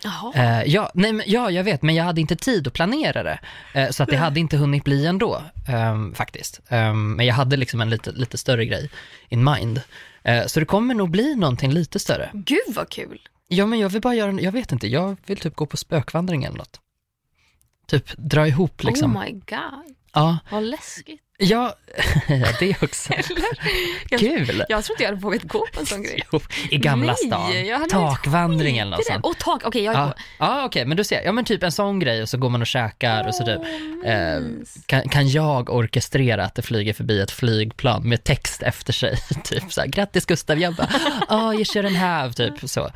Jaha. 0.03 0.33
Eh, 0.35 0.63
ja, 0.63 0.91
nej, 0.93 1.13
men, 1.13 1.25
ja, 1.27 1.51
jag 1.51 1.63
vet, 1.63 1.81
men 1.81 1.95
jag 1.95 2.03
hade 2.03 2.21
inte 2.21 2.35
tid 2.35 2.67
att 2.67 2.73
planera 2.73 3.23
det. 3.23 3.39
Eh, 3.73 3.89
så 3.89 4.03
att 4.03 4.09
det 4.09 4.17
hade 4.17 4.39
inte 4.39 4.57
hunnit 4.57 4.83
bli 4.83 5.05
ändå, 5.05 5.43
ehm, 5.67 6.13
faktiskt. 6.13 6.61
Ehm, 6.69 7.11
men 7.11 7.25
jag 7.25 7.33
hade 7.35 7.57
liksom 7.57 7.81
en 7.81 7.89
lite, 7.89 8.11
lite 8.11 8.37
större 8.37 8.65
grej 8.65 8.89
in 9.29 9.43
mind. 9.43 9.81
Eh, 10.23 10.45
så 10.45 10.59
det 10.59 10.65
kommer 10.65 10.93
nog 10.93 11.09
bli 11.09 11.35
någonting 11.35 11.71
lite 11.71 11.99
större. 11.99 12.29
Gud 12.33 12.75
vad 12.75 12.89
kul. 12.89 13.19
Ja, 13.47 13.65
men 13.65 13.79
jag 13.79 13.89
vill 13.89 14.01
bara 14.01 14.15
göra, 14.15 14.31
jag 14.41 14.51
vet 14.51 14.71
inte, 14.71 14.87
jag 14.87 15.17
vill 15.25 15.37
typ 15.37 15.55
gå 15.55 15.65
på 15.65 15.77
spökvandring 15.77 16.43
eller 16.43 16.57
något. 16.57 16.79
Typ 17.87 18.17
dra 18.17 18.47
ihop 18.47 18.83
liksom. 18.83 19.17
Oh 19.17 19.23
my 19.23 19.31
god, 19.31 19.95
Ja, 20.13 20.37
vad 20.51 20.63
läskigt. 20.63 21.21
Ja, 21.41 21.75
det 22.59 22.83
också. 22.83 23.13
Jag, 24.09 24.19
Kul! 24.19 24.65
jag 24.69 24.83
tror 24.83 24.93
inte 24.93 25.03
jag 25.03 25.09
hade 25.09 25.21
vågat 25.21 25.43
gå 25.43 25.67
på 25.73 25.79
en 25.79 25.85
sån 25.85 26.03
grej. 26.03 26.23
Jo, 26.31 26.39
I 26.71 26.77
Gamla 26.77 27.15
Nej, 27.21 27.65
stan. 27.75 27.89
Takvandring 27.89 28.77
eller 28.77 28.91
något 28.91 29.05
sånt. 29.05 29.25
Och 29.25 29.37
tak, 29.37 29.61
okej 29.65 29.83
jag 29.83 29.95
är 29.95 29.99
Ja, 29.99 30.13
ja 30.37 30.65
okej, 30.65 30.85
men 30.85 30.97
du 30.97 31.03
ser, 31.03 31.21
ja 31.21 31.31
men 31.31 31.45
typ 31.45 31.63
en 31.63 31.71
sån 31.71 31.99
grej 31.99 32.21
och 32.21 32.29
så 32.29 32.37
går 32.37 32.49
man 32.49 32.61
och 32.61 32.67
käkar 32.67 33.27
och 33.27 33.35
så 33.35 33.45
typ, 33.45 33.59
Åh, 33.59 34.09
eh, 34.11 34.41
kan, 34.85 35.09
kan 35.09 35.29
jag 35.29 35.69
orkestrera 35.69 36.45
att 36.45 36.55
det 36.55 36.61
flyger 36.61 36.93
förbi 36.93 37.21
ett 37.21 37.31
flygplan 37.31 38.09
med 38.09 38.23
text 38.23 38.63
efter 38.63 38.93
sig, 38.93 39.17
typ 39.43 39.73
så 39.73 39.81
här, 39.81 39.87
grattis 39.87 40.25
Gustav, 40.25 40.59
jag 40.59 40.75
bara, 40.75 40.89
ah, 41.27 41.53
you 41.53 41.63
shouldn't 41.63 41.97
have, 41.97 42.33
typ 42.33 42.69
så. 42.69 42.91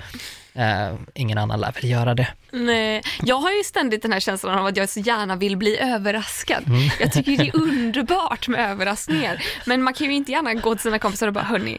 Eh, 0.54 0.94
ingen 1.14 1.38
annan 1.38 1.60
lär 1.60 1.72
väl 1.72 1.90
göra 1.90 2.14
det. 2.16 2.28
Nej, 2.54 3.02
jag 3.24 3.36
har 3.36 3.52
ju 3.52 3.64
ständigt 3.64 4.02
den 4.02 4.14
här 4.14 4.20
känslan 4.20 4.60
av 4.60 4.66
att 4.66 4.78
jag 4.78 4.90
så 4.90 5.00
gärna 5.00 5.36
vill 5.36 5.58
bli 5.58 5.80
överraskad. 5.80 6.68
Mm. 6.68 6.80
Jag 7.00 7.14
tycker 7.14 7.38
det 7.38 7.48
är 7.48 7.56
underbart 7.56 8.48
med 8.48 8.72
överraskningar. 8.72 9.44
Men 9.66 9.84
man 9.84 9.94
kan 9.94 10.08
ju 10.08 10.14
inte 10.14 10.32
gärna 10.32 10.54
gå 10.54 10.76
till 10.76 10.82
sina 10.82 11.00
kompisar 11.00 11.28
och 11.28 11.34
bara, 11.34 11.44
hörni, 11.44 11.78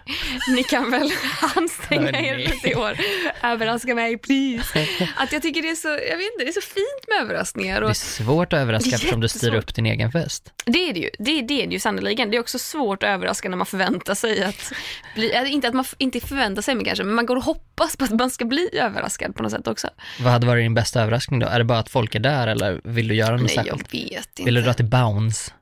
ni 0.49 0.63
kan 0.63 0.91
väl 0.91 1.13
anstränga 1.57 2.21
er 2.21 2.39
lite 2.39 2.71
i 2.71 2.75
år. 2.75 2.99
Överraska 3.43 3.95
mig, 3.95 4.19
please. 4.19 4.87
Att 5.17 5.33
jag 5.33 5.43
tycker 5.43 5.63
det 5.63 5.71
är 5.71 5.75
så, 5.75 5.89
jag 5.89 6.17
vet 6.17 6.33
inte, 6.33 6.45
det 6.45 6.49
är 6.49 6.61
så 6.61 6.61
fint 6.61 7.09
med 7.09 7.19
överraskningar. 7.23 7.81
Det 7.81 7.85
Och 7.85 7.91
är 7.91 7.95
svårt 7.95 8.53
att 8.53 8.59
överraska 8.59 8.91
Det 8.91 8.97
eftersom 8.97 9.21
du 9.21 9.29
styr 9.29 9.55
upp 9.55 9.75
din 9.75 9.87
egen 9.87 10.13
fest. 10.13 10.53
det 10.65 10.89
är 10.89 10.93
det 10.95 11.01
ju, 11.01 11.11
det, 11.19 11.43
det 11.43 11.63
är 11.63 11.67
det 11.67 11.73
ju 11.73 11.81
sannoliken. 11.81 12.31
Det 12.31 12.37
är 12.37 12.41
också 12.41 12.59
svårt 12.59 13.03
att 13.03 13.09
överraska 13.09 13.49
när 13.49 13.57
man 13.57 13.67
förväntar 13.67 14.15
sig 14.15 14.45
att 14.45 14.73
bli, 15.15 15.31
eller 15.31 15.51
inte 15.51 15.69
att 15.69 15.75
man 15.75 15.85
inte 15.99 16.21
förväntar 16.21 16.63
sig 16.63 16.75
men 16.75 16.85
kanske, 16.85 17.05
men 17.05 17.15
man 17.15 17.27
går 17.27 17.37
och 17.37 17.45
hoppas 17.45 17.97
på 17.97 18.05
att 18.05 18.11
man 18.11 18.31
ska 18.31 18.45
bli 18.45 18.69
överraskad 18.73 19.35
på 19.35 19.43
något 19.43 19.53
sätt 19.53 19.69
också. 19.69 19.89
Vad 20.21 20.33
hade 20.33 20.47
varit 20.47 20.64
din 20.65 20.75
bästa 20.75 21.03
överraskning 21.03 21.41
då? 21.41 21.47
Är 21.47 21.59
det 21.59 21.65
bara 21.65 21.79
att 21.79 21.89
folk 21.89 22.15
är 22.15 22.21
där 22.21 22.47
eller 22.47 22.81
vill 22.85 23.09
du 23.09 23.15
göra 23.15 23.37
något 23.37 23.41
Nej, 23.47 23.55
jag 23.57 23.65
särskilt? 23.67 23.95
vet 23.95 24.27
inte. 24.29 24.43
Vill 24.45 24.55
du 24.55 24.63
dra 24.63 24.75
till 24.75 24.85
Bounce? 24.85 25.53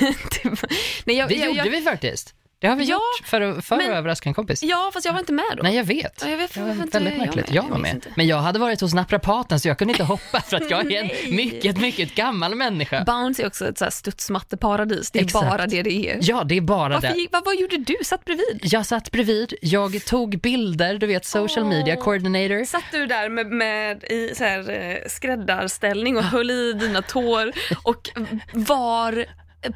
Det 0.42 0.44
var- 0.48 0.58
Nej, 1.04 1.16
jag, 1.16 1.28
Det 1.28 1.34
jag, 1.34 1.46
gjorde 1.48 1.58
jag, 1.58 1.70
vi 1.70 1.80
faktiskt. 1.82 2.34
Det 2.58 2.66
har 2.66 2.76
vi 2.76 2.84
Ja, 2.84 2.94
gjort 2.94 3.28
för, 3.28 3.60
för 3.60 3.76
men- 3.76 3.90
att 3.90 3.96
överraska 3.96 4.28
en 4.30 4.34
kompis. 4.34 4.62
Ja, 4.62 4.90
fast 4.94 5.06
jag 5.06 5.12
var 5.12 5.20
inte 5.20 5.32
med 5.32 5.44
då. 5.56 5.62
Nej, 5.62 5.76
jag 5.76 5.84
vet. 5.84 6.20
Ja, 6.24 6.30
jag 6.30 6.36
vet, 6.36 6.56
varför 6.56 6.82
inte 6.82 6.98
väldigt 6.98 7.12
jag 7.14 7.26
märkligt. 7.26 7.50
Jag 7.50 7.64
Jag 7.64 7.70
var 7.70 7.78
med. 7.78 7.94
inte. 7.94 8.08
Men 8.16 8.26
jag 8.26 8.36
hade 8.38 8.58
varit 8.58 8.80
hos 8.80 8.94
naprapaten 8.94 9.60
så 9.60 9.68
jag 9.68 9.78
kunde 9.78 9.92
inte 9.92 10.04
hoppa 10.04 10.40
för 10.40 10.56
att 10.56 10.70
jag 10.70 10.92
är 10.92 11.02
en 11.02 11.36
mycket, 11.36 11.78
mycket 11.78 12.14
gammal 12.14 12.54
människa. 12.54 13.04
Bounce 13.04 13.42
är 13.42 13.46
också 13.46 13.68
ett 13.68 13.78
så 13.78 13.84
här 13.84 13.90
studsmatteparadis. 13.90 15.10
Det 15.10 15.18
är 15.18 15.22
Exakt. 15.24 15.46
bara 15.50 15.66
det 15.66 15.82
det 15.82 16.08
är. 16.10 16.18
Ja, 16.22 16.44
det 16.44 16.56
är 16.56 16.60
bara 16.60 16.94
Varför, 16.94 17.08
det. 17.08 17.26
vad, 17.32 17.44
vad 17.44 17.56
gjorde 17.56 17.76
du? 17.76 17.96
Satt 18.04 18.24
bredvid? 18.24 18.60
Jag 18.62 18.86
satt 18.86 19.10
bredvid, 19.10 19.54
jag 19.62 20.04
tog 20.04 20.40
bilder, 20.40 20.98
du 20.98 21.06
vet 21.06 21.24
social 21.26 21.64
media 21.64 21.94
Åh. 21.98 22.04
coordinator. 22.04 22.64
Satt 22.64 22.84
du 22.92 23.06
där 23.06 23.28
med, 23.28 23.46
med 23.46 24.04
i 24.04 24.34
så 24.34 24.44
här, 24.44 24.70
eh, 24.70 24.96
skräddarställning 25.08 26.16
och 26.16 26.24
höll 26.34 26.50
i 26.50 26.72
dina 26.72 27.02
tår 27.02 27.52
och 27.82 28.10
var 28.52 29.24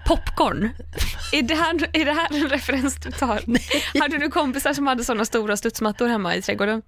popcorn? 0.07 0.70
Är 1.33 1.42
det, 1.42 1.55
här, 1.55 1.74
är 1.92 2.05
det 2.05 2.12
här 2.12 2.29
en 2.31 2.48
referens 2.48 2.96
du 2.96 3.11
tar? 3.11 3.40
Hade 4.01 4.18
du 4.18 4.29
kompisar 4.31 4.72
som 4.72 4.87
hade 4.87 5.05
sådana 5.05 5.24
stora 5.24 5.57
studsmattor 5.57 6.09
hemma 6.09 6.37
i 6.37 6.42
trädgården? 6.42 6.83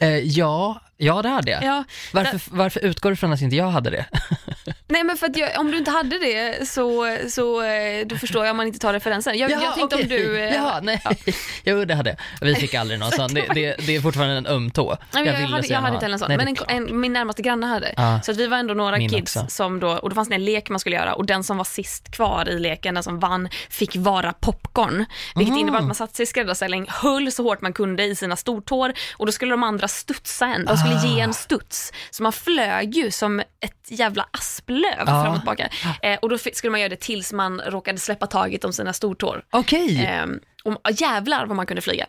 Eh, 0.00 0.18
ja, 0.18 0.80
ja 0.96 1.22
det 1.22 1.28
hade 1.28 1.50
jag. 1.50 1.64
Ja, 1.64 1.84
Varför, 2.12 2.40
varför 2.50 2.80
utgår 2.80 3.10
du 3.10 3.16
från 3.16 3.32
att 3.32 3.40
inte 3.40 3.56
jag 3.56 3.70
hade 3.70 3.90
det? 3.90 4.06
Nej 4.88 5.04
men 5.04 5.16
för 5.16 5.26
att 5.26 5.36
jag, 5.36 5.60
om 5.60 5.70
du 5.70 5.78
inte 5.78 5.90
hade 5.90 6.18
det 6.18 6.68
så, 6.68 7.16
så 7.28 7.62
eh, 7.62 8.06
då 8.06 8.16
förstår 8.16 8.44
jag 8.44 8.50
om 8.50 8.56
man 8.56 8.66
inte 8.66 8.78
tar 8.78 8.92
referensen. 8.92 9.38
Jag, 9.38 9.50
jag 9.50 9.60
tänkte 9.60 9.96
om 9.96 10.02
okej. 10.02 10.04
du... 10.04 10.38
eh, 10.40 10.54
Ja, 10.54 10.80
nej. 10.82 11.02
Jo, 11.64 11.84
det 11.84 11.94
hade 11.94 12.10
jag. 12.10 12.46
Vi 12.46 12.54
fick 12.54 12.74
aldrig 12.74 13.00
någon 13.00 13.12
sån. 13.20 13.34
Det, 13.34 13.44
det, 13.54 13.76
det 13.86 13.96
är 13.96 14.00
fortfarande 14.00 14.34
en 14.36 14.46
öm 14.46 14.70
tå. 14.70 14.96
Nej, 15.14 15.26
jag, 15.26 15.34
jag, 15.42 15.46
hade, 15.48 15.62
så 15.62 15.72
jag 15.72 15.80
hade 15.80 15.94
inte 15.94 16.04
heller 16.04 16.12
en 16.14 16.18
sån, 16.18 16.28
Nej, 16.28 16.36
men 16.36 16.48
en, 16.48 16.88
en, 16.88 17.00
min 17.00 17.12
närmaste 17.12 17.42
granne 17.42 17.66
hade. 17.66 17.94
Ja. 17.96 18.20
Så 18.22 18.30
att 18.30 18.36
vi 18.36 18.46
var 18.46 18.56
ändå 18.58 18.74
några 18.74 18.98
kids 18.98 19.36
också. 19.36 19.46
som 19.48 19.80
då, 19.80 19.88
och 19.88 20.08
då 20.10 20.14
fanns 20.14 20.28
det 20.28 20.34
en 20.34 20.44
lek 20.44 20.68
man 20.70 20.80
skulle 20.80 20.96
göra 20.96 21.14
och 21.14 21.26
den 21.26 21.44
som 21.44 21.56
var 21.56 21.64
sist 21.64 22.10
kvar 22.12 22.48
i 22.48 22.58
leken, 22.58 22.94
den 22.94 23.02
som 23.02 23.18
vann, 23.20 23.48
fick 23.70 23.96
vara 23.96 24.32
popcorn. 24.32 25.04
Vilket 25.34 25.52
Mhm. 25.52 25.60
innebar 25.60 25.78
att 25.78 25.84
man 25.84 25.94
satte 25.94 26.16
sig 26.16 26.22
i 26.22 26.26
skräddarställning, 26.26 26.86
höll 26.88 27.32
så 27.32 27.42
hårt 27.42 27.60
man 27.60 27.72
kunde 27.72 28.04
i 28.04 28.16
sina 28.16 28.36
stortår 28.36 28.92
och 29.16 29.26
då 29.26 29.32
skulle 29.32 29.50
de 29.50 29.62
andra 29.62 29.88
studsa 29.88 30.46
en. 30.46 30.64
De 30.64 30.76
skulle 30.76 30.96
Ah. 30.96 31.04
ge 31.06 31.20
en 31.20 31.34
studs. 31.34 31.92
Så 32.10 32.22
man 32.22 32.32
flög 32.32 32.94
ju 32.96 33.10
som 33.10 33.40
ett 33.40 33.46
jävla 33.88 34.26
asplöv 34.30 34.75
Ja. 34.98 35.04
fram 35.06 35.32
och 35.32 35.38
tillbaka. 35.38 35.68
Eh, 36.02 36.18
och 36.18 36.28
då 36.28 36.38
skulle 36.38 36.70
man 36.70 36.80
göra 36.80 36.88
det 36.88 37.00
tills 37.00 37.32
man 37.32 37.60
råkade 37.60 37.98
släppa 37.98 38.26
taget 38.26 38.64
om 38.64 38.72
sina 38.72 38.92
stortår. 38.92 39.44
Okej. 39.50 40.20
Och, 40.64 40.72
och 40.72 40.90
jävlar 41.00 41.46
vad 41.46 41.56
man 41.56 41.66
kunde 41.66 41.82
flyga. 41.82 42.04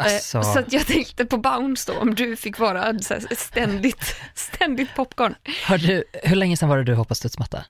Eh, 0.00 0.04
Alltså. 0.04 0.42
Så 0.42 0.58
att 0.58 0.72
jag 0.72 0.86
tänkte 0.86 1.24
på 1.24 1.36
Bounce 1.36 1.92
då, 1.92 1.98
om 1.98 2.14
du 2.14 2.36
fick 2.36 2.58
vara 2.58 2.94
ständigt, 3.36 4.16
ständigt 4.34 4.94
popcorn. 4.94 5.34
Har 5.66 5.78
du, 5.78 6.04
hur 6.22 6.36
länge 6.36 6.56
sedan 6.56 6.68
var 6.68 6.76
det 6.78 6.84
du 6.84 6.94
hoppade 6.94 7.14
studsmatta? 7.14 7.64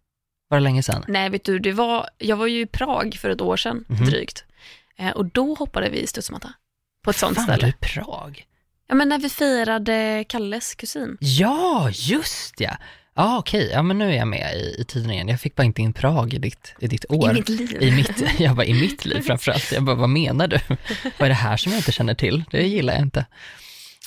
Var 0.51 0.59
det 0.59 0.63
länge 0.65 0.83
sedan? 0.83 1.05
Nej, 1.09 1.29
vet 1.31 1.45
du, 1.45 1.59
det 1.59 1.73
var, 1.73 2.09
jag 2.19 2.37
var 2.37 2.47
ju 2.47 2.61
i 2.61 2.67
Prag 2.67 3.15
för 3.21 3.31
ett 3.31 3.41
år 3.41 3.57
sedan, 3.57 3.85
Mhm. 3.89 4.07
drygt. 4.07 4.45
Eh, 4.99 5.11
och 5.11 5.25
då 5.27 5.55
hoppade 5.55 5.89
vi 5.91 6.07
studsmatta. 6.07 6.53
På 7.05 7.11
ett 7.11 7.17
sånt 7.17 7.37
Fan, 7.37 7.47
var 7.47 7.55
ställe. 7.57 7.73
du 7.81 7.87
i 7.89 7.91
Prag? 7.95 8.45
Ja, 8.89 8.95
men 8.95 9.09
när 9.09 9.19
vi 9.19 9.29
firade 9.31 10.25
Kalles 10.29 10.75
kusin. 10.75 11.17
Ja, 11.21 11.91
just 11.93 12.61
ja. 12.61 12.77
Ja, 13.19 13.39
okej. 13.39 13.71
Ja, 13.73 13.83
men 13.83 13.99
nu 13.99 14.11
är 14.11 14.17
jag 14.17 14.29
med 14.29 14.55
i, 14.57 14.81
i 14.81 14.85
tiden 14.85 15.11
igen. 15.11 15.29
Jag 15.29 15.41
fick 15.41 15.55
bara 15.55 15.63
inte 15.63 15.83
in 15.83 15.93
Prag 15.93 16.35
i 16.35 16.39
ditt, 16.39 16.75
i 16.79 16.87
ditt 16.87 17.05
år. 17.09 17.31
I 17.31 17.35
mitt 17.35 17.49
liv. 17.49 17.83
I 17.83 17.91
mitt, 17.91 18.23
jag 18.39 18.57
bara, 18.57 18.67
i 18.67 18.75
mitt 18.75 19.05
liv 19.05 19.21
framförallt. 19.27 19.73
Jag 19.73 19.83
bara, 19.83 19.97
vad 19.97 20.09
menar 20.09 20.49
du? 20.49 20.61
vad 21.19 21.27
är 21.27 21.29
det 21.29 21.35
här 21.35 21.57
som 21.57 21.73
jag 21.73 21.79
inte 21.79 21.93
känner 21.93 22.15
till? 22.15 22.45
Det 22.51 22.63
gillar 22.63 22.95
jag 22.95 23.03
inte. 23.03 23.27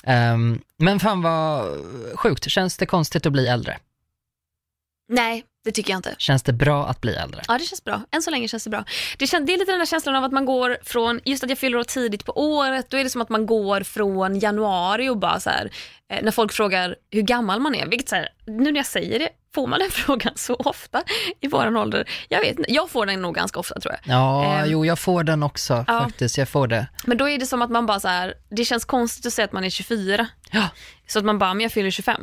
Ehm, 0.04 0.60
men 0.76 1.00
fan 1.00 1.22
vad 1.22 1.78
sjukt. 2.14 2.50
Känns 2.50 2.76
det 2.76 2.86
konstigt 2.86 3.26
att 3.26 3.32
bli 3.32 3.46
äldre? 3.46 3.78
Nej, 5.08 5.44
det 5.64 5.72
tycker 5.72 5.90
jag 5.92 5.98
inte. 5.98 6.14
Känns 6.18 6.42
det 6.42 6.52
bra 6.52 6.86
att 6.86 7.00
bli 7.00 7.14
äldre? 7.14 7.42
Ja, 7.48 7.58
det 7.58 7.64
känns 7.64 7.84
bra. 7.84 8.00
Än 8.10 8.22
så 8.22 8.30
länge 8.30 8.48
känns 8.48 8.64
det 8.64 8.70
bra. 8.70 8.84
Det, 9.18 9.26
kän, 9.26 9.46
det 9.46 9.54
är 9.54 9.58
lite 9.58 9.72
den 9.72 9.78
där 9.78 9.86
känslan 9.86 10.16
av 10.16 10.24
att 10.24 10.32
man 10.32 10.44
går 10.44 10.76
från, 10.82 11.20
just 11.24 11.44
att 11.44 11.50
jag 11.50 11.58
fyller 11.58 11.78
år 11.78 11.84
tidigt 11.84 12.24
på 12.24 12.32
året, 12.54 12.90
då 12.90 12.96
är 12.96 13.04
det 13.04 13.10
som 13.10 13.22
att 13.22 13.28
man 13.28 13.46
går 13.46 13.80
från 13.82 14.38
januari 14.38 15.08
och 15.08 15.18
bara 15.18 15.40
så 15.40 15.50
här, 15.50 15.70
eh, 16.12 16.22
när 16.24 16.30
folk 16.32 16.52
frågar 16.52 16.96
hur 17.10 17.22
gammal 17.22 17.60
man 17.60 17.74
är, 17.74 17.86
vilket 17.86 18.08
så 18.08 18.16
här, 18.16 18.28
nu 18.46 18.72
när 18.72 18.76
jag 18.76 18.86
säger 18.86 19.18
det, 19.18 19.28
får 19.54 19.66
man 19.66 19.78
den 19.78 19.90
frågan 19.90 20.32
så 20.36 20.54
ofta 20.54 21.02
i 21.40 21.48
våran 21.48 21.76
ålder? 21.76 22.08
Jag 22.28 22.40
vet 22.40 22.58
inte, 22.58 22.72
jag 22.72 22.90
får 22.90 23.06
den 23.06 23.22
nog 23.22 23.34
ganska 23.34 23.60
ofta 23.60 23.80
tror 23.80 23.94
jag. 23.94 24.14
Ja, 24.16 24.44
Ehm. 24.54 24.70
jo, 24.70 24.84
jag 24.86 24.98
får 24.98 25.24
den 25.24 25.42
också 25.42 25.84
Ja. 25.88 26.00
faktiskt. 26.00 26.38
Jag 26.38 26.48
får 26.48 26.66
det. 26.66 26.86
Men 27.04 27.18
då 27.18 27.28
är 27.28 27.38
det 27.38 27.46
som 27.46 27.62
att 27.62 27.70
man 27.70 27.86
bara 27.86 28.00
så 28.00 28.08
här, 28.08 28.34
det 28.50 28.64
känns 28.64 28.84
konstigt 28.84 29.26
att 29.26 29.32
säga 29.32 29.44
att 29.44 29.52
man 29.52 29.64
är 29.64 29.70
24. 29.70 30.26
Ja. 30.50 30.68
Så 31.06 31.18
att 31.18 31.24
man 31.24 31.38
bara, 31.38 31.54
men 31.54 31.60
jag 31.62 31.72
fyller 31.72 31.90
25. 31.90 32.22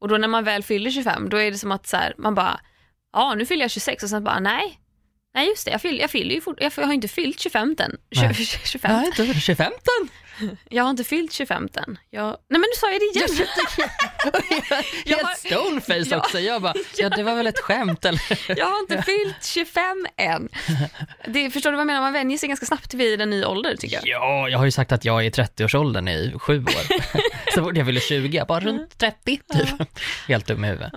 Och 0.00 0.08
då 0.08 0.16
när 0.16 0.28
man 0.28 0.44
väl 0.44 0.62
fyller 0.62 0.90
25, 0.90 1.28
då 1.28 1.36
är 1.36 1.50
det 1.50 1.58
som 1.58 1.72
att 1.72 1.86
så 1.86 1.96
här, 1.96 2.14
man 2.18 2.34
bara, 2.34 2.60
ja 3.12 3.34
nu 3.34 3.46
fyller 3.46 3.64
jag 3.64 3.70
26 3.70 4.02
och 4.02 4.08
sen 4.08 4.24
bara, 4.24 4.40
nej. 4.40 4.80
Nej 5.34 5.48
just 5.48 5.64
det, 5.64 5.70
jag 5.70 5.82
fyller, 5.82 6.00
jag 6.00 6.10
fyller 6.10 6.34
ju 6.34 6.40
fort, 6.40 6.56
jag 6.60 6.70
har 6.70 6.92
inte 6.92 7.08
fyllt 7.08 7.40
25 7.40 7.76
än. 7.78 7.96
Nej. 8.16 8.34
25. 8.34 8.90
Ja, 8.92 9.06
inte 9.06 9.40
25 9.40 9.72
Jag 10.68 10.82
har 10.84 10.90
inte 10.90 11.04
fyllt 11.04 11.32
25 11.32 11.68
än. 11.74 11.98
Jag... 12.10 12.26
Nej 12.26 12.36
men 12.48 12.60
nu 12.60 12.66
sa 12.76 12.90
jag 12.90 13.00
det 13.00 13.18
igen. 13.18 13.46
Jag 15.04 15.18
har- 15.24 15.34
stoneface 15.34 16.16
också. 16.18 16.38
Jag 16.38 16.62
bara, 16.62 16.74
ja 16.96 17.08
det 17.08 17.22
var 17.22 17.34
väl 17.34 17.46
ett 17.46 17.58
skämt 17.58 18.04
eller? 18.04 18.22
Jag 18.58 18.66
har 18.66 18.80
inte 18.80 19.02
fyllt 19.02 19.44
25 19.44 20.06
än. 20.16 20.48
Det, 21.26 21.50
förstår 21.50 21.70
du 21.70 21.76
vad 21.76 21.80
jag 21.82 21.86
menar? 21.86 22.00
Man 22.00 22.12
vänjer 22.12 22.38
sig 22.38 22.48
ganska 22.48 22.66
snabbt 22.66 22.94
vid 22.94 23.20
en 23.20 23.30
ny 23.30 23.44
ålder 23.44 23.76
tycker 23.76 23.96
jag. 23.96 24.06
Ja, 24.06 24.48
jag 24.48 24.58
har 24.58 24.64
ju 24.64 24.70
sagt 24.70 24.92
att 24.92 25.04
jag 25.04 25.20
är 25.20 25.26
i 25.26 25.30
30-årsåldern 25.30 26.08
i 26.08 26.34
sju 26.38 26.62
år. 26.64 27.10
Så 27.54 27.64
fort 27.64 27.76
jag 27.76 27.86
fyller 27.86 28.00
20, 28.00 28.36
jag 28.36 28.46
bara 28.46 28.60
runt 28.60 28.98
30, 28.98 29.16
typ. 29.24 29.88
Helt 30.28 30.46
dum 30.46 30.64
i 30.64 30.68
huvudet. 30.68 30.92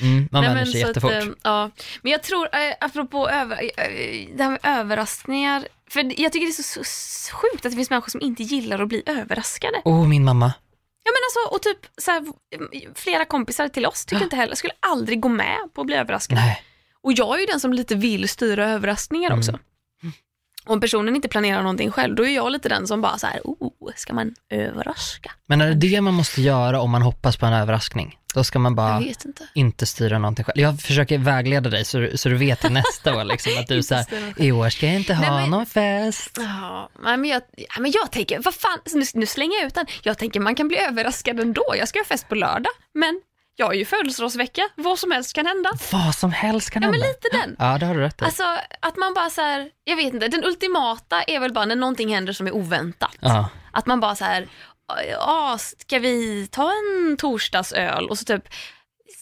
Mm, 0.00 0.28
man 0.32 0.44
Nej, 0.44 0.54
vänjer 0.54 0.64
sig 0.72 0.80
jättefort. 0.80 1.12
Att, 1.12 1.22
eh, 1.22 1.28
ja. 1.42 1.70
Men 2.02 2.12
jag 2.12 2.22
tror, 2.22 2.48
eh, 2.52 2.74
apropå 2.80 3.28
över, 3.30 3.62
eh, 3.62 4.28
det 4.36 4.42
här 4.42 4.50
med 4.50 4.60
överraskningar, 4.62 5.68
för 5.90 6.20
jag 6.22 6.32
tycker 6.32 6.46
det 6.46 6.50
är 6.50 6.62
så, 6.62 6.80
så, 6.84 7.36
sjukt 7.36 7.66
att 7.66 7.72
det 7.72 7.76
finns 7.76 7.90
människor 7.90 8.10
som 8.10 8.20
inte 8.20 8.42
gillar 8.42 8.78
att 8.82 8.88
bli 8.88 9.02
överraskade. 9.06 9.82
oh, 9.84 10.08
min 10.08 10.24
mamma. 10.24 10.52
Ja 11.04 11.12
men 11.12 11.20
alltså, 11.26 11.54
och 11.54 11.62
typ 11.62 11.92
så 12.02 12.10
här, 12.10 12.24
flera 12.94 13.24
kompisar 13.24 13.68
till 13.68 13.86
oss 13.86 14.06
tycker 14.06 14.22
inte 14.24 14.36
heller, 14.36 14.54
skulle 14.54 14.72
aldrig 14.80 15.20
gå 15.20 15.28
med 15.28 15.56
på 15.74 15.80
att 15.80 15.86
bli 15.86 15.96
överraskade. 15.96 16.40
Nej. 16.40 16.62
Och 17.02 17.12
jag 17.12 17.36
är 17.36 17.40
ju 17.40 17.46
den 17.46 17.60
som 17.60 17.72
lite 17.72 17.94
vill 17.94 18.28
styra 18.28 18.70
överraskningar 18.70 19.30
Mm. 19.30 19.38
också. 19.38 19.58
Om 20.66 20.80
personen 20.80 21.16
inte 21.16 21.28
planerar 21.28 21.62
någonting 21.62 21.90
själv, 21.90 22.14
då 22.14 22.26
är 22.26 22.34
jag 22.34 22.52
lite 22.52 22.68
den 22.68 22.86
som 22.86 23.00
bara 23.00 23.18
så 23.18 23.26
här, 23.26 23.40
oh, 23.44 23.90
ska 23.96 24.14
man 24.14 24.34
överraska? 24.50 25.32
Men 25.46 25.60
är 25.60 25.68
det 25.68 25.74
det 25.74 26.00
man 26.00 26.14
måste 26.14 26.42
göra 26.42 26.80
om 26.80 26.90
man 26.90 27.02
hoppas 27.02 27.36
på 27.36 27.46
en 27.46 27.52
överraskning? 27.52 28.18
Då 28.34 28.44
ska 28.44 28.58
man 28.58 28.74
bara 28.74 29.00
inte. 29.00 29.28
inte 29.54 29.86
styra 29.86 30.18
någonting 30.18 30.44
själv. 30.44 30.58
Jag 30.60 30.80
försöker 30.80 31.18
vägleda 31.18 31.70
dig 31.70 31.84
så, 31.84 31.98
du- 31.98 32.16
så 32.16 32.28
du 32.28 32.36
vet 32.36 32.60
till 32.60 32.72
nästa 32.72 33.16
år 33.16 33.24
liksom 33.24 33.52
att 33.60 33.66
du 33.66 33.82
säger 33.82 34.06
i 34.42 34.52
år 34.52 34.70
ska 34.70 34.86
jag 34.86 34.94
inte 34.94 35.14
ha 35.14 35.20
Nej, 35.30 35.40
men- 35.40 35.50
någon 35.50 35.66
fest. 35.66 36.38
Ja, 36.40 36.88
men 37.00 37.24
jag, 37.24 37.42
ja, 37.56 37.80
men 37.80 37.90
jag 37.90 38.10
tänker, 38.12 38.40
vad 38.44 38.54
fan, 38.54 38.78
nu, 38.94 39.02
nu 39.14 39.26
slänger 39.26 39.58
jag 39.58 39.66
ut 39.66 39.74
den. 39.74 39.86
Jag 40.02 40.18
tänker 40.18 40.40
man 40.40 40.54
kan 40.54 40.68
bli 40.68 40.78
överraskad 40.78 41.40
ändå. 41.40 41.64
Jag 41.78 41.88
ska 41.88 41.98
ha 41.98 42.04
fest 42.04 42.28
på 42.28 42.34
lördag, 42.34 42.72
men 42.94 43.20
jag 43.56 43.66
har 43.66 43.74
ju 43.74 43.84
födelsedagsvecka. 43.84 44.68
Vad 44.74 44.98
som 44.98 45.10
helst 45.10 45.32
kan 45.32 45.46
hända. 45.46 45.70
Vad 45.92 46.14
som 46.14 46.32
helst 46.32 46.70
kan 46.70 46.82
Ja, 46.82 46.90
men 46.90 47.00
hända. 47.00 47.14
lite 47.22 47.36
den. 47.36 47.56
Ja, 47.58 47.78
det 47.78 47.86
har 47.86 47.94
du 47.94 48.00
rätt 48.00 48.22
i. 48.22 48.24
Alltså 48.24 48.44
att 48.80 48.96
man 48.96 49.14
bara 49.14 49.30
så 49.30 49.40
här, 49.40 49.70
jag 49.84 49.96
vet 49.96 50.14
inte, 50.14 50.28
den 50.28 50.44
ultimata 50.44 51.22
är 51.22 51.40
väl 51.40 51.52
bara 51.52 51.64
när 51.64 51.76
någonting 51.76 52.14
händer 52.14 52.32
som 52.32 52.46
är 52.46 52.54
oväntat. 52.54 53.16
Ja. 53.20 53.48
Att 53.72 53.86
man 53.86 54.00
bara 54.00 54.14
så 54.14 54.24
här, 54.24 54.48
ja, 55.10 55.58
ska 55.78 55.98
vi 55.98 56.46
ta 56.46 56.72
en 56.72 57.16
torsdagsöl? 57.16 58.08
Och 58.08 58.18
så 58.18 58.24
typ 58.24 58.44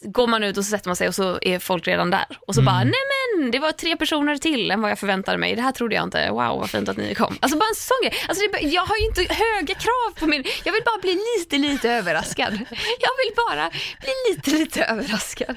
går 0.05 0.27
man 0.27 0.45
ut 0.45 0.57
och 0.59 0.65
så 0.65 0.71
sätter 0.71 0.89
man 0.89 0.97
sig 0.97 1.09
och 1.09 1.15
så 1.15 1.39
är 1.43 1.59
folk 1.59 1.87
redan 1.87 2.11
där. 2.11 2.25
Och 2.47 2.55
så 2.55 2.61
Mm. 2.61 2.73
bara, 2.75 2.85
nej 2.85 2.93
men 3.39 3.51
det 3.51 3.59
var 3.59 3.73
tre 3.73 3.97
personer 3.97 4.37
till 4.37 4.71
än 4.71 4.81
vad 4.83 4.91
jag 4.91 4.99
förväntade 4.99 5.39
mig. 5.39 5.55
Det 5.57 5.63
här 5.63 5.73
trodde 5.73 5.95
jag 5.95 6.05
inte. 6.05 6.31
Wow 6.31 6.39
vad 6.61 6.71
fint 6.71 6.89
att 6.89 6.97
ni 6.97 7.15
kom. 7.15 7.39
Alltså 7.41 7.59
bara 7.59 7.69
en 7.69 7.75
sån 7.75 7.97
grej. 8.03 8.15
Alltså, 8.29 8.45
det, 8.53 8.61
jag 8.69 8.83
har 8.87 8.97
ju 8.97 9.05
inte 9.07 9.21
höga 9.35 9.75
krav 9.75 10.15
på 10.19 10.27
min, 10.27 10.45
jag 10.65 10.73
vill 10.73 10.83
bara 10.85 10.99
bli 11.01 11.19
lite 11.39 11.59
lite 11.59 11.91
överraskad. 11.91 12.53
Jag 13.01 13.11
vill 13.21 13.33
bara 13.49 13.71
bli 14.01 14.13
lite 14.35 14.51
lite 14.51 14.85
överraskad. 14.85 15.57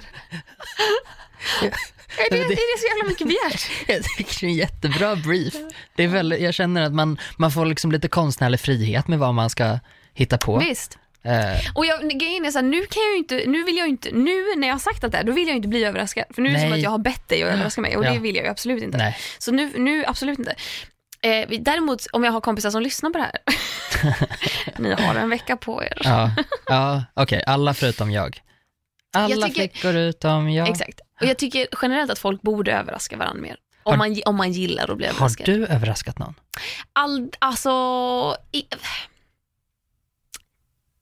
Är 2.17 2.29
det, 2.31 2.37
är 2.37 2.75
det 2.75 2.79
så 2.79 2.87
jävla 2.87 3.09
mycket 3.09 3.27
begärt? 3.27 3.69
Jag 3.87 4.03
tycker 4.17 4.39
det 4.39 4.45
är 4.45 4.49
en 4.49 4.53
jättebra 4.55 5.15
brief. 5.15 5.53
Det 5.95 6.03
är 6.03 6.07
väldigt, 6.07 6.41
jag 6.41 6.53
känner 6.53 6.81
att 6.81 6.93
man, 6.93 7.19
man 7.37 7.51
får 7.51 7.65
liksom 7.65 7.91
lite 7.91 8.07
konstnärlig 8.07 8.59
frihet 8.59 9.07
med 9.07 9.19
vad 9.19 9.33
man 9.33 9.49
ska 9.49 9.79
hitta 10.13 10.37
på. 10.37 10.57
Visst. 10.59 10.97
Eh, 11.27 11.59
Och 11.75 11.85
jag, 11.85 12.09
grejen 12.19 12.45
är 12.45 12.51
så 12.51 12.57
här, 12.57 12.65
nu 12.65 12.81
kan 12.85 13.01
jag 13.03 13.11
ju 13.11 13.17
inte, 13.17 13.43
nu 13.47 13.63
vill 13.63 13.77
jag 13.77 13.87
inte, 13.87 14.09
nu 14.11 14.55
när 14.57 14.67
jag 14.67 14.75
har 14.75 14.79
sagt 14.79 15.03
allt 15.03 15.11
det 15.11 15.17
här, 15.17 15.25
då 15.25 15.31
vill 15.31 15.47
jag 15.47 15.55
inte 15.55 15.67
bli 15.67 15.83
överraskad. 15.83 16.23
För 16.29 16.41
nu 16.41 16.49
är 16.49 16.53
det 16.53 16.59
som 16.59 16.73
att 16.73 16.79
jag 16.79 16.89
har 16.89 16.97
bett 16.97 17.27
dig 17.27 17.43
att 17.43 17.49
överraska 17.53 17.81
mig 17.81 17.97
och 17.97 18.05
Ja. 18.05 18.11
det 18.11 18.19
vill 18.19 18.35
jag 18.35 18.45
ju 18.45 18.51
absolut 18.51 18.83
inte. 18.83 18.97
nej. 18.97 19.17
Så 19.37 19.51
nu, 19.51 19.71
nu 19.77 20.05
absolut 20.05 20.39
inte. 20.39 20.55
Eh, 21.21 21.49
däremot 21.59 22.05
om 22.11 22.23
jag 22.23 22.31
har 22.31 22.41
kompisar 22.41 22.69
som 22.69 22.81
lyssnar 22.81 23.09
på 23.09 23.17
det 23.17 23.23
här, 23.23 23.39
ni 24.77 24.93
har 24.93 25.15
en 25.15 25.29
vecka 25.29 25.57
på 25.57 25.83
er. 25.83 26.01
Ja, 26.03 26.31
ja 26.65 27.03
okej, 27.13 27.43
alla 27.47 27.73
förutom 27.73 28.11
jag. 28.11 28.41
Alla 29.13 29.35
Jag 29.35 29.47
tycker- 29.47 29.61
flickor 29.61 29.95
utom 29.95 30.49
jag. 30.49 30.69
Exakt. 30.69 30.99
Och 31.21 31.27
jag 31.27 31.37
tycker 31.37 31.67
generellt 31.81 32.11
att 32.11 32.19
folk 32.19 32.41
borde 32.41 32.71
överraska 32.71 33.17
varandra 33.17 33.41
mer. 33.41 33.55
Om, 33.83 33.91
Har- 33.91 33.97
man, 33.97 34.21
om 34.25 34.35
man 34.35 34.51
gillar 34.51 34.91
att 34.91 34.97
bli 34.97 35.05
Har 35.05 35.13
överraskad. 35.13 35.45
du 35.45 35.65
överraskat 35.67 36.19
någon? 36.19 36.33
All, 36.93 37.29
alltså, 37.39 37.71
i, 38.51 38.63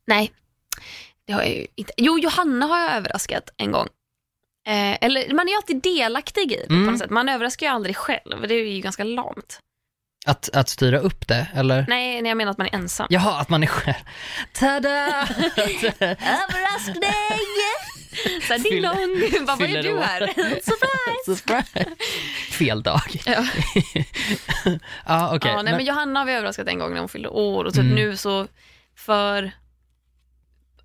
nej, 0.08 0.32
det 1.28 1.34
har 1.34 1.42
jag 1.42 1.50
ju 1.52 1.68
inte. 1.76 1.94
Jo, 1.98 2.20
Johanna 2.20 2.66
har 2.66 2.80
jag 2.80 2.92
överraskat 2.96 3.50
en 3.58 3.72
gång. 3.72 3.88
Eh, 4.68 4.98
eller 5.02 5.34
man 5.34 5.48
är 5.48 5.52
ju 5.52 5.56
alltid 5.58 5.82
delaktig 5.82 6.52
i 6.52 6.56
det 6.56 6.70
Mm. 6.74 6.86
på 6.86 6.92
något 6.92 7.00
sätt. 7.00 7.10
Man 7.10 7.30
överraskar 7.30 7.66
ju 7.68 7.72
aldrig 7.74 7.96
själv, 7.98 8.48
det 8.48 8.54
är 8.56 8.68
ju 8.68 8.82
ganska 8.82 9.04
lamt. 9.04 9.60
Att, 10.28 10.50
att 10.56 10.70
styra 10.70 11.00
upp 11.00 11.28
det, 11.28 11.48
eller? 11.56 11.86
Nej, 11.88 12.22
nej, 12.22 12.30
jag 12.30 12.38
menar 12.38 12.52
att 12.52 12.58
man 12.58 12.68
är 12.68 12.76
ensam. 12.76 13.08
Jaha, 13.10 13.40
att 13.42 13.50
man 13.50 13.64
är 13.64 13.68
själv. 13.68 13.96
Tada! 14.54 14.90
Överraskning! 16.00 17.40
Såhär 18.48 18.60
ding 18.60 18.82
dong, 18.82 19.46
vad 19.46 19.62
är 19.62 19.84
du 19.84 20.00
här? 20.00 20.20
Surprise! 20.62 21.36
Surprise! 21.42 21.86
Fel 22.52 22.84
dag. 22.84 23.02
Ja. 23.26 23.46
ja, 25.06 25.36
okej. 25.36 25.52
ja, 25.52 25.56
nej, 25.56 25.64
men- 25.64 25.76
men 25.76 25.86
Johanna 25.86 26.20
har 26.20 26.26
vi 26.26 26.34
överraskat 26.34 26.68
en 26.68 26.80
gång 26.80 26.94
när 26.94 27.00
hon 27.00 27.10
fyllde 27.10 27.30
år 27.30 27.66
och 27.66 27.74
typ 27.74 27.84
Mm. 27.84 27.96
nu 27.96 28.18
så 28.18 28.48
för 28.98 29.52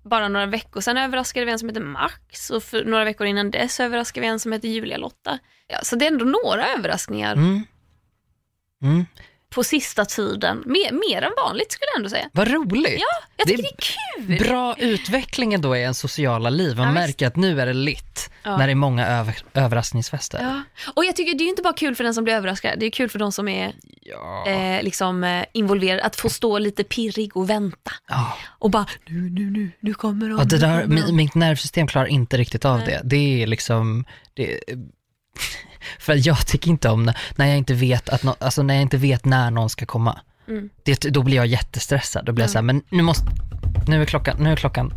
bara 0.03 0.27
några 0.27 0.45
veckor 0.45 0.81
sedan 0.81 0.97
överraskade 0.97 1.45
vi 1.45 1.51
en 1.51 1.59
som 1.59 1.69
heter 1.69 1.81
Max 1.81 2.49
och 2.49 2.63
för 2.63 2.85
några 2.85 3.03
veckor 3.03 3.27
innan 3.27 3.51
dess 3.51 3.79
överraskade 3.79 4.21
vi 4.21 4.27
en 4.27 4.39
som 4.39 4.51
heter 4.51 4.67
Julia-Lotta. 4.67 5.39
Ja, 5.67 5.79
så 5.83 5.95
det 5.95 6.05
är 6.05 6.11
ändå 6.11 6.25
några 6.25 6.67
överraskningar 6.67 7.33
Mm. 7.33 7.61
Mm 8.83 9.05
på 9.55 9.63
sista 9.63 10.05
tiden. 10.05 10.63
Mer, 10.65 10.91
mer 10.91 11.21
än 11.21 11.31
vanligt 11.45 11.71
skulle 11.71 11.87
jag 11.93 11.97
ändå 11.99 12.09
säga. 12.09 12.29
Vad 12.33 12.47
roligt! 12.51 12.99
Ja, 12.99 13.27
jag 13.37 13.47
Det 13.47 13.57
tycker 13.57 13.63
är 13.63 14.27
det 14.27 14.33
är 14.33 14.37
kul. 14.37 14.47
Bra 14.47 14.75
utveckling 14.77 15.53
ändå 15.53 15.75
i 15.75 15.83
en 15.83 15.93
sociala 15.93 16.49
liv. 16.49 16.77
Man 16.77 16.85
Ja, 16.87 16.91
märker 16.93 17.27
att 17.27 17.35
nu 17.35 17.61
är 17.61 17.65
det 17.65 17.73
litt 17.73 18.29
Ja. 18.43 18.57
när 18.57 18.67
det 18.67 18.73
är 18.73 18.75
många 18.75 19.07
över, 19.07 19.37
överraskningsfester. 19.53 20.39
Ja. 20.41 20.61
Och 20.95 21.05
jag 21.05 21.15
tycker 21.15 21.37
det 21.37 21.43
är 21.43 21.47
inte 21.49 21.61
bara 21.61 21.73
kul 21.73 21.95
för 21.95 22.03
den 22.03 22.13
som 22.13 22.23
blir 22.23 22.33
överraskad, 22.33 22.79
det 22.79 22.85
är 22.85 22.89
kul 22.89 23.09
för 23.09 23.19
de 23.19 23.31
som 23.31 23.47
är 23.47 23.73
Ja. 24.01 24.45
eh, 24.47 24.83
liksom, 24.83 25.23
eh, 25.23 25.45
involverade, 25.53 26.03
att 26.03 26.15
få 26.15 26.29
stå 26.29 26.57
lite 26.57 26.83
pirrig 26.83 27.37
och 27.37 27.49
vänta. 27.49 27.91
Ja. 28.09 28.37
Och 28.59 28.69
bara, 28.71 28.85
nu, 29.07 29.29
nu, 29.29 29.49
nu, 29.49 29.71
nu 29.79 29.93
kommer 29.93 30.29
de. 30.29 30.37
Ja, 30.37 30.43
det 30.43 30.57
där, 30.57 31.11
mitt 31.11 31.35
nervsystem 31.35 31.87
klarar 31.87 32.05
inte 32.07 32.37
riktigt 32.37 32.65
av 32.65 32.77
Nej. 32.77 32.85
det. 32.87 33.01
Det 33.03 33.43
är 33.43 33.47
liksom, 33.47 34.05
det, 34.33 34.59
för 35.99 36.27
jag 36.27 36.47
tycker 36.47 36.71
inte 36.71 36.89
om 36.89 37.03
när, 37.03 37.17
när 37.35 37.47
jag 37.47 37.57
inte 37.57 37.73
vet 37.73 38.09
att 38.09 38.23
nå- 38.23 38.35
alltså 38.39 38.63
när 38.63 38.73
jag 38.73 38.81
inte 38.81 38.97
vet 38.97 39.25
när 39.25 39.51
någon 39.51 39.69
ska 39.69 39.85
komma. 39.85 40.19
Mm. 40.47 40.69
Det, 40.83 40.99
då 41.01 41.23
blir 41.23 41.37
jag 41.37 41.45
jättestressad. 41.45 42.25
Då 42.25 42.31
blir 42.31 42.43
jag 42.43 42.49
så 42.51 42.57
här, 42.57 42.63
men 42.63 42.81
nu 42.89 43.03
måste, 43.03 43.25
nu 43.87 44.01
är 44.01 44.05
klockan, 44.05 44.37
nu 44.39 44.51
är 44.51 44.55
klockan 44.55 44.93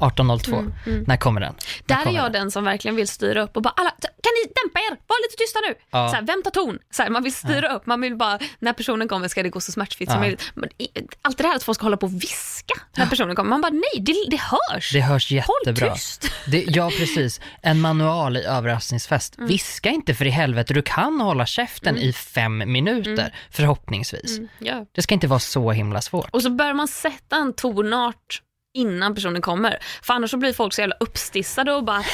18.02. 0.00 0.58
Mm, 0.58 0.72
mm. 0.86 1.04
När 1.06 1.16
kommer 1.16 1.40
den? 1.40 1.54
När 1.86 1.96
Där 1.96 2.00
är 2.00 2.04
kommer 2.04 2.18
jag 2.18 2.32
den 2.32 2.50
som 2.50 2.64
verkligen 2.64 2.96
vill 2.96 3.08
styra 3.08 3.42
upp 3.42 3.56
och 3.56 3.62
bara, 3.62 3.74
alla, 3.76 3.90
kan 4.00 4.32
ni 4.44 4.52
dämpa 4.62 4.78
er? 4.80 4.90
Var 5.06 5.22
lite 5.26 5.36
tysta 5.44 5.58
nu. 5.68 5.74
Ja. 5.90 6.08
Så 6.08 6.14
här, 6.14 6.22
vem 6.22 6.42
tar 6.42 6.50
ton? 6.50 6.78
Så 6.90 7.02
här, 7.02 7.10
man 7.10 7.22
vill 7.22 7.34
styra 7.34 7.68
upp, 7.68 7.86
man 7.86 8.00
vill 8.00 8.16
bara, 8.16 8.38
när 8.58 8.72
personen 8.72 9.08
kommer 9.08 9.28
ska 9.28 9.42
det 9.42 9.48
gå 9.48 9.60
så 9.60 9.72
smärtfritt 9.72 10.08
som 10.08 10.14
Ja. 10.16 10.20
möjligt. 10.20 10.52
Men 10.54 10.68
i- 10.78 10.88
Allt 11.22 11.38
det 11.38 11.46
här 11.46 11.56
att 11.56 11.62
folk 11.62 11.76
ska 11.76 11.84
hålla 11.86 11.96
på 11.96 12.06
och 12.06 12.14
viska 12.22 12.74
när 12.96 13.06
personen 13.06 13.36
kommer, 13.36 13.50
man 13.50 13.60
bara 13.60 13.70
nej, 13.72 14.00
det, 14.00 14.14
det 14.30 14.40
hörs. 14.40 14.92
Det 14.92 15.00
hörs 15.00 15.30
Håll 15.32 15.38
jättebra. 15.66 15.94
tyst. 15.94 16.30
Det, 16.50 16.64
ja, 16.68 16.90
precis. 16.98 17.40
En 17.62 17.80
manual 17.80 18.36
i 18.36 18.42
överraskningsfest. 18.44 19.36
Mm. 19.38 19.48
Viska 19.48 19.88
inte 19.90 20.14
för 20.14 20.26
i 20.26 20.30
helvete, 20.30 20.74
du 20.74 20.82
kan 20.82 21.20
hålla 21.20 21.46
käften 21.46 21.98
i 21.98 22.12
fem 22.12 22.58
minuter, 22.58 23.34
förhoppningsvis. 23.50 24.38
Mm, 24.38 24.48
ja. 24.58 24.86
Det 24.92 25.02
ska 25.02 25.14
inte 25.14 25.26
vara 25.26 25.40
så 25.40 25.72
himla 25.72 26.00
svårt. 26.02 26.28
Och 26.30 26.42
så 26.42 26.50
bör 26.50 26.72
man 26.72 26.88
sätta 26.88 27.36
en 27.36 27.52
tonart 27.52 28.42
innan 28.76 29.14
personen 29.14 29.42
kommer. 29.42 29.78
För 30.02 30.14
annars 30.14 30.30
så 30.30 30.36
blir 30.36 30.52
folk 30.52 30.74
så 30.74 30.80
jävla 30.80 30.96
uppstissade 31.00 31.72
och 31.72 31.84
bara 31.84 31.96
Jag 31.96 32.12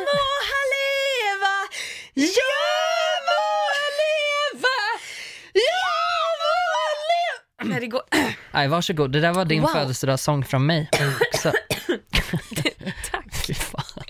må 0.00 0.22
ha 0.50 0.62
leva, 0.76 1.54
jag 2.14 2.26
må 3.28 3.42
ha 3.72 3.86
leva, 4.02 4.76
jag 5.52 6.32
må 6.40 6.52
ha 6.74 6.88
leva. 7.10 7.70
Nej, 7.72 7.80
det 7.80 7.86
går... 7.86 8.02
Nej, 8.52 8.68
varsågod, 8.68 9.12
det 9.12 9.20
där 9.20 9.32
var 9.32 9.44
din 9.44 9.62
Wow. 9.62 9.68
födelsedagssång 9.68 10.44
från 10.44 10.66
mig. 10.66 10.90
Så, 11.42 11.52
Tack. 13.10 13.56
fan. 13.56 14.04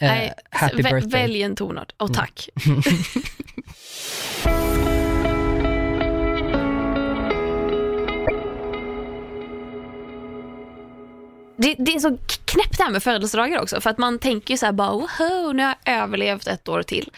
Eh, 0.00 0.08
Nej, 0.08 0.32
happy 0.50 0.76
birthday. 0.76 0.98
Mm. 0.98 1.10
Välj 1.10 1.42
en 1.42 1.56
tonart. 1.56 1.92
Och 1.96 2.14
tack. 2.14 2.48
Det, 11.60 11.74
det 11.78 11.94
är 11.94 11.98
så 11.98 12.18
knäppt 12.44 12.78
det 12.78 12.84
här 12.84 12.90
med 12.90 13.02
födelsedagar 13.02 13.62
också, 13.62 13.80
för 13.80 13.90
att 13.90 13.98
man 13.98 14.18
tänker 14.18 14.54
ju 14.54 14.58
så 14.58 14.66
här 14.66 14.72
bara, 14.72 14.92
woho, 14.92 15.52
nu 15.52 15.62
har 15.62 15.74
jag 15.84 16.02
överlevt 16.02 16.46
ett 16.46 16.68
år 16.68 16.82
till. 16.82 17.10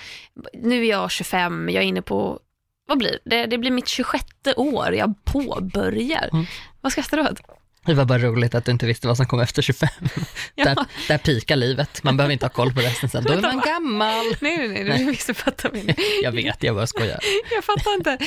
Nu 0.53 0.81
är 0.87 0.90
jag 0.90 1.11
25, 1.11 1.68
jag 1.68 1.83
är 1.83 1.87
inne 1.87 2.03
på, 2.03 2.40
vad 2.88 2.98
blir 2.98 3.11
det? 3.11 3.18
Det, 3.24 3.46
det 3.46 3.59
blir 3.59 3.70
mitt 3.70 3.88
26 3.88 4.24
år, 4.57 4.94
jag 4.94 5.14
påbörjar. 5.24 6.29
Mm. 6.33 6.46
Vad 6.81 6.92
skrattar 6.92 7.16
du 7.16 7.22
åt? 7.22 7.40
Det 7.87 7.95
var 7.95 8.05
bara 8.05 8.19
roligt 8.19 8.55
att 8.55 8.64
du 8.64 8.73
inte 8.73 8.87
visste 8.87 9.07
vad 9.09 9.16
som 9.16 9.27
kom 9.27 9.40
efter 9.40 9.62
25. 9.62 9.88
Ja. 10.55 10.64
Där, 10.64 10.77
där 11.09 11.19
pikar 11.19 11.57
livet, 11.57 12.03
man 12.03 12.16
behöver 12.16 12.33
inte 12.33 12.47
ha 12.47 12.51
koll 12.51 12.73
på 12.73 12.81
resten 12.81 13.09
sen. 13.09 13.25
Då 13.25 13.33
är 13.33 13.43
man 13.43 13.62
gammal. 13.66 14.25
Nej, 14.40 14.69
nej, 14.69 14.85
nej, 14.85 14.99
du 14.99 15.05
missuppfattar 15.05 15.71
mig. 15.71 15.97
Jag 16.23 16.33
vet, 16.33 16.62
jag 16.62 16.75
bara 16.75 16.87
skojar. 16.87 17.19
Jag 17.55 17.64
fattar 17.64 17.95
inte. 17.95 18.19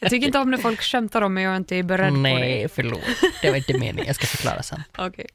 Jag 0.00 0.10
tycker 0.10 0.26
inte 0.26 0.38
om 0.38 0.50
när 0.50 0.58
folk 0.58 0.82
skämtar 0.82 1.22
om 1.22 1.34
mig 1.34 1.46
och 1.46 1.52
jag 1.52 1.56
inte 1.56 1.76
är 1.76 1.82
beredd 1.82 2.08
på 2.08 2.14
det. 2.14 2.20
Nej, 2.20 2.68
förlåt. 2.74 3.00
Det 3.42 3.50
var 3.50 3.56
inte 3.56 3.78
meningen, 3.78 4.06
jag 4.06 4.16
ska 4.16 4.26
förklara 4.26 4.62
sen. 4.62 4.82
Okej. 4.98 5.26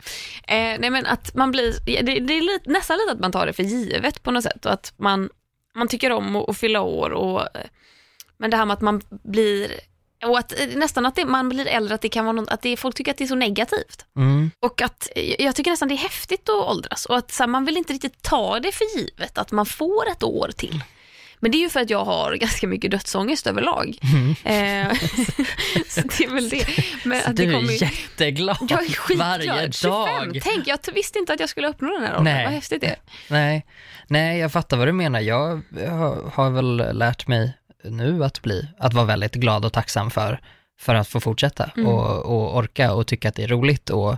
Eh, 0.48 0.56
nej 0.80 0.90
men 0.90 1.06
att 1.06 1.36
man 1.36 1.52
blir, 1.52 1.76
det, 1.86 2.02
det 2.02 2.34
är 2.34 2.42
lite, 2.42 2.70
nästan 2.70 2.98
lite 2.98 3.12
att 3.12 3.20
man 3.20 3.32
tar 3.32 3.46
det 3.46 3.54
för 3.54 3.64
givet 3.64 4.24
på 4.24 4.32
något 4.32 4.44
sätt 4.44 4.66
och 4.66 4.74
att 4.74 4.94
man, 4.98 5.30
man 5.76 5.88
tycker 5.88 6.12
om 6.12 6.36
att, 6.36 6.50
att 6.50 6.58
fylla 6.58 6.82
år 6.82 7.10
och 7.10 7.42
eh, 7.42 7.48
men 8.38 8.52
det 8.52 8.58
här 8.58 8.66
med 8.66 8.74
att 8.74 8.82
man 8.82 9.02
blir 9.24 9.72
Och 10.26 10.40
att 10.40 10.60
eh, 10.60 10.68
nästan 10.76 11.06
att 11.06 11.16
det, 11.16 11.26
man 11.26 11.50
blir 11.50 11.68
äldre, 11.68 11.96
att 11.96 12.02
det 12.02 12.10
kan 12.10 12.26
vara 12.26 12.34
något, 12.34 12.50
att 12.50 12.62
det, 12.62 12.78
folk 12.78 12.96
tycker 12.96 13.12
att 13.12 13.18
det 13.18 13.24
är 13.24 13.28
så 13.28 13.36
negativt. 13.36 14.06
Mm. 14.18 14.52
Och 14.60 14.82
att 14.82 15.10
eh, 15.16 15.42
jag 15.44 15.56
tycker 15.56 15.72
nästan 15.72 15.88
det 15.88 15.94
är 15.94 15.98
häftigt 15.98 16.50
att 16.50 16.70
åldras 16.70 17.06
och 17.06 17.18
att 17.18 17.32
så 17.32 17.44
här, 17.44 17.48
man 17.48 17.66
vill 17.66 17.78
inte 17.78 17.94
riktigt 17.94 18.22
ta 18.22 18.60
det 18.60 18.72
för 18.72 18.98
givet 18.98 19.38
att 19.38 19.52
man 19.52 19.66
får 19.66 20.10
ett 20.12 20.24
år 20.24 20.52
till. 20.58 20.84
Men 21.40 21.52
det 21.52 21.58
är 21.58 21.60
ju 21.60 21.70
för 21.70 21.80
att 21.80 21.90
jag 21.90 22.06
har 22.06 22.36
ganska 22.40 22.68
mycket 22.68 22.92
dödsångest 22.92 23.48
överlag. 23.48 23.98
Eh, 24.44 24.94
så 25.88 26.02
det 26.02 26.24
är 26.24 26.34
väl 26.34 26.50
det. 26.50 26.68
Men 27.04 27.18
att 27.26 27.36
du 27.36 27.46
det 27.46 27.50
är 27.50 27.54
kommer... 27.54 27.82
jätteglad 27.82 28.58
Jag 28.70 28.84
är 28.84 28.94
skitglad. 28.94 29.28
varje 29.28 29.72
25, 29.72 29.92
dag. 29.92 30.42
tänk 30.44 30.68
jag 30.68 30.80
visste 30.94 31.20
inte 31.20 31.34
att 31.34 31.40
jag 31.40 31.50
skulle 31.50 31.68
uppnå 31.68 31.90
den 31.92 32.04
här 32.04 32.18
åldern, 32.18 32.44
vad 32.44 32.54
häftigt 32.54 32.82
det 32.82 32.88
är. 32.88 32.98
Nej, 33.30 33.66
nej, 34.08 34.40
jag 34.40 34.52
fattar 34.52 34.78
vad 34.78 34.88
du 34.88 34.92
menar. 34.92 35.20
Jag 35.20 35.62
har, 35.90 36.32
har 36.34 36.50
väl 36.50 36.98
lärt 36.98 37.28
mig 37.28 37.54
nu 37.90 38.24
att 38.26 38.42
bli, 38.42 38.68
att 38.80 38.94
vara 38.94 39.06
väldigt 39.06 39.34
glad 39.36 39.66
och 39.66 39.74
tacksam 39.74 40.12
för, 40.12 40.40
för 40.80 40.96
att 40.96 41.08
få 41.08 41.20
fortsätta 41.20 41.72
Mm. 41.78 41.88
och, 41.90 42.26
och 42.26 42.58
orka 42.58 42.94
och 42.94 43.08
tycka 43.08 43.30
att 43.30 43.36
det 43.36 43.44
är 43.44 43.48
roligt 43.48 43.90
och 43.90 44.18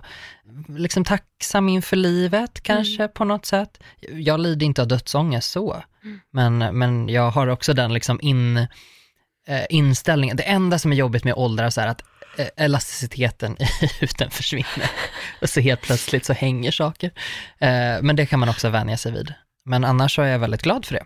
liksom 0.68 1.04
tacksam 1.04 1.68
inför 1.68 1.96
livet 1.96 2.60
kanske 2.60 3.02
Mm. 3.02 3.12
på 3.14 3.24
något 3.24 3.46
sätt. 3.46 3.80
Jag 4.12 4.40
lider 4.40 4.66
inte 4.66 4.82
av 4.82 4.88
dödsångest 4.88 5.50
så, 5.50 5.82
Mm. 6.04 6.20
men, 6.30 6.78
men 6.78 7.08
jag 7.08 7.30
har 7.30 7.46
också 7.46 7.74
den 7.74 7.92
liksom 7.94 8.20
in, 8.22 8.56
eh, 9.48 9.64
inställningen. 9.70 10.36
Det 10.36 10.42
enda 10.42 10.78
som 10.78 10.92
är 10.92 10.96
jobbigt 10.96 11.24
med 11.24 11.34
åldrar 11.34 11.78
är 11.78 11.86
att 11.86 12.02
eh, 12.38 12.46
elasticiteten 12.56 13.56
i 13.62 13.66
huden 14.00 14.30
försvinner. 14.30 14.90
Och 15.42 15.50
så 15.50 15.60
helt 15.60 15.80
plötsligt 15.82 16.24
så 16.24 16.32
hänger 16.32 16.70
saker. 16.70 17.10
Eh, 17.58 18.02
men 18.02 18.16
det 18.16 18.26
kan 18.26 18.40
man 18.40 18.48
också 18.48 18.68
vänja 18.68 18.96
sig 18.96 19.12
vid. 19.12 19.34
Men 19.64 19.84
annars 19.84 20.14
så 20.14 20.22
är 20.22 20.26
jag 20.26 20.38
väldigt 20.38 20.62
glad 20.62 20.84
för 20.86 20.94
det. 20.94 21.04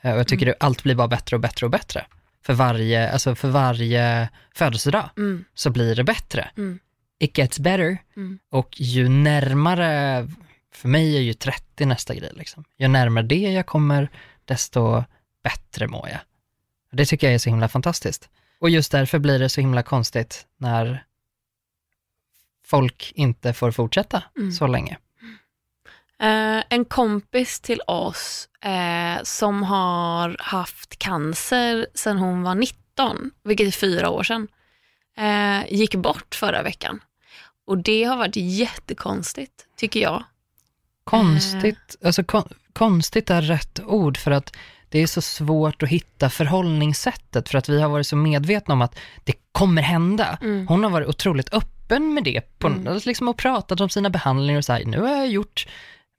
Eh, 0.00 0.12
och 0.12 0.18
jag 0.18 0.28
tycker 0.28 0.46
det, 0.46 0.54
allt 0.60 0.82
blir 0.82 0.94
bara 0.94 1.08
bättre 1.08 1.36
och 1.36 1.40
bättre 1.40 1.66
och 1.66 1.70
bättre. 1.70 2.06
För 2.42 2.52
varje, 2.54 3.12
alltså 3.12 3.34
för 3.34 3.48
varje 3.48 4.28
födelsedag 4.54 5.10
Mm. 5.16 5.44
så 5.54 5.70
blir 5.70 5.94
det 5.96 6.04
bättre. 6.04 6.50
Mm. 6.56 6.78
It 7.18 7.38
gets 7.38 7.58
better. 7.58 7.98
Mm. 8.16 8.38
Och 8.50 8.80
ju 8.80 9.08
närmare, 9.08 10.28
för 10.74 10.88
mig 10.88 11.16
är 11.16 11.20
ju 11.20 11.32
30 11.32 11.86
nästa 11.86 12.14
grej 12.14 12.30
liksom. 12.34 12.64
Ju 12.78 12.88
närmare 12.88 13.24
det 13.24 13.36
jag 13.52 13.66
kommer, 13.66 14.08
desto 14.44 15.04
bättre 15.44 15.86
mår 15.88 16.08
jag. 16.08 16.20
Det 16.92 17.04
tycker 17.06 17.26
jag 17.26 17.34
är 17.34 17.38
så 17.38 17.50
himla 17.50 17.68
fantastiskt. 17.68 18.28
Och 18.60 18.70
just 18.70 18.92
därför 18.92 19.18
blir 19.18 19.38
det 19.38 19.48
så 19.48 19.60
himla 19.60 19.82
konstigt 19.82 20.46
när 20.58 21.04
folk 22.64 23.12
inte 23.14 23.52
får 23.52 23.70
fortsätta 23.70 24.22
Mm. 24.36 24.52
så 24.52 24.66
länge. 24.66 24.98
Eh, 26.20 26.62
en 26.68 26.84
kompis 26.84 27.60
till 27.60 27.80
oss 27.86 28.48
eh, 28.64 29.22
som 29.22 29.62
har 29.62 30.36
haft 30.38 30.98
cancer 30.98 31.86
sedan 31.94 32.18
hon 32.18 32.42
var 32.42 32.54
19, 32.54 33.30
vilket 33.44 33.66
är 33.66 33.70
fyra 33.70 34.10
år 34.10 34.22
sedan, 34.22 34.48
eh, 35.18 35.72
gick 35.72 35.94
bort 35.94 36.34
förra 36.34 36.62
veckan. 36.62 37.00
Och 37.66 37.78
det 37.78 38.04
har 38.04 38.16
varit 38.16 38.36
jättekonstigt, 38.36 39.52
tycker 39.76 40.00
jag. 40.00 40.24
Konstigt, 41.04 41.96
alltså 42.04 42.24
kon, 42.24 42.48
konstigt 42.72 43.30
är 43.30 43.42
rätt 43.42 43.80
ord 43.86 44.16
för 44.16 44.30
att 44.30 44.56
det 44.88 44.98
är 44.98 45.06
så 45.06 45.22
svårt 45.22 45.82
att 45.82 45.88
hitta 45.88 46.30
förhållningssättet 46.30 47.48
för 47.48 47.58
att 47.58 47.68
vi 47.68 47.80
har 47.80 47.88
varit 47.88 48.06
så 48.06 48.16
medvetna 48.16 48.74
om 48.74 48.82
att 48.82 48.98
det 49.24 49.32
kommer 49.52 49.82
hända. 49.82 50.38
Mm. 50.42 50.66
Hon 50.68 50.84
har 50.84 50.90
varit 50.90 51.08
otroligt 51.08 51.54
öppen 51.54 52.14
med 52.14 52.24
det 52.24 52.58
på, 52.58 52.68
Mm. 52.68 53.00
liksom, 53.04 53.28
och 53.28 53.36
pratat 53.36 53.80
om 53.80 53.88
sina 53.88 54.10
behandlingar 54.10 54.58
och 54.58 54.64
så 54.64 54.72
här, 54.72 54.84
nu 54.84 55.00
har 55.00 55.08
jag 55.08 55.28
gjort 55.28 55.66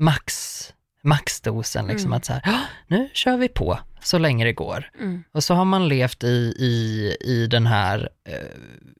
max, 0.01 0.57
maxdosen, 1.03 1.87
liksom 1.87 2.07
Mm. 2.07 2.17
att 2.17 2.25
så 2.25 2.33
här, 2.33 2.41
"Ja, 2.45 2.59
nu 2.87 3.09
kör 3.13 3.37
vi 3.37 3.47
på 3.47 3.79
så 4.03 4.17
länge 4.17 4.45
det 4.45 4.53
går. 4.53 4.89
Mm. 4.99 5.23
Och 5.31 5.43
så 5.43 5.53
har 5.53 5.65
man 5.65 5.87
levt 5.87 6.23
i, 6.23 6.53
i, 6.59 7.15
i 7.21 7.47
den 7.47 7.67
här, 7.67 8.09
eh, 8.27 8.35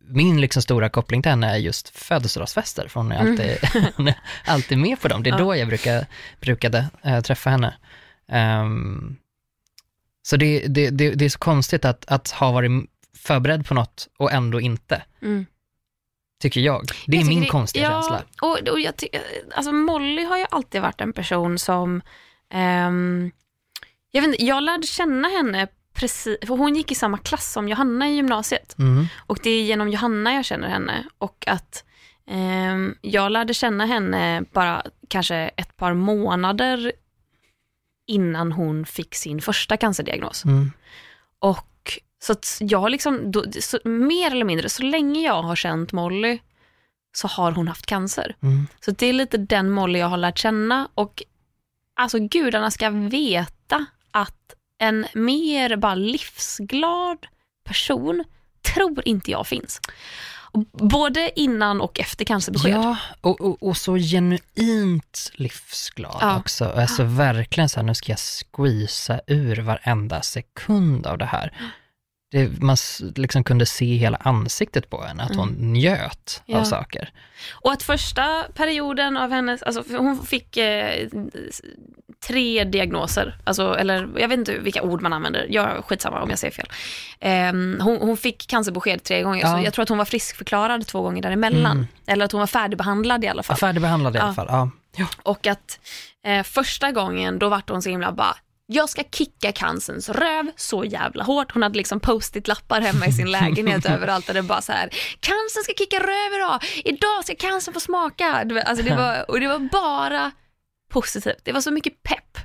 min 0.02 0.42
liksom 0.42 0.62
stora 0.62 0.90
koppling 0.90 1.22
till 1.22 1.30
henne 1.30 1.52
är 1.52 1.58
just 1.58 1.90
födelsedagsfester, 1.90 2.88
för 2.88 3.00
hon 3.00 3.12
är 3.12 3.20
alltid, 3.20 3.58
hon 3.96 4.08
är 4.08 4.16
alltid 4.46 4.78
med 4.78 5.00
på 5.02 5.08
dem. 5.08 5.24
Det 5.24 5.30
är 5.30 5.34
Mm. 5.34 5.40
Ja. 5.48 5.54
då 5.54 5.56
jag 5.60 5.68
brukar, 5.68 6.06
brukade 6.42 6.88
eh, 7.04 7.22
träffa 7.22 7.50
henne. 7.50 7.74
Ehm, 8.28 9.16
så 10.24 10.38
det, 10.38 10.68
det, 10.68 10.90
det, 10.90 11.12
det 11.12 11.26
är 11.26 11.30
så 11.30 11.40
konstigt 11.40 11.86
att, 11.86 12.06
att 12.08 12.32
ha 12.32 12.52
varit 12.52 12.72
förberedd 13.18 13.66
på 13.68 13.74
något 13.74 14.08
och 14.20 14.32
ändå 14.32 14.62
inte, 14.62 15.02
Mm. 15.22 15.46
Tycker 16.42 16.62
jag. 16.62 16.86
Det 17.08 17.18
är 17.18 17.22
Jag 17.22 17.28
min 17.28 17.48
konstiga 17.48 17.84
ja, 17.84 17.92
känsla. 17.92 18.24
Och, 18.42 18.70
och 18.70 18.80
jag 18.80 18.94
alltså 19.56 19.72
Molly 19.72 20.24
har 20.24 20.38
ju 20.38 20.46
alltid 20.52 20.82
varit 20.82 21.02
en 21.02 21.14
person 21.14 21.60
som, 21.60 22.02
ehm, 22.50 23.32
jag, 24.12 24.22
vet 24.22 24.28
inte, 24.28 24.46
jag 24.46 24.64
lärde 24.64 24.88
känna 24.88 25.28
henne 25.28 25.68
precis, 25.94 26.38
för 26.42 26.58
hon 26.58 26.76
gick 26.76 26.92
i 26.92 26.96
samma 26.96 27.18
klass 27.18 27.54
som 27.54 27.68
Johanna 27.68 28.10
i 28.10 28.16
gymnasiet. 28.16 28.80
Mm. 28.80 29.08
Och 29.28 29.40
det 29.44 29.50
är 29.50 29.64
genom 29.64 29.90
Johanna 29.90 30.34
jag 30.34 30.46
känner 30.46 30.70
henne 30.70 31.04
och 31.18 31.44
att 31.48 31.84
ehm, 32.28 32.96
jag 33.02 33.32
lärde 33.32 33.54
känna 33.54 33.86
henne 33.86 34.44
bara 34.54 34.84
kanske 35.08 35.36
ett 35.36 35.78
par 35.78 35.94
månader 35.94 36.92
innan 38.08 38.52
hon 38.52 38.86
fick 38.86 39.16
sin 39.16 39.42
första 39.42 39.78
cancerdiagnos. 39.78 40.46
Mm. 40.46 40.72
Och 41.40 41.71
så 42.24 42.32
att 42.32 42.58
jag 42.60 42.80
har 42.80 42.90
liksom, 42.90 43.32
då, 43.32 43.46
så, 43.60 43.80
mer 43.84 44.32
eller 44.32 44.46
mindre, 44.46 44.70
så 44.70 44.84
länge 44.84 45.22
jag 45.22 45.42
har 45.44 45.56
känt 45.56 45.92
Molly 45.92 46.40
så 47.14 47.28
har 47.28 47.52
hon 47.52 47.68
haft 47.68 47.86
cancer. 47.86 48.36
Mm. 48.42 48.68
Så 48.86 48.92
det 48.92 49.06
är 49.06 49.14
lite 49.14 49.38
den 49.38 49.70
Molly 49.72 50.00
jag 50.00 50.08
har 50.08 50.18
lärt 50.18 50.38
känna 50.38 50.90
och 50.96 51.24
alltså 51.96 52.20
gudarna 52.20 52.72
ska 52.72 52.90
veta 52.90 53.86
att 54.12 54.54
en 54.78 55.06
mer 55.14 55.76
bara 55.76 55.96
livsglad 55.96 57.18
person 57.64 58.24
tror 58.76 59.08
inte 59.08 59.32
jag 59.32 59.48
finns. 59.48 59.82
Både 60.72 61.40
innan 61.40 61.82
och 61.82 62.00
efter 62.00 62.26
cancerbesked. 62.26 62.72
Ja, 62.72 62.98
och, 63.22 63.42
och, 63.42 63.64
och 63.64 63.78
så 63.78 63.96
genuint 63.98 65.32
livsglad 65.34 66.18
Ja. 66.22 66.40
också. 66.40 66.66
Alltså 66.66 67.04
verkligen 67.04 67.70
så 67.70 67.80
här, 67.80 67.88
nu 67.88 67.96
ska 67.96 68.12
jag 68.12 68.20
squeeza 68.20 69.22
ur 69.28 69.62
varenda 69.62 70.22
sekund 70.22 71.08
av 71.08 71.18
det 71.18 71.26
här. 71.26 71.54
Det, 72.32 72.62
man 72.62 72.78
liksom 73.16 73.44
kunde 73.44 73.66
se 73.66 73.96
hela 73.96 74.18
ansiktet 74.18 74.90
på 74.90 75.04
henne, 75.04 75.24
att 75.24 75.36
hon 75.36 75.50
njöt 75.60 76.44
Mm. 76.48 76.58
Ja. 76.58 76.60
av 76.60 76.64
saker. 76.64 77.10
Och 77.52 77.72
att 77.72 77.84
första 77.84 78.44
perioden 78.54 79.18
av 79.18 79.32
hennes, 79.32 79.64
alltså 79.64 79.84
hon 79.98 80.26
fick 80.26 80.58
eh, 80.58 81.08
tre 82.28 82.64
diagnoser, 82.64 83.38
alltså, 83.44 83.76
eller 83.78 84.10
jag 84.18 84.28
vet 84.28 84.38
inte 84.40 84.58
vilka 84.60 84.82
ord 84.82 85.02
man 85.02 85.14
använder, 85.14 85.48
jag 85.50 85.86
skitsamma 85.86 86.22
om 86.22 86.30
jag 86.30 86.40
säger 86.40 86.54
fel. 86.54 86.68
Ehm, 87.20 87.78
hon, 87.82 87.98
hon 87.98 88.18
fick 88.18 88.48
cancerbesked 88.48 89.04
tre 89.04 89.22
gånger, 89.24 89.42
Ja. 89.42 89.58
så 89.58 89.64
jag 89.66 89.74
tror 89.74 89.84
att 89.84 89.90
hon 89.90 89.98
var 89.98 90.06
friskförklarad 90.06 90.88
två 90.88 91.02
gånger 91.02 91.22
däremellan. 91.22 91.72
Mm. 91.78 91.88
Eller 92.08 92.26
att 92.26 92.32
hon 92.32 92.40
var 92.40 92.48
färdigbehandlad 92.48 93.24
i 93.24 93.28
alla 93.28 93.44
fall. 93.44 93.54
Ja, 93.62 93.68
färdigbehandlad 93.68 94.16
i 94.16 94.20
alla 94.20 94.34
fall. 94.34 94.48
Ja. 94.50 94.70
Ja. 94.98 95.08
Och 95.24 95.48
att 95.48 95.80
eh, 96.26 96.44
första 96.44 96.92
gången 96.92 97.40
då 97.40 97.50
vart 97.50 97.70
hon 97.70 97.82
så 97.82 97.90
himla 97.90 98.12
bara, 98.12 98.36
jag 98.66 98.90
ska 98.90 99.04
kicka 99.12 99.52
cancerns 99.52 100.10
röv 100.10 100.52
så 100.56 100.86
jävla 100.86 101.24
hårt. 101.24 101.52
Hon 101.52 101.64
hade 101.64 101.78
liksom 101.78 102.00
post-it-lappar 102.00 102.82
hemma 102.82 103.06
i 103.06 103.12
sin 103.12 103.32
lägenhet 103.32 103.86
överallt 103.86 104.28
där 104.28 104.34
det 104.34 104.44
bara 104.44 104.62
så 104.62 104.72
här, 104.72 104.90
cancern 105.20 105.64
ska 105.64 105.74
kicka 105.78 106.00
röv 106.00 106.34
idag, 106.36 106.60
idag 106.86 107.24
ska 107.24 107.36
cancern 107.36 107.74
få 107.74 107.80
smaka. 107.80 108.48
Alltså 108.66 108.86
det 108.86 108.96
var, 108.96 109.32
och 109.32 109.40
det 109.40 109.48
var 109.48 109.60
bara 109.60 110.32
positivt, 110.92 111.42
det 111.44 111.52
var 111.52 111.62
så 111.62 111.72
mycket 111.72 112.04
pepp. 112.04 112.38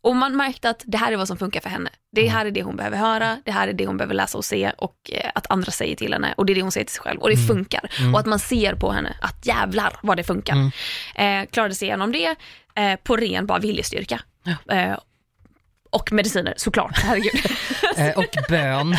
Och 0.00 0.16
man 0.16 0.36
märkte 0.36 0.70
att 0.70 0.82
det 0.86 0.98
här 0.98 1.12
är 1.12 1.16
vad 1.16 1.28
som 1.28 1.36
funkar 1.36 1.60
för 1.60 1.68
henne. 1.68 1.90
Det 2.12 2.28
här 2.28 2.46
är 2.46 2.50
det 2.50 2.62
hon 2.62 2.76
behöver 2.76 2.96
höra, 2.96 3.38
det 3.44 3.50
här 3.52 3.68
är 3.68 3.72
det 3.72 3.86
hon 3.86 3.96
behöver 3.96 4.14
läsa 4.14 4.38
och 4.38 4.44
se 4.44 4.72
och 4.78 5.10
eh, 5.12 5.30
att 5.34 5.50
andra 5.50 5.72
säger 5.72 5.96
till 5.96 6.12
henne 6.12 6.34
och 6.36 6.46
det 6.46 6.52
är 6.52 6.54
det 6.54 6.62
hon 6.62 6.72
säger 6.72 6.84
till 6.84 6.94
sig 6.94 7.02
själv 7.02 7.20
och 7.20 7.30
det 7.30 7.36
funkar. 7.36 7.90
Och 8.12 8.20
att 8.20 8.26
man 8.26 8.38
ser 8.38 8.74
på 8.74 8.92
henne 8.92 9.16
att 9.20 9.46
jävlar 9.46 9.96
vad 10.02 10.16
det 10.16 10.24
funkar. 10.24 10.54
Mm. 10.54 11.42
Eh, 11.42 11.50
klarade 11.50 11.74
sig 11.74 11.88
igenom 11.88 12.12
det 12.12 12.36
eh, 12.74 12.96
på 12.96 13.16
ren 13.16 13.46
bara 13.46 13.58
viljestyrka. 13.58 14.20
Eh, 14.70 14.98
och 15.90 16.12
mediciner 16.12 16.54
såklart, 16.56 16.98
herregud. 16.98 17.44
Eh, 17.96 18.18
och 18.18 18.36
bön. 18.48 18.96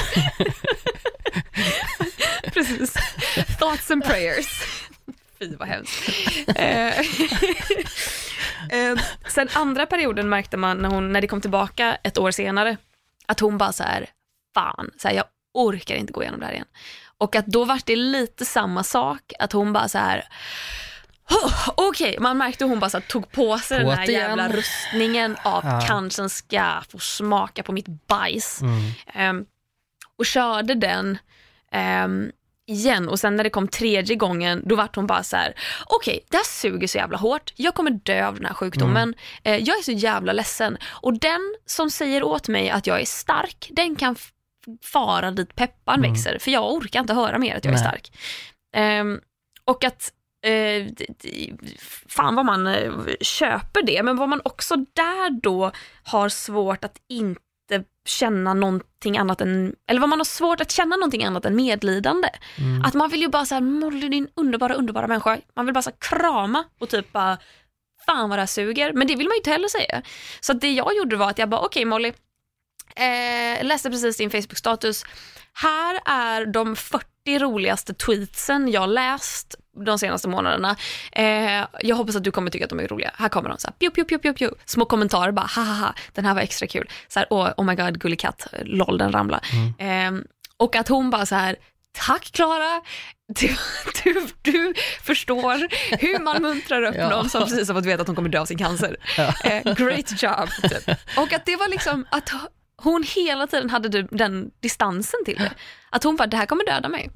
Precis. 2.54 2.94
Thoughts 3.60 3.92
and 3.92 4.04
prayers. 4.04 4.64
Fy 5.40 5.56
vad 5.56 5.68
hemskt. 5.68 6.10
Eh, 6.56 7.00
eh, 8.70 8.98
sen 9.28 9.50
andra 9.54 9.86
perioden 9.86 10.30
märkte 10.30 10.58
man 10.58 10.78
när, 10.78 10.90
hon, 10.90 11.12
när 11.12 11.22
det 11.22 11.28
kom 11.28 11.42
tillbaka 11.42 11.98
ett 12.04 12.18
år 12.18 12.32
senare, 12.32 12.78
att 13.26 13.40
hon 13.40 13.58
bara 13.58 13.72
så 13.72 13.84
här, 13.84 14.10
fan, 14.54 14.92
så 14.98 15.08
här, 15.08 15.16
jag 15.16 15.26
orkar 15.54 15.96
inte 15.96 16.14
gå 16.14 16.24
igenom 16.24 16.40
det 16.40 16.46
här 16.46 16.54
igen. 16.54 16.68
Och 17.18 17.36
att 17.36 17.46
då 17.46 17.66
var 17.66 17.80
det 17.86 17.96
lite 17.96 18.46
samma 18.46 18.84
sak, 18.84 19.34
att 19.40 19.52
hon 19.52 19.74
bara 19.74 19.88
så 19.88 19.98
här, 19.98 20.26
"Oh, 21.30 21.70
Okej, 21.76 22.18
man 22.20 22.38
märkte 22.38 22.64
hur 22.64 22.70
hon 22.70 22.80
bara 22.80 22.90
så 22.90 23.02
tog 23.02 23.32
på 23.32 23.58
sig 23.58 23.80
den 23.80 23.90
här 23.90 24.10
igen. 24.10 24.22
jävla 24.22 24.50
rustningen 24.50 25.38
av 25.44 25.62
Ja. 25.66 25.82
cancern 25.88 26.30
ska 26.30 26.82
få 26.90 27.00
smaka 27.00 27.64
på 27.64 27.72
mitt 27.72 28.08
bajs. 28.08 28.62
Mm. 28.62 28.92
Ehm, 29.14 29.46
och 30.18 30.26
körde 30.26 30.76
den 30.76 31.18
ehm, 31.72 32.32
igen 32.68 33.10
och 33.10 33.20
sen 33.20 33.36
när 33.36 33.44
det 33.44 33.50
kom 33.50 33.68
tredje 33.68 34.16
gången 34.16 34.64
då 34.66 34.76
vart 34.76 34.96
hon 34.96 35.08
bara 35.08 35.24
så 35.24 35.36
här: 35.38 35.54
okej 35.86 36.26
det 36.30 36.38
här 36.38 36.44
suger 36.44 36.88
så 36.88 36.98
jävla 36.98 37.18
hårt, 37.18 37.54
jag 37.56 37.74
kommer 37.76 37.92
dö 37.92 38.28
av 38.28 38.36
den 38.36 38.46
här 38.46 38.54
sjukdomen, 38.54 39.14
eh, 39.44 39.56
jag 39.58 39.78
är 39.78 39.82
så 39.84 39.92
jävla 39.92 40.34
ledsen 40.34 40.78
och 40.86 41.20
den 41.20 41.56
som 41.66 41.90
säger 41.92 42.24
åt 42.24 42.48
mig 42.48 42.70
att 42.70 42.88
jag 42.88 43.02
är 43.02 43.06
stark, 43.06 43.68
den 43.72 43.96
kan 43.96 44.16
fara 44.84 45.32
dit 45.32 45.56
peppan 45.56 46.00
Mm. 46.00 46.12
växer, 46.14 46.40
för 46.40 46.52
jag 46.52 46.74
orkar 46.74 47.00
inte 47.00 47.14
höra 47.14 47.38
mer 47.38 47.56
att 47.58 47.66
jag 47.66 47.74
är 47.74 47.78
Nej. 47.78 47.88
stark. 47.88 48.12
Ehm, 48.76 49.20
och 49.66 49.84
att, 49.84 50.12
eh, 50.46 50.88
fan 52.08 52.36
vad 52.36 52.46
man 52.46 52.68
eh, 52.68 52.92
köper 53.22 53.84
det, 53.84 54.04
men 54.04 54.18
vad 54.18 54.30
man 54.30 54.42
också 54.46 54.76
där 54.76 55.42
då 55.42 55.72
har 56.04 56.30
svårt 56.30 56.84
att 56.84 56.98
inte 57.10 57.40
känna 58.06 58.54
någonting 58.54 59.18
annat 59.18 59.42
än, 59.42 59.76
eller 59.88 60.00
vad 60.00 60.10
man 60.10 60.20
har 60.20 60.26
svårt 60.26 60.62
att 60.62 60.72
känna 60.72 60.96
någonting 60.96 61.24
annat 61.24 61.46
än 61.46 61.56
medlidande. 61.56 62.30
Mm. 62.58 62.82
Att 62.86 62.94
man 62.94 63.10
vill 63.10 63.22
ju 63.22 63.28
bara 63.28 63.46
säga 63.46 63.62
Molly 63.62 64.10
din 64.10 64.28
underbara, 64.36 64.74
underbara 64.74 65.08
människa. 65.08 65.38
Man 65.56 65.66
vill 65.66 65.74
bara 65.74 65.82
så 65.82 65.92
krama 65.92 66.64
och 66.80 66.90
typ 66.90 67.12
bara, 67.12 67.38
fan 68.06 68.30
vad 68.30 68.38
det 68.38 68.42
här 68.42 68.48
suger. 68.48 68.94
Men 68.94 69.08
det 69.08 69.16
vill 69.16 69.28
man 69.28 69.34
ju 69.34 69.38
inte 69.38 69.52
heller 69.52 69.68
säga. 69.68 70.02
Så 70.40 70.54
det 70.54 70.72
jag 70.72 70.96
gjorde 70.98 71.16
var 71.16 71.30
att 71.30 71.38
jag 71.38 71.50
bara, 71.50 71.62
okej 71.62 71.86
Molly, 71.86 72.14
eh, 72.96 73.66
läste 73.66 73.90
precis 73.90 74.18
din 74.18 74.30
Facebook-status. 74.30 75.04
Här 75.54 76.00
är 76.06 76.46
de 76.46 76.76
40 76.76 77.09
roligaste 77.28 77.94
tweetsen 77.94 78.72
jag 78.72 78.90
läst 78.90 79.56
de 79.86 80.00
senaste 80.00 80.28
månaderna. 80.28 80.76
Eh, 81.12 81.66
jag 81.82 81.96
hoppas 81.96 82.16
att 82.16 82.24
du 82.24 82.32
kommer 82.32 82.52
tycka 82.52 82.66
att 82.66 82.70
de 82.70 82.80
är 82.80 82.88
roliga. 82.88 83.12
Här 83.18 83.30
kommer 83.30 83.50
de, 83.50 83.58
så 83.58 83.68
här, 83.68 83.74
pju, 83.74 83.90
pju, 83.90 84.04
pju, 84.04 84.20
pju, 84.20 84.34
pju. 84.34 84.50
små 84.66 84.86
kommentarer 84.86 85.32
bara, 85.32 85.46
ha, 85.56 85.64
ha, 85.64 85.74
ha, 85.74 85.94
den 86.14 86.26
här 86.26 86.34
var 86.34 86.42
extra 86.42 86.68
kul. 86.68 86.90
Så 87.08 87.20
här, 87.20 87.28
oh, 87.30 87.50
oh 87.58 87.66
my 87.66 87.76
god, 87.76 88.00
gullig 88.00 88.20
katt, 88.20 88.48
lol, 88.62 88.98
den 88.98 89.12
ramlade. 89.12 89.42
Eh, 89.80 90.12
och 90.58 90.76
att 90.76 90.88
hon 90.88 91.10
bara 91.10 91.26
så 91.26 91.36
här, 91.36 91.56
tack 91.92 92.32
Klara, 92.32 92.82
du, 93.40 93.56
du, 94.04 94.28
du 94.42 94.74
förstår 95.04 95.68
hur 95.98 96.20
man 96.20 96.42
muntrar 96.42 96.84
upp 96.84 96.96
Ja. 97.00 97.10
någon 97.10 97.30
som 97.30 97.44
precis 97.44 97.68
har 97.68 97.76
fått 97.76 97.86
veta 97.86 98.02
att 98.02 98.08
hon 98.08 98.16
kommer 98.16 98.30
dö 98.30 98.40
av 98.40 98.46
sin 98.46 98.58
cancer. 98.58 98.98
Eh, 99.44 99.74
great 99.74 100.24
job. 100.24 100.50
Typ. 100.70 100.98
Och 101.18 101.34
att 101.34 101.46
det 101.46 101.56
var 101.56 101.68
liksom 101.68 102.06
att 102.12 102.32
hon 102.84 103.04
hela 103.16 103.48
tiden 103.48 103.70
hade 103.70 103.90
du- 103.90 104.08
den 104.12 104.52
distansen 104.60 105.20
till 105.26 105.36
det. 105.38 105.52
Att 105.90 106.04
hon 106.04 106.16
bara, 106.16 106.28
det 106.28 106.38
här 106.38 106.46
kommer 106.46 106.66
döda 106.66 106.90
mig. 106.90 107.10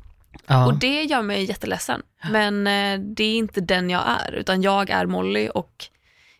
Ja. 0.47 0.65
Och 0.65 0.73
det 0.73 1.03
gör 1.03 1.21
mig 1.21 1.43
jätteledsen. 1.43 2.01
Men 2.31 2.67
eh, 2.67 2.99
det 2.99 3.23
är 3.23 3.35
inte 3.37 3.61
den 3.61 3.89
jag 3.89 4.03
är, 4.27 4.31
utan 4.33 4.61
jag 4.61 4.89
är 4.89 5.05
Molly 5.05 5.49
och 5.53 5.85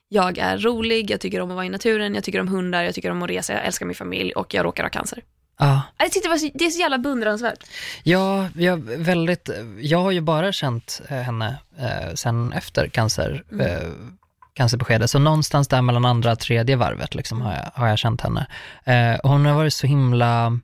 jag 0.09 0.37
är 0.37 0.57
rolig, 0.57 1.11
jag 1.11 1.19
tycker 1.19 1.39
om 1.41 1.49
att 1.49 1.55
vara 1.55 1.65
i 1.65 1.69
naturen, 1.69 2.15
jag 2.15 2.23
tycker 2.23 2.39
om 2.39 2.47
hundar, 2.47 2.83
jag 2.83 2.95
tycker 2.95 3.11
om 3.11 3.23
att 3.23 3.29
resa, 3.29 3.53
jag 3.53 3.65
älskar 3.65 3.85
min 3.85 3.95
familj 3.95 4.31
och 4.33 4.53
jag 4.53 4.65
råkar 4.65 4.83
ha 4.83 4.89
cancer. 4.89 5.19
ja. 5.59 5.81
Jag 5.97 6.11
tyckte 6.11 6.27
det, 6.27 6.31
var 6.31 6.37
så, 6.37 6.49
det 6.53 6.65
är 6.65 6.69
så 6.69 6.79
jävla 6.79 6.97
beundransvärt. 6.97 7.63
Ja, 8.03 8.49
jag, 8.55 8.77
väldigt, 8.97 9.49
jag 9.79 9.99
har 9.99 10.11
ju 10.11 10.21
bara 10.21 10.51
känt 10.51 11.01
eh, 11.09 11.17
henne 11.17 11.57
eh, 11.79 12.13
sen 12.15 12.53
efter 12.53 12.87
cancer, 12.87 13.43
eh, 13.59 13.89
cancerbeskedet, 14.53 15.09
så 15.09 15.19
någonstans 15.19 15.67
där 15.67 15.81
mellan 15.81 16.05
andra 16.05 16.31
och 16.31 16.39
tredje 16.39 16.75
varvet 16.75 17.15
liksom, 17.15 17.41
har, 17.41 17.53
jag, 17.53 17.71
har 17.73 17.87
jag 17.87 17.99
känt 17.99 18.21
henne. 18.21 18.47
Eh, 18.83 19.19
och 19.19 19.29
hon 19.29 19.45
har 19.45 19.53
varit 19.55 19.73
så 19.73 19.87
himla 19.87 20.59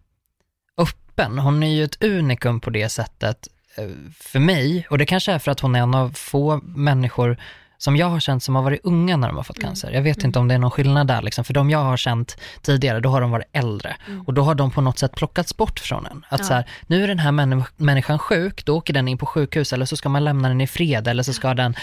öppen, 0.77 1.39
hon 1.39 1.63
är 1.63 1.75
ju 1.75 1.83
ett 1.83 2.03
unikum 2.03 2.59
på 2.59 2.69
det 2.69 2.89
sättet 2.89 3.47
eh, 3.77 3.89
för 4.19 4.39
mig, 4.39 4.87
och 4.89 4.97
det 4.97 5.05
kanske 5.05 5.31
är 5.31 5.39
för 5.39 5.51
att 5.51 5.59
hon 5.59 5.75
är 5.75 5.79
en 5.79 5.95
av 5.95 6.09
få 6.09 6.57
människor 6.63 7.37
som 7.81 7.95
jag 7.97 8.09
har 8.09 8.19
känt 8.19 8.43
som 8.43 8.55
har 8.55 8.61
varit 8.63 8.79
unga 8.83 9.17
när 9.17 9.27
de 9.27 9.37
har 9.37 9.43
fått 9.43 9.59
cancer. 9.61 9.91
Jag 9.91 10.01
vet 10.01 10.23
inte 10.23 10.39
om 10.39 10.47
det 10.47 10.53
är 10.53 10.59
någon 10.59 10.71
skillnad 10.71 11.07
där, 11.07 11.21
liksom. 11.21 11.43
för 11.43 11.53
de 11.53 11.69
jag 11.69 11.79
har 11.79 11.97
känt 11.97 12.37
tidigare, 12.61 12.99
då 12.99 13.09
har 13.09 13.21
de 13.21 13.31
varit 13.31 13.49
äldre. 13.53 13.95
Och 14.25 14.33
då 14.33 14.41
har 14.41 14.55
de 14.55 14.71
på 14.71 14.81
något 14.81 14.99
sätt 14.99 15.15
plockats 15.15 15.57
bort 15.57 15.79
från 15.79 16.05
en. 16.05 16.25
Att 16.29 16.39
Ja. 16.39 16.45
så 16.45 16.53
här, 16.53 16.65
nu 16.87 17.03
är 17.03 17.07
den 17.07 17.19
här 17.19 17.31
män- 17.31 17.63
människan 17.77 18.19
sjuk, 18.19 18.65
då 18.65 18.77
åker 18.77 18.93
den 18.93 19.07
in 19.07 19.17
på 19.17 19.25
sjukhus, 19.25 19.73
eller 19.73 19.85
så 19.85 19.97
ska 19.97 20.09
man 20.09 20.23
lämna 20.23 20.47
den 20.47 20.61
i 20.61 20.67
fred, 20.67 21.07
eller 21.07 21.23
så 21.23 21.33
ska 21.33 21.53
den, 21.53 21.75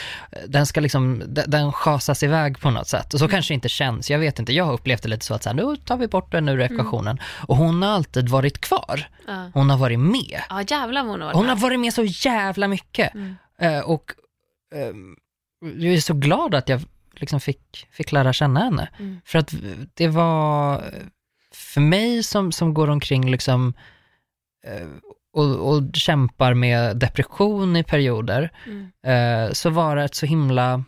den 0.48 0.66
ska 0.66 0.80
liksom, 0.80 1.22
den, 1.26 1.72
schasas 1.72 2.22
iväg 2.22 2.60
på 2.60 2.70
något 2.70 2.88
sätt. 2.88 3.14
Och 3.14 3.20
så 3.20 3.28
kanske 3.28 3.50
det 3.52 3.54
inte 3.54 3.68
känns, 3.68 4.10
jag 4.10 4.18
vet 4.18 4.38
inte, 4.38 4.52
jag 4.52 4.64
har 4.64 4.72
upplevt 4.72 5.02
det 5.02 5.08
lite 5.08 5.24
så 5.24 5.34
att 5.34 5.42
så 5.42 5.48
här, 5.48 5.54
nu 5.56 5.76
tar 5.76 5.96
vi 5.96 6.08
bort 6.08 6.32
den 6.32 6.48
ur 6.48 6.60
ekvationen. 6.60 7.18
Och 7.46 7.56
hon 7.56 7.82
har 7.82 7.90
alltid 7.90 8.28
varit 8.28 8.60
kvar. 8.60 9.08
Ja, 9.26 9.50
Hon 9.54 9.70
har 9.70 9.76
varit 9.78 9.98
med. 10.00 10.40
ja 10.48 10.62
jävlar 10.68 11.00
hon 11.00 11.10
har 11.20 11.26
varit 11.26 11.36
Hon 11.36 11.48
har 11.48 11.56
varit 11.56 11.80
med 11.80 11.92
så 11.94 12.02
jävla 12.04 12.68
mycket. 12.68 13.14
Mm. 13.14 13.36
Eh, 13.60 13.80
och 13.80 14.04
ehm, 14.74 15.16
jag 15.60 15.94
är 15.94 16.00
så 16.00 16.14
glad 16.14 16.54
att 16.54 16.68
jag 16.68 16.80
liksom 17.14 17.40
fick, 17.40 17.86
fick 17.90 18.12
lära 18.12 18.32
känna 18.32 18.60
henne. 18.60 18.88
Mm. 18.98 19.20
För 19.24 19.38
att 19.38 19.54
det 19.94 20.08
var, 20.08 20.84
för 21.52 21.80
mig 21.80 22.22
som, 22.22 22.52
som 22.52 22.74
går 22.74 22.90
omkring 22.90 23.30
liksom 23.30 23.74
eh, 24.66 24.88
och, 25.32 25.74
och 25.74 25.82
kämpar 25.94 26.54
med 26.54 26.96
depression 26.96 27.76
i 27.76 27.84
perioder, 27.84 28.50
Mm. 28.66 28.90
eh, 29.46 29.52
så 29.52 29.70
var 29.70 29.96
det 29.96 30.04
ett 30.04 30.14
så 30.14 30.26
himla 30.26 30.84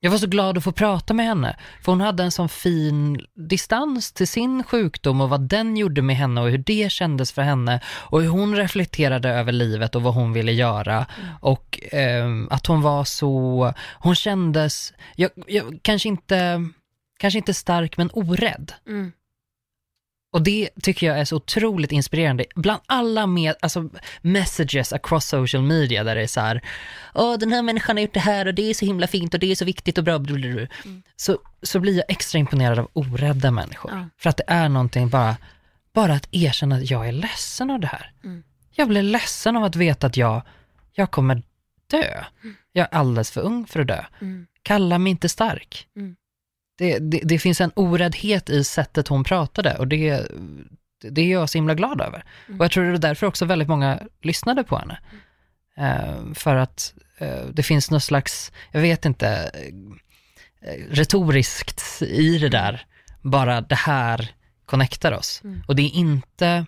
jag 0.00 0.10
var 0.10 0.18
så 0.18 0.26
glad 0.26 0.58
att 0.58 0.64
få 0.64 0.72
prata 0.72 1.14
med 1.14 1.26
henne, 1.26 1.56
för 1.82 1.92
hon 1.92 2.00
hade 2.00 2.22
en 2.22 2.30
sån 2.30 2.48
fin 2.48 3.26
distans 3.34 4.12
till 4.12 4.28
sin 4.28 4.64
sjukdom 4.64 5.20
och 5.20 5.28
vad 5.28 5.40
den 5.40 5.76
gjorde 5.76 6.02
med 6.02 6.16
henne 6.16 6.40
och 6.40 6.50
hur 6.50 6.58
det 6.58 6.92
kändes 6.92 7.32
för 7.32 7.42
henne 7.42 7.80
och 7.86 8.22
hur 8.22 8.28
hon 8.28 8.56
reflekterade 8.56 9.28
över 9.28 9.52
livet 9.52 9.94
och 9.94 10.02
vad 10.02 10.14
hon 10.14 10.32
ville 10.32 10.52
göra 10.52 11.06
och 11.40 11.80
eh, 11.92 12.26
att 12.50 12.66
hon 12.66 12.82
var 12.82 13.04
så, 13.04 13.74
hon 13.98 14.14
kändes, 14.14 14.92
jag, 15.16 15.30
jag, 15.46 15.78
kanske, 15.82 16.08
inte, 16.08 16.68
kanske 17.18 17.38
inte 17.38 17.54
stark 17.54 17.96
men 17.96 18.10
orädd. 18.12 18.72
Mm. 18.86 19.12
Och 20.32 20.42
det 20.42 20.68
tycker 20.82 21.06
jag 21.06 21.18
är 21.18 21.24
så 21.24 21.36
otroligt 21.36 21.92
inspirerande. 21.92 22.44
Bland 22.54 22.80
alla 22.86 23.26
med, 23.26 23.54
alltså 23.60 23.90
messages 24.20 24.92
across 24.92 25.26
social 25.26 25.62
media 25.62 26.04
där 26.04 26.14
det 26.14 26.22
är 26.22 26.26
så 26.26 26.40
här, 26.40 26.60
åh 27.14 27.38
den 27.38 27.52
här 27.52 27.62
människan 27.62 27.96
har 27.96 28.02
gjort 28.02 28.14
det 28.14 28.20
här 28.20 28.46
och 28.46 28.54
det 28.54 28.70
är 28.70 28.74
så 28.74 28.84
himla 28.84 29.06
fint 29.06 29.34
och 29.34 29.40
det 29.40 29.50
är 29.50 29.54
så 29.54 29.64
viktigt 29.64 29.98
och 29.98 30.04
bra, 30.04 30.18
blablabla." 30.18 30.66
så, 31.16 31.38
så 31.62 31.80
blir 31.80 31.96
jag 31.96 32.04
extra 32.08 32.38
imponerad 32.38 32.78
av 32.78 32.90
orädda 32.92 33.50
människor. 33.50 33.90
Ja. 33.94 34.08
För 34.18 34.30
att 34.30 34.36
det 34.36 34.44
är 34.46 34.68
någonting 34.68 35.08
bara, 35.08 35.36
bara 35.92 36.12
att 36.12 36.28
erkänna 36.32 36.76
att 36.76 36.90
jag 36.90 37.08
är 37.08 37.12
ledsen 37.12 37.70
av 37.70 37.80
det 37.80 37.86
här. 37.86 38.12
Mm. 38.24 38.42
Jag 38.74 38.88
blir 38.88 39.02
ledsen 39.02 39.56
av 39.56 39.64
att 39.64 39.76
veta 39.76 40.06
att 40.06 40.16
jag, 40.16 40.42
jag 40.92 41.10
kommer 41.10 41.42
dö. 41.90 42.24
Jag 42.72 42.88
är 42.90 42.98
alldeles 42.98 43.30
för 43.30 43.40
ung 43.40 43.66
för 43.66 43.80
att 43.80 43.88
dö. 43.88 44.04
Mm. 44.20 44.46
Kalla 44.62 44.98
mig 44.98 45.10
inte 45.10 45.28
stark. 45.28 45.86
Mm. 45.96 46.16
Det, 46.80 46.98
det, 46.98 47.20
det 47.24 47.38
finns 47.38 47.60
en 47.60 47.72
oräddhet 47.74 48.50
i 48.50 48.64
sättet 48.64 49.08
hon 49.08 49.24
pratade 49.24 49.76
och 49.78 49.88
det, 49.88 50.26
det 51.10 51.20
är 51.20 51.32
jag 51.32 51.50
så 51.50 51.58
himla 51.58 51.74
glad 51.74 52.00
över. 52.00 52.24
Mm. 52.48 52.60
Och 52.60 52.64
jag 52.64 52.72
tror 52.72 52.84
det 52.84 52.90
är 52.90 52.98
därför 52.98 53.26
också 53.26 53.44
väldigt 53.44 53.68
många 53.68 54.00
lyssnade 54.22 54.64
på 54.64 54.78
henne. 54.78 54.98
Eh, 55.76 56.34
för 56.34 56.56
att 56.56 56.94
eh, 57.18 57.44
det 57.52 57.62
finns 57.62 57.90
något 57.90 58.02
slags, 58.02 58.52
jag 58.70 58.80
vet 58.80 59.04
inte, 59.04 59.50
eh, 60.62 60.82
retoriskt 60.90 62.02
i 62.02 62.38
det 62.38 62.48
där, 62.48 62.86
bara 63.22 63.60
det 63.60 63.74
här 63.74 64.30
connectar 64.66 65.12
oss. 65.12 65.40
Mm. 65.44 65.62
Och 65.68 65.76
det 65.76 65.82
är 65.82 65.94
inte 65.94 66.66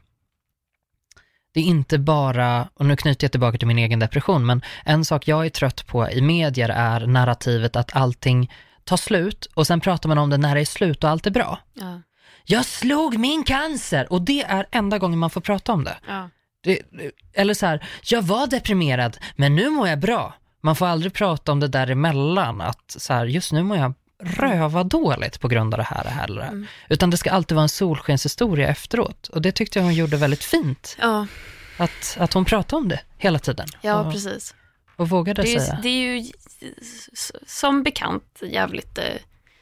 det 1.54 1.60
är 1.60 1.64
inte 1.64 1.98
bara, 1.98 2.68
och 2.74 2.86
nu 2.86 2.96
knyter 2.96 3.24
jag 3.24 3.32
tillbaka 3.32 3.58
till 3.58 3.68
min 3.68 3.78
egen 3.78 3.98
depression, 3.98 4.46
men 4.46 4.62
en 4.84 5.04
sak 5.04 5.28
jag 5.28 5.46
är 5.46 5.50
trött 5.50 5.86
på 5.86 6.10
i 6.10 6.20
medier 6.20 6.68
är 6.68 7.06
narrativet 7.06 7.76
att 7.76 7.96
allting 7.96 8.50
tar 8.84 8.96
slut 8.96 9.46
och 9.54 9.66
sen 9.66 9.80
pratar 9.80 10.08
man 10.08 10.18
om 10.18 10.30
det 10.30 10.36
när 10.36 10.54
det 10.54 10.60
är 10.60 10.64
slut 10.64 11.04
och 11.04 11.10
allt 11.10 11.26
är 11.26 11.30
bra. 11.30 11.58
Ja. 11.74 12.02
Jag 12.44 12.64
slog 12.64 13.18
min 13.18 13.44
cancer 13.44 14.12
och 14.12 14.22
det 14.22 14.42
är 14.42 14.66
enda 14.70 14.98
gången 14.98 15.18
man 15.18 15.30
får 15.30 15.40
prata 15.40 15.72
om 15.72 15.84
det. 15.84 15.96
Ja. 16.08 16.28
det 16.64 16.80
eller 17.32 17.54
så 17.54 17.66
här, 17.66 17.84
jag 18.04 18.22
var 18.22 18.46
deprimerad 18.46 19.18
men 19.36 19.54
nu 19.54 19.70
mår 19.70 19.88
jag 19.88 19.98
bra. 19.98 20.34
Man 20.60 20.76
får 20.76 20.86
aldrig 20.86 21.12
prata 21.12 21.52
om 21.52 21.60
det 21.60 21.68
däremellan, 21.68 22.60
att 22.60 22.94
så 22.98 23.12
här, 23.12 23.26
just 23.26 23.52
nu 23.52 23.62
mår 23.62 23.76
jag 23.76 23.94
röva 24.24 24.84
dåligt 24.84 25.40
på 25.40 25.48
grund 25.48 25.74
av 25.74 25.78
det 25.78 25.84
här, 25.84 26.04
det 26.04 26.10
här 26.10 26.28
det 26.28 26.42
här. 26.42 26.48
Mm. 26.48 26.66
Utan 26.88 27.10
det 27.10 27.16
ska 27.16 27.30
alltid 27.30 27.54
vara 27.54 27.62
en 27.62 27.68
solskenshistoria 27.68 28.68
efteråt. 28.68 29.28
Och 29.28 29.42
det 29.42 29.52
tyckte 29.52 29.78
jag 29.78 29.84
hon 29.84 29.94
gjorde 29.94 30.16
väldigt 30.16 30.44
fint. 30.44 30.96
ja, 31.00 31.26
Att, 31.76 32.16
att 32.20 32.32
hon 32.32 32.44
pratade 32.44 32.82
om 32.82 32.88
det 32.88 33.00
hela 33.18 33.38
tiden. 33.38 33.68
ja 33.80 34.00
och, 34.00 34.12
precis. 34.12 34.54
Och 35.02 35.08
vågade 35.08 35.42
Det 35.42 35.54
är, 35.54 35.60
säga. 35.60 35.74
ju- 35.76 35.82
det 35.82 35.88
är 35.88 36.16
ju 36.16 36.32
som 37.46 37.82
bekant 37.82 38.38
jävligt 38.42 38.98
eh, 38.98 39.04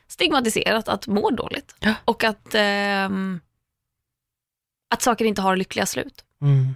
stigmatiserat 0.09 0.89
att 0.89 1.07
må 1.07 1.31
dåligt. 1.31 1.75
Ja. 1.81 1.95
Och 2.05 2.25
att, 2.25 2.55
ehm, 2.55 3.41
att 4.95 5.03
saker 5.03 5.25
inte 5.25 5.43
har 5.43 5.57
lyckliga 5.57 5.87
slut. 5.87 6.25
Mm. 6.43 6.75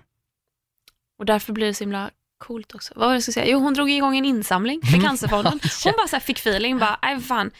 Och 1.18 1.26
därför 1.26 1.52
blir 1.52 1.66
det 1.66 1.74
så 1.74 1.84
himla 1.84 2.10
coolt 2.38 2.74
också. 2.74 2.92
Vad 2.96 3.06
var 3.06 3.12
det 3.12 3.16
jag 3.16 3.22
skulle 3.22 3.32
säga? 3.32 3.46
Jo, 3.46 3.58
hon 3.58 3.74
drog 3.74 3.90
igång 3.90 4.16
en 4.18 4.24
insamling 4.24 4.80
för 4.82 5.00
Cancerfonden. 5.02 5.60
Hon 5.84 5.92
bara 5.96 6.08
så 6.08 6.20
fick 6.20 6.38
feeling, 6.38 6.78
bara, 6.78 6.98
nej 7.02 7.20
fan, 7.20 7.50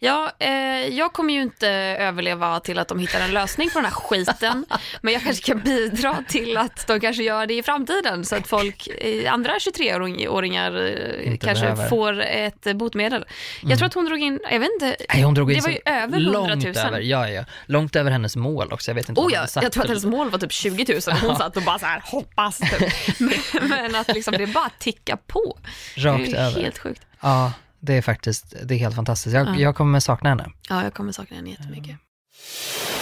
ja, 0.00 0.32
eh, 0.38 0.50
jag 0.86 1.12
kommer 1.12 1.34
ju 1.34 1.42
inte 1.42 1.68
överleva 1.98 2.60
till 2.60 2.78
att 2.78 2.88
de 2.88 2.98
hittar 2.98 3.20
en 3.20 3.30
lösning 3.30 3.70
på 3.70 3.78
den 3.78 3.84
här 3.84 3.92
skiten, 3.92 4.66
men 5.02 5.12
jag 5.14 5.22
kanske 5.22 5.44
kan 5.46 5.60
bidra 5.60 6.24
till 6.28 6.56
att 6.56 6.86
de 6.86 7.00
kanske 7.00 7.22
gör 7.22 7.46
det 7.46 7.54
i 7.54 7.62
framtiden, 7.62 8.24
så 8.24 8.36
att 8.36 8.46
folk, 8.46 8.88
eh, 9.00 9.32
andra 9.32 9.52
23-åringar 9.52 10.76
eh, 10.86 11.32
Inte 11.32 11.46
kanske 11.46 11.64
behöver. 11.64 11.88
får 11.88 12.20
ett 12.20 12.76
botemedel. 12.76 13.24
Jag 13.62 13.78
tror 13.78 13.86
att 13.86 13.94
hon 13.94 14.04
drog 14.04 14.20
in, 14.20 14.40
jag 14.50 14.60
vet 14.60 14.70
inte, 14.72 14.96
Nej, 15.14 15.22
hon 15.22 15.34
drog 15.34 15.52
in 15.52 15.56
Det 15.58 15.62
var 15.62 15.70
ju 15.70 15.78
över 15.84 16.20
100 16.20 16.40
000. 16.40 16.62
Långt 16.62 16.76
över, 16.76 17.00
ja, 17.00 17.28
ja. 17.28 17.44
Långt 17.66 17.96
över 17.96 18.10
hennes 18.10 18.36
mål 18.36 18.72
också. 18.72 18.90
Jag 18.90 18.94
vet 18.94 19.08
inte 19.08 19.20
Oh 19.20 19.32
ja, 19.32 19.46
jag 19.62 19.72
tror 19.72 19.82
att 19.82 19.88
hennes 19.88 20.04
mål 20.04 20.30
var 20.30 20.38
typ 20.38 20.52
20 20.52 20.92
000 20.92 21.00
och 21.06 21.28
hon 21.28 21.36
satt 21.36 21.56
och 21.56 21.62
bara 21.62 21.78
så 21.78 21.86
här 21.86 22.02
hoppas. 22.04 22.58
Typ. 22.58 22.92
Men, 23.18 23.68
men 23.68 23.94
att 23.94 24.14
liksom 24.14 24.34
det 24.38 24.46
bara 24.46 24.70
ticka 24.78 25.16
på. 25.16 25.58
Rakt 25.96 26.30
det 26.30 26.36
är 26.36 26.46
över. 26.46 26.62
helt 26.62 26.78
sjukt. 26.78 27.02
Ja, 27.20 27.52
det 27.80 27.94
är 27.94 28.02
faktiskt, 28.02 28.54
det 28.64 28.74
är 28.74 28.78
helt 28.78 28.94
fantastiskt. 28.94 29.34
Jag, 29.34 29.48
ja. 29.48 29.56
jag 29.56 29.76
kommer 29.76 30.00
sakna 30.00 30.28
henne. 30.28 30.46
Ja, 30.68 30.82
jag 30.82 30.94
kommer 30.94 31.12
sakna 31.12 31.36
henne 31.36 31.50
jättemycket. 31.50 31.96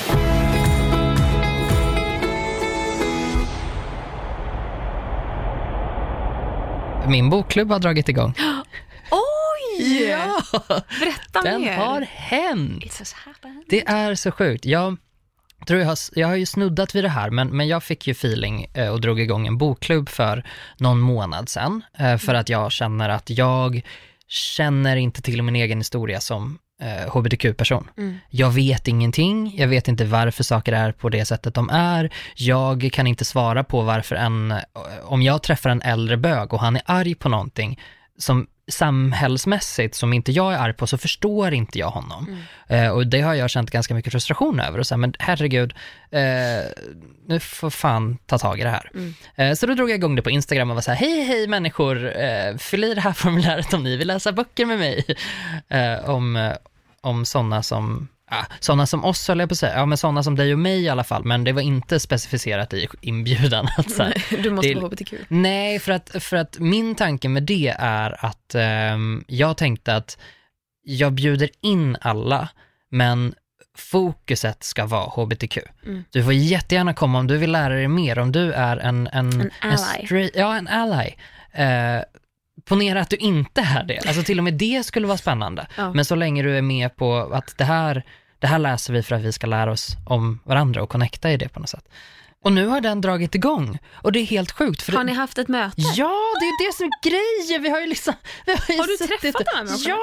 Mm. 0.08 0.28
Min 7.10 7.30
bokklubb 7.30 7.70
har 7.70 7.78
dragit 7.78 8.08
igång. 8.08 8.34
Oj! 9.10 10.04
Ja. 10.08 10.42
Berätta 11.00 11.42
Den 11.42 11.60
mer. 11.60 11.70
Den 11.70 11.78
har 11.78 12.00
hänt. 12.00 13.02
Det 13.68 13.88
är 13.88 14.14
så 14.14 14.32
sjukt. 14.32 14.64
Jag 14.64 14.96
tror 15.66 15.80
jag 15.80 15.86
har, 15.86 15.98
jag 16.14 16.28
har 16.28 16.34
ju 16.34 16.46
snuddat 16.46 16.94
vid 16.94 17.04
det 17.04 17.08
här, 17.08 17.30
men, 17.30 17.48
men 17.48 17.68
jag 17.68 17.82
fick 17.82 18.06
ju 18.06 18.12
feeling 18.12 18.66
eh, 18.74 18.88
och 18.88 19.00
drog 19.00 19.20
igång 19.20 19.46
en 19.46 19.58
bokklubb 19.58 20.08
för 20.08 20.44
någon 20.76 21.00
månad 21.00 21.48
sedan, 21.48 21.82
eh, 21.98 22.16
för 22.16 22.28
mm. 22.28 22.40
att 22.40 22.48
jag 22.48 22.72
känner 22.72 23.08
att 23.08 23.30
jag 23.30 23.82
känner 24.28 24.96
inte 24.96 25.22
till 25.22 25.42
min 25.42 25.56
egen 25.56 25.78
historia 25.78 26.20
som 26.20 26.58
eh, 26.82 27.16
hbtq-person. 27.16 27.90
Mm. 27.98 28.18
Jag 28.30 28.50
vet 28.50 28.88
ingenting, 28.88 29.54
jag 29.56 29.68
vet 29.68 29.88
inte 29.88 30.04
varför 30.04 30.44
saker 30.44 30.72
är 30.72 30.92
på 30.92 31.08
det 31.08 31.24
sättet 31.24 31.54
de 31.54 31.70
är, 31.70 32.12
jag 32.34 32.90
kan 32.92 33.06
inte 33.06 33.24
svara 33.24 33.64
på 33.64 33.82
varför 33.82 34.16
en, 34.16 34.54
om 35.02 35.22
jag 35.22 35.42
träffar 35.42 35.70
en 35.70 35.82
äldre 35.82 36.16
bög 36.16 36.52
och 36.52 36.60
han 36.60 36.76
är 36.76 36.82
arg 36.84 37.14
på 37.14 37.28
någonting 37.28 37.80
som 38.18 38.46
samhällsmässigt 38.68 39.94
som 39.94 40.12
inte 40.12 40.32
jag 40.32 40.54
är 40.54 40.58
arg 40.58 40.72
på 40.72 40.86
så 40.86 40.98
förstår 40.98 41.54
inte 41.54 41.78
jag 41.78 41.90
honom. 41.90 42.36
Eh, 42.66 42.88
och 42.88 43.06
det 43.06 43.20
har 43.20 43.34
jag 43.34 43.50
känt 43.50 43.70
ganska 43.70 43.94
mycket 43.94 44.12
frustration 44.12 44.60
över 44.60 44.78
och 44.78 44.86
så 44.86 44.94
här, 44.94 44.98
men 44.98 45.14
herregud, 45.18 45.74
eh, 46.10 46.20
nu 47.26 47.40
får 47.40 47.70
fan 47.70 48.18
ta 48.26 48.38
tag 48.38 48.60
i 48.60 48.62
det 48.62 48.70
här. 48.70 48.90
Mm. 48.94 49.14
Eh, 49.34 49.54
så 49.54 49.66
då 49.66 49.74
drog 49.74 49.90
jag 49.90 49.96
igång 49.96 50.16
det 50.16 50.22
på 50.22 50.30
Instagram 50.30 50.70
och 50.70 50.74
var 50.74 50.82
så 50.82 50.90
här, 50.90 50.98
hej 50.98 51.24
hej 51.24 51.48
människor, 51.48 52.16
eh, 52.16 52.56
fyll 52.56 52.84
i 52.84 52.94
det 52.94 53.00
här 53.00 53.12
formuläret 53.12 53.74
om 53.74 53.82
ni 53.82 53.96
vill 53.96 54.08
läsa 54.08 54.32
böcker 54.32 54.66
med 54.66 54.78
mig. 54.78 55.04
Eh, 55.68 56.10
om, 56.10 56.36
eh, 56.36 56.52
om 57.00 57.24
sådana 57.24 57.62
som, 57.62 58.08
ja, 58.30 58.46
sådana 58.60 58.86
som 58.86 59.04
oss 59.04 59.28
höll 59.28 59.38
jag 59.40 59.48
på 59.48 59.52
att 59.52 59.58
säga, 59.58 59.74
ja 59.76 59.86
men 59.86 59.98
sådana 59.98 60.22
som 60.22 60.36
dig 60.36 60.52
och 60.52 60.58
mig 60.58 60.82
i 60.82 60.88
alla 60.88 61.04
fall, 61.04 61.24
men 61.24 61.44
det 61.44 61.52
var 61.52 61.62
inte 61.62 62.00
specificerat 62.00 62.74
i 62.74 62.88
inbjudan. 63.00 63.68
Att 63.78 63.90
så 63.90 64.02
här, 64.02 64.42
Du 64.42 64.50
måste 64.50 64.68
Det- 64.68 64.74
vara 64.74 64.86
hbtq. 64.86 65.14
Nej, 65.28 65.78
för 65.78 65.92
att, 65.92 66.10
för 66.22 66.36
att 66.36 66.58
min 66.58 66.94
tanke 66.94 67.28
med 67.28 67.42
det 67.42 67.74
är 67.78 68.24
att 68.24 68.54
ehm, 68.54 69.24
jag 69.26 69.56
tänkte 69.56 69.96
att 69.96 70.18
jag 70.82 71.12
bjuder 71.12 71.48
in 71.60 71.96
alla, 72.00 72.48
men 72.90 73.34
fokuset 73.76 74.64
ska 74.64 74.86
vara 74.86 75.08
hbtq. 75.24 75.58
Mm. 75.86 76.04
Du 76.10 76.24
får 76.24 76.32
jättegärna 76.32 76.94
komma 76.94 77.18
om 77.18 77.26
du 77.26 77.36
vill 77.38 77.52
lära 77.52 77.74
dig 77.74 77.88
mer, 77.88 78.18
om 78.18 78.32
du 78.32 78.52
är 78.52 78.76
en... 78.76 79.06
En, 79.12 79.40
En 79.40 79.50
ally. 79.60 79.76
straight- 80.06 80.30
ja, 80.34 80.56
en 80.56 80.68
ally. 80.68 81.10
Eh, 81.52 82.02
ponera 82.68 83.00
att 83.00 83.10
du 83.10 83.16
inte 83.16 83.60
är 83.60 83.84
det, 83.84 83.98
alltså 84.06 84.22
till 84.22 84.38
och 84.38 84.44
med 84.44 84.54
det 84.54 84.86
skulle 84.86 85.06
vara 85.06 85.18
spännande. 85.18 85.66
Ja. 85.76 85.92
Men 85.92 86.04
så 86.04 86.14
länge 86.14 86.42
du 86.42 86.58
är 86.58 86.62
med 86.62 86.96
på 86.96 87.16
att 87.16 87.58
det 87.58 87.64
här, 87.64 88.02
det 88.38 88.46
här 88.46 88.58
läser 88.58 88.92
vi 88.92 89.02
för 89.02 89.14
att 89.14 89.22
vi 89.22 89.32
ska 89.32 89.46
lära 89.46 89.72
oss 89.72 89.96
om 90.06 90.40
varandra 90.44 90.82
och 90.82 90.88
connecta 90.88 91.30
i 91.30 91.36
det 91.36 91.48
på 91.48 91.60
något 91.60 91.68
sätt. 91.68 91.84
Och 92.44 92.52
nu 92.52 92.66
har 92.66 92.80
den 92.80 93.00
dragit 93.00 93.34
igång 93.34 93.78
och 94.02 94.12
det 94.12 94.18
är 94.20 94.24
helt 94.24 94.52
sjukt. 94.52 94.82
För 94.82 94.92
Har 94.92 95.04
ni 95.04 95.12
haft 95.12 95.38
ett 95.38 95.48
möte? 95.48 95.74
Ja, 95.76 96.14
det 96.40 96.44
är 96.46 96.66
det 96.68 96.76
som 96.76 96.86
är 96.86 97.08
grejen. 97.10 97.62
Vi 97.62 97.68
har 97.68 97.80
ju 97.80 97.86
liksom... 97.86 98.14
Vi 98.46 98.52
har, 98.52 98.74
ju 98.74 98.78
Har 98.80 98.86
du 98.86 98.96
suttit- 98.96 99.20
träffat 99.20 99.42
de 99.52 99.56
här 99.56 99.64
människorna? 99.64 99.94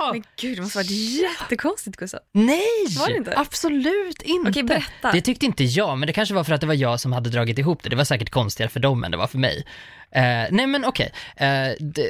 Ja! 0.00 0.10
Men 0.12 0.24
gud, 0.40 0.58
det 0.58 0.62
måste 0.62 0.78
varit 0.78 0.90
jättekonstigt 0.90 1.96
Gustav. 1.96 2.20
Nej! 2.32 2.60
Var 2.98 3.08
det 3.08 3.16
inte? 3.16 3.38
Absolut 3.38 4.22
inte. 4.22 4.50
Okej, 4.50 4.62
berätta. 4.62 5.12
Det 5.12 5.20
tyckte 5.20 5.46
inte 5.46 5.64
jag, 5.64 5.98
men 5.98 6.06
det 6.06 6.12
kanske 6.12 6.34
var 6.34 6.44
för 6.44 6.52
att 6.54 6.60
det 6.60 6.66
var 6.66 6.74
jag 6.74 7.00
som 7.00 7.12
hade 7.12 7.30
dragit 7.30 7.58
ihop 7.58 7.82
det. 7.82 7.88
Det 7.88 7.96
var 7.96 8.04
säkert 8.04 8.30
konstigare 8.30 8.70
för 8.70 8.80
dem 8.80 9.04
än 9.04 9.10
det 9.10 9.16
var 9.16 9.26
för 9.26 9.38
mig. 9.38 9.64
Eh, 10.10 10.22
nej 10.50 10.66
men 10.66 10.84
okej, 10.84 11.12
Eh, 11.36 11.68
det, 11.80 12.08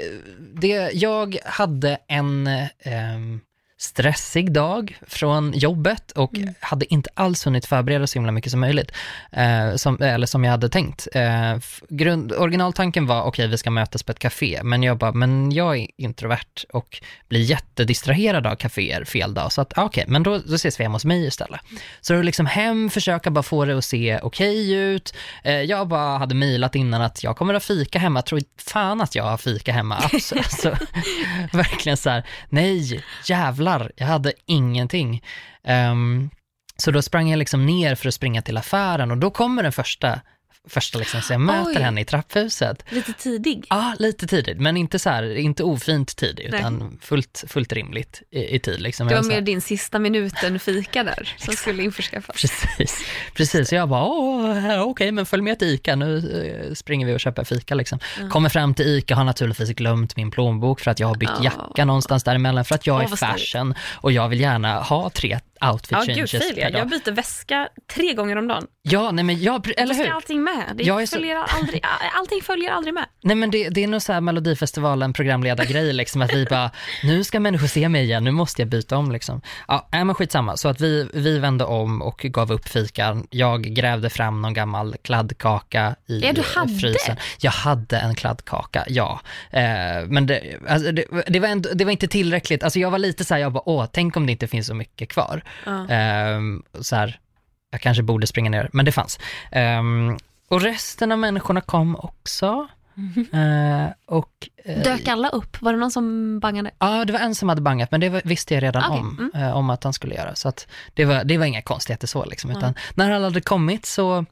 det, 0.54 0.90
jag 0.92 1.36
hade 1.44 1.98
en 2.08 2.46
ehm, 2.80 3.40
stressig 3.84 4.52
dag 4.52 4.98
från 5.06 5.52
jobbet 5.52 6.10
och 6.10 6.34
Mm. 6.36 6.54
hade 6.60 6.94
inte 6.94 7.10
alls 7.14 7.46
hunnit 7.46 7.66
förbereda 7.66 8.06
så 8.06 8.18
himla 8.18 8.32
mycket 8.32 8.50
som 8.50 8.60
möjligt, 8.60 8.92
eh, 9.32 9.74
som, 9.76 10.02
eller 10.02 10.26
som 10.26 10.44
jag 10.44 10.50
hade 10.50 10.68
tänkt. 10.68 11.08
Eh, 11.12 11.56
grund, 11.88 12.32
originaltanken 12.32 13.06
var, 13.06 13.22
okej 13.22 13.48
vi 13.48 13.58
ska 13.58 13.70
mötas 13.70 14.02
på 14.02 14.12
ett 14.12 14.18
café, 14.18 14.60
men 14.62 14.82
jag 14.82 14.98
bara, 14.98 15.12
men 15.12 15.52
jag 15.52 15.76
är 15.78 15.86
introvert 15.96 16.64
och 16.72 17.00
blir 17.28 17.40
jättedistraherad 17.40 18.46
av 18.46 18.56
kaféer 18.56 19.04
fel 19.04 19.34
dag, 19.34 19.52
så 19.52 19.60
att 19.60 19.78
ah, 19.78 19.84
okej, 19.84 20.04
men 20.08 20.22
då, 20.22 20.38
då 20.38 20.54
ses 20.54 20.80
vi 20.80 20.84
hemma 20.84 20.94
hos 20.94 21.04
mig 21.04 21.26
istället. 21.26 21.60
Så 22.00 22.12
då 22.14 22.22
liksom 22.22 22.46
hem, 22.46 22.90
försöka 22.90 23.30
bara 23.30 23.42
få 23.42 23.64
det 23.64 23.78
att 23.78 23.84
se 23.84 24.18
okej 24.22 24.72
ut. 24.72 25.14
Eh, 25.44 25.52
jag 25.54 25.88
bara 25.88 26.18
hade 26.18 26.34
mejlat 26.34 26.74
innan 26.74 27.02
att 27.02 27.24
jag 27.24 27.36
kommer 27.36 27.54
att 27.54 27.64
fika 27.64 27.98
hemma, 27.98 28.22
tror 28.22 28.40
fan 28.58 29.00
att 29.00 29.14
jag 29.14 29.24
har 29.24 29.36
fika 29.36 29.72
hemma. 29.72 29.96
Absolut. 30.12 30.44
Alltså, 30.54 30.76
verkligen 31.52 31.96
så 31.96 32.10
här, 32.10 32.24
nej, 32.48 33.02
jävlar, 33.24 33.73
jag 33.96 34.06
hade 34.06 34.32
ingenting. 34.46 35.22
Um, 35.62 36.30
så 36.76 36.90
då 36.90 37.02
sprang 37.02 37.30
jag 37.30 37.38
liksom 37.38 37.66
ner 37.66 37.94
för 37.94 38.08
att 38.08 38.14
springa 38.14 38.42
till 38.42 38.56
affären 38.56 39.10
och 39.10 39.18
då 39.18 39.30
kommer 39.30 39.62
den 39.62 39.72
första, 39.72 40.20
första 40.68 40.98
liksom, 40.98 41.22
så 41.22 41.32
jag 41.32 41.40
möter 41.40 41.76
Oj. 41.76 41.82
henne 41.82 42.00
i 42.00 42.04
trapphuset. 42.04 42.84
Lite 42.90 43.12
tidig. 43.12 43.66
Ja, 43.70 43.94
lite 43.98 44.26
tidigt, 44.26 44.60
men 44.60 44.76
inte 44.76 44.98
så 44.98 45.10
här, 45.10 45.36
inte 45.36 45.62
ofint 45.62 46.16
tidigt, 46.16 46.54
utan 46.54 46.98
fullt, 47.02 47.44
fullt 47.48 47.72
rimligt 47.72 48.22
i, 48.30 48.56
i 48.56 48.58
tid. 48.58 48.80
Liksom. 48.80 49.06
Det 49.08 49.14
var 49.14 49.22
mer 49.22 49.40
din 49.40 49.60
sista 49.60 49.98
minuten 49.98 50.58
fika 50.58 51.02
där 51.04 51.34
som 51.38 51.54
skulle 51.54 51.82
införskaffas. 51.82 52.36
Precis, 52.36 53.04
precis. 53.34 53.68
Så 53.68 53.74
jag 53.74 53.88
bara, 53.88 54.04
"Åh, 54.04 54.70
eh, 54.72 54.82
okej, 54.82 55.12
men 55.12 55.26
följ 55.26 55.42
med 55.42 55.58
till 55.58 55.68
ICA, 55.68 55.96
nu 55.96 56.18
eh, 56.68 56.74
springer 56.74 57.06
vi 57.06 57.14
och 57.16 57.20
köper 57.20 57.44
fika 57.44 57.74
liksom. 57.74 57.98
Kommer 58.30 58.48
fram 58.48 58.74
till 58.74 58.86
ICA, 58.86 59.14
har 59.16 59.24
naturligtvis 59.24 59.70
glömt 59.70 60.16
min 60.16 60.30
plånbok 60.30 60.80
för 60.80 60.90
att 60.90 61.00
jag 61.00 61.06
har 61.06 61.14
bytt 61.14 61.30
Ja. 61.42 61.44
jacka 61.68 61.84
någonstans 61.84 62.24
däremellan 62.24 62.64
för 62.64 62.74
att 62.74 62.86
jag 62.86 62.96
Åh, 62.96 63.12
är 63.12 63.16
fashion 63.16 63.74
och 63.94 64.12
jag 64.12 64.28
vill 64.28 64.40
gärna 64.40 64.80
ha 64.80 65.10
tre 65.10 65.38
outfit 65.72 65.90
Ja, 65.90 65.98
changes 66.06 66.32
gud, 66.32 66.40
per 66.54 66.60
jag. 66.60 66.72
dag. 66.72 66.80
jag 66.80 66.88
byter 66.88 67.12
väska 67.12 67.68
tre 67.94 68.12
gånger 68.12 68.36
om 68.36 68.48
dagen. 68.48 68.66
Ja, 68.82 69.10
nej 69.10 69.24
men 69.24 69.42
jag, 69.42 69.68
eller 69.76 69.86
Då 69.86 69.94
ska 69.94 70.02
hur? 70.02 70.10
allting 70.12 70.42
med. 70.42 70.72
Det 70.74 70.84
Jag 70.84 71.02
är 71.02 71.06
så- 71.06 71.16
följer 71.16 71.36
aldrig, 71.36 71.84
allting 72.14 72.42
följer 72.42 72.70
aldrig 72.70 72.94
med. 72.94 73.06
Nej 73.22 73.36
men 73.36 73.50
det, 73.50 73.68
det 73.68 73.84
är 73.84 73.88
nog 73.88 74.02
så 74.02 74.12
här 74.12 74.20
Melodifestivalen 74.20 75.12
programledargrej 75.12 75.92
liksom, 75.92 76.22
att 76.22 76.32
vi 76.34 76.44
bara, 76.44 76.70
nu 77.02 77.24
ska 77.24 77.40
människor 77.40 77.66
se 77.66 77.88
mig 77.88 78.04
igen, 78.04 78.24
nu 78.24 78.30
måste 78.30 78.62
jag 78.62 78.68
byta 78.68 78.96
om 78.96 79.12
liksom. 79.12 79.40
Ja, 79.68 79.88
nej 79.92 80.04
men 80.04 80.14
skitsamma, 80.14 80.56
så 80.56 80.68
att 80.68 80.80
vi, 80.80 81.08
vi 81.14 81.38
vände 81.38 81.64
om 81.64 82.02
och 82.02 82.18
gav 82.18 82.52
upp 82.52 82.68
fikan. 82.68 83.26
Jag 83.30 83.62
grävde 83.62 84.10
fram 84.10 84.42
någon 84.42 84.54
gammal 84.54 84.96
kladdkaka 85.02 85.96
i 86.06 86.20
Ja, 86.20 86.32
du 86.32 86.42
hade? 86.54 86.74
frysen. 86.78 87.16
Jag 87.40 87.50
hade 87.50 87.98
en 87.98 88.14
kladdkaka, 88.14 88.84
ja. 88.88 89.20
Eh, 89.50 89.62
men 90.06 90.26
det, 90.26 90.42
alltså, 90.68 90.92
det, 90.92 91.04
det, 91.26 91.40
var 91.40 91.48
ändå, 91.48 91.68
det 91.74 91.84
var 91.84 91.92
inte 91.92 92.08
tillräckligt, 92.08 92.62
alltså 92.62 92.78
jag 92.78 92.90
var 92.90 92.98
lite 92.98 93.24
så 93.24 93.34
här, 93.34 93.40
jag 93.40 93.52
bara, 93.52 93.68
åh, 93.68 93.86
tänk 93.92 94.16
om 94.16 94.26
det 94.26 94.32
inte 94.32 94.46
finns 94.46 94.66
så 94.66 94.74
mycket 94.74 95.08
kvar. 95.08 95.42
Ja. 95.66 95.86
Ehm, 95.88 96.62
så 96.80 96.96
här, 96.96 97.18
jag 97.70 97.80
kanske 97.80 98.02
borde 98.02 98.26
springa 98.26 98.50
ner, 98.50 98.68
men 98.72 98.84
det 98.84 98.92
fanns. 98.92 99.18
Ehm, 99.52 100.18
och 100.48 100.60
resten 100.60 101.12
av 101.12 101.18
människorna 101.18 101.60
kom 101.60 101.96
också. 101.96 102.68
Eh, 103.32 103.86
och, 104.06 104.48
eh, 104.64 104.82
Dök 104.82 105.08
alla 105.08 105.28
upp? 105.28 105.62
Var 105.62 105.72
det 105.72 105.78
någon 105.78 105.90
som 105.90 106.38
bangade? 106.40 106.70
Ja, 106.78 107.04
det 107.04 107.12
var 107.12 107.20
en 107.20 107.34
som 107.34 107.48
hade 107.48 107.60
bangat, 107.60 107.90
men 107.90 108.00
det 108.00 108.08
var, 108.08 108.22
visste 108.24 108.54
jag 108.54 108.62
redan 108.62 108.84
Okej, 108.84 109.00
om, 109.00 109.30
mm. 109.34 109.48
eh, 109.48 109.56
om 109.56 109.70
att 109.70 109.84
han 109.84 109.92
skulle 109.92 110.14
göra. 110.14 110.34
Så 110.34 110.48
att 110.48 110.66
det, 110.94 111.04
var, 111.04 111.24
det 111.24 111.38
var 111.38 111.46
inga 111.46 111.62
konstigheter 111.62 112.06
så, 112.06 112.24
liksom, 112.24 112.50
utan 112.50 112.74
när 112.94 113.10
alla 113.10 113.24
hade 113.24 113.40
kommit 113.40 113.86
så 113.86 114.24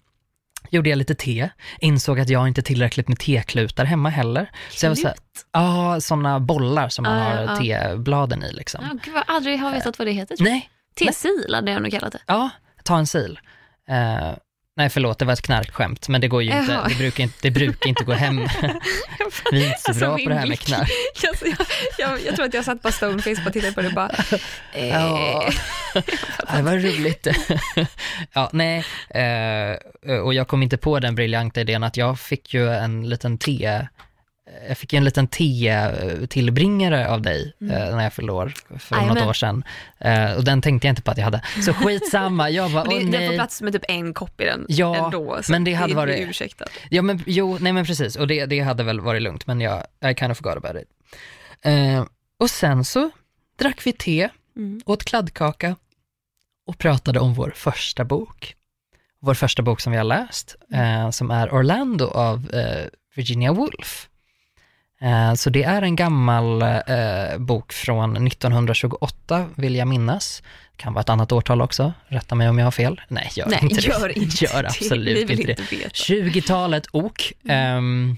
gjorde 0.71 0.91
jag 0.91 0.97
lite 0.97 1.15
te, 1.15 1.49
insåg 1.79 2.21
att 2.21 2.29
jag 2.29 2.49
inte 2.49 2.63
tillräckligt 2.63 3.09
med 3.09 3.19
teklutar 3.19 3.85
hemma 3.85 4.09
heller. 4.09 4.51
Så 4.71 4.87
jag 4.87 4.91
var 4.91 4.97
så 4.97 5.09
här, 5.09 5.17
ja, 5.53 6.01
sådana 6.01 6.41
bollar 6.41 6.89
som 6.89 7.03
man 7.03 7.19
Ja, 7.19 7.25
har 7.25 7.43
ja. 7.43 7.57
tebladen 7.57 8.43
i 8.45 8.53
liksom. 8.53 8.85
Ja, 8.85 8.99
gud, 9.05 9.23
aldrig 9.27 9.59
har 9.59 9.71
vetat 9.73 9.99
vad 9.99 10.09
det 10.09 10.13
heter. 10.13 10.37
tror 10.37 10.49
Tesil 10.95 11.55
hade 11.55 11.73
jag 11.73 11.83
nog 11.83 11.91
kallat 11.93 12.13
det. 12.13 12.19
Ja, 12.27 12.51
ta 12.85 12.99
en 12.99 13.07
sil. 13.13 13.33
Eh, 13.89 14.33
nej, 14.77 14.91
förlåt, 14.91 15.19
det 15.19 15.25
var 15.25 15.33
ett 15.33 15.43
knarkskämt, 15.43 16.09
men 16.09 16.21
det 16.21 16.29
går 16.29 16.43
ju 16.43 16.51
inte, 16.61 16.73
Jaha. 16.73 16.89
det 16.89 16.95
brukar 16.95 17.25
inte, 17.25 17.39
det 17.43 17.51
brukar 17.51 17.89
inte 17.89 18.05
gå 18.05 18.13
hem. 18.13 18.37
Vi 19.53 19.63
är 19.65 19.67
inte 19.69 19.81
så 19.81 19.89
Alltså, 19.91 20.05
bra 20.05 20.19
på 20.19 20.29
det 20.29 20.35
här 20.35 20.41
med 20.41 20.49
blick. 20.49 20.61
knark. 20.61 20.91
Alltså, 21.29 21.47
jag, 21.47 21.57
jag, 21.99 22.21
jag 22.27 22.37
tror 22.37 22.47
att 22.47 22.55
jag 22.55 22.65
satt 22.65 22.83
på 22.83 22.93
Stoneface 22.93 23.43
och 23.47 23.53
tittade 23.53 23.73
på 23.73 23.83
det 23.83 23.89
och 23.89 23.95
bara... 23.95 24.11
Eh, 24.73 24.87
Ja, 26.49 26.57
det 26.57 26.63
var 26.63 26.77
roligt. 26.77 27.27
ja, 28.33 28.51
nej, 28.53 28.85
eh, 29.11 30.17
och 30.19 30.35
jag 30.35 30.49
kom 30.49 30.63
inte 30.63 30.77
på 30.77 30.99
den 31.01 31.15
briljanta 31.15 31.61
idén 31.61 31.83
att 31.83 31.97
jag 31.97 32.21
fick 32.21 32.55
ju 32.55 32.73
en 32.73 33.09
liten 33.09 33.39
te, 33.39 33.87
jag 34.69 34.79
fick 34.79 34.93
en 34.93 35.05
liten 35.05 35.27
te-tillbringare 35.27 37.09
av 37.09 37.23
dig 37.23 37.53
eh, 37.61 37.67
när 37.67 38.03
jag 38.03 38.13
fyllde 38.13 38.33
år 38.33 38.53
för 38.79 38.95
något 38.97 39.03
Jajamän. 39.05 39.29
år 39.29 39.33
sedan. 39.33 39.65
Eh, 39.99 40.33
och 40.33 40.45
den 40.45 40.63
tänkte 40.63 40.87
jag 40.87 40.93
inte 40.93 41.03
på 41.03 41.11
att 41.11 41.17
jag 41.19 41.25
hade. 41.25 41.43
Så 41.65 41.73
skitsamma, 41.75 42.51
jag 42.51 42.71
bara, 42.73 42.85
det, 42.85 42.99
det 43.19 43.27
får 43.29 43.35
plats 43.35 43.63
med 43.63 43.73
typ 43.73 43.85
en 43.89 44.15
kopp 44.15 44.41
i 44.41 44.45
den 44.45 44.67
Ja, 44.69 45.05
ändå. 45.05 45.39
Så 45.43 45.53
men 45.53 45.65
det 45.65 45.75
hade 45.75 45.93
är 45.93 45.97
varit- 45.97 46.29
ursäktat. 46.29 46.69
Ja 46.91 47.03
men 47.03 47.23
jo, 47.27 47.59
nej 47.61 47.73
men 47.73 47.87
precis, 47.87 48.17
och 48.17 48.27
det, 48.27 48.47
det 48.47 48.61
hade 48.61 48.83
väl 48.83 49.01
varit 49.01 49.23
lugnt, 49.23 49.47
men 49.47 49.61
jag, 49.61 49.81
I 50.11 50.15
kind 50.19 50.33
of 50.33 50.39
forgot 50.39 50.57
about 50.65 50.83
it. 50.83 50.89
Eh, 51.65 52.05
och 52.39 52.51
sen 52.51 52.85
så 52.85 53.11
drack 53.59 53.87
vi 53.87 53.93
te, 53.93 54.29
Mm. 54.57 54.81
åt 54.87 55.05
kladdkaka 55.05 55.77
och 56.67 56.79
pratade 56.79 57.21
om 57.21 57.35
vår 57.35 57.53
första 57.57 58.05
bok. 58.05 58.55
Vår 59.21 59.35
första 59.35 59.63
bok 59.63 59.81
som 59.81 59.93
vi 59.93 59.97
har 59.99 60.05
läst, 60.05 60.57
eh, 60.73 61.11
som 61.11 61.31
är 61.31 61.55
Orlando 61.55 62.09
av 62.09 62.51
eh, 62.55 62.87
Virginia 63.15 63.53
Woolf. 63.53 64.09
Eh, 65.03 65.35
så 65.35 65.51
det 65.51 65.63
är 65.63 65.83
en 65.83 65.97
gammal 65.97 66.63
eh, 66.63 67.39
bok 67.39 67.73
från 67.73 68.27
1928, 68.27 69.47
vill 69.55 69.77
jag 69.77 69.89
minnas. 69.89 70.43
Kan 70.77 70.93
vara 70.93 71.01
ett 71.01 71.09
annat 71.09 71.33
årtal 71.33 71.63
också, 71.63 71.93
rätta 72.09 72.35
mig 72.35 72.49
om 72.49 72.59
jag 72.59 72.67
har 72.67 72.71
fel. 72.71 73.01
Nej, 73.09 73.31
gör 73.35 73.47
Nej, 73.47 73.59
inte 73.63 73.81
gör 73.81 74.09
det. 74.09 74.19
inte 74.19 74.45
Gör 74.45 74.63
det. 74.63 74.69
absolut 74.69 75.31
inte 75.31 75.35
det. 75.35 75.61
inte 75.61 75.77
veta. 75.77 75.89
20-talet 75.89 76.87
och 76.87 77.23
ehm, 77.49 78.17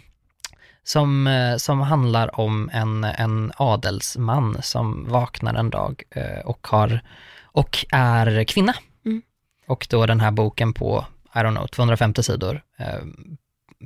som, 0.85 1.27
eh, 1.27 1.57
som 1.57 1.81
handlar 1.81 2.41
om 2.41 2.71
en, 2.73 3.05
en 3.05 3.53
adelsman 3.57 4.57
som 4.63 5.09
vaknar 5.09 5.55
en 5.55 5.71
dag 5.71 6.03
och, 6.45 6.67
har, 6.67 7.01
och 7.43 7.87
är 7.91 8.45
kvinna. 8.45 8.75
Mm. 9.07 9.23
Och 9.67 9.87
då 9.91 10.07
den 10.07 10.21
här 10.21 10.31
boken 10.31 10.73
på, 10.73 11.07
I 11.35 11.39
don't 11.39 11.57
know, 11.57 11.67
250 11.67 12.23
sidor 12.23 12.63
eh, 12.79 12.87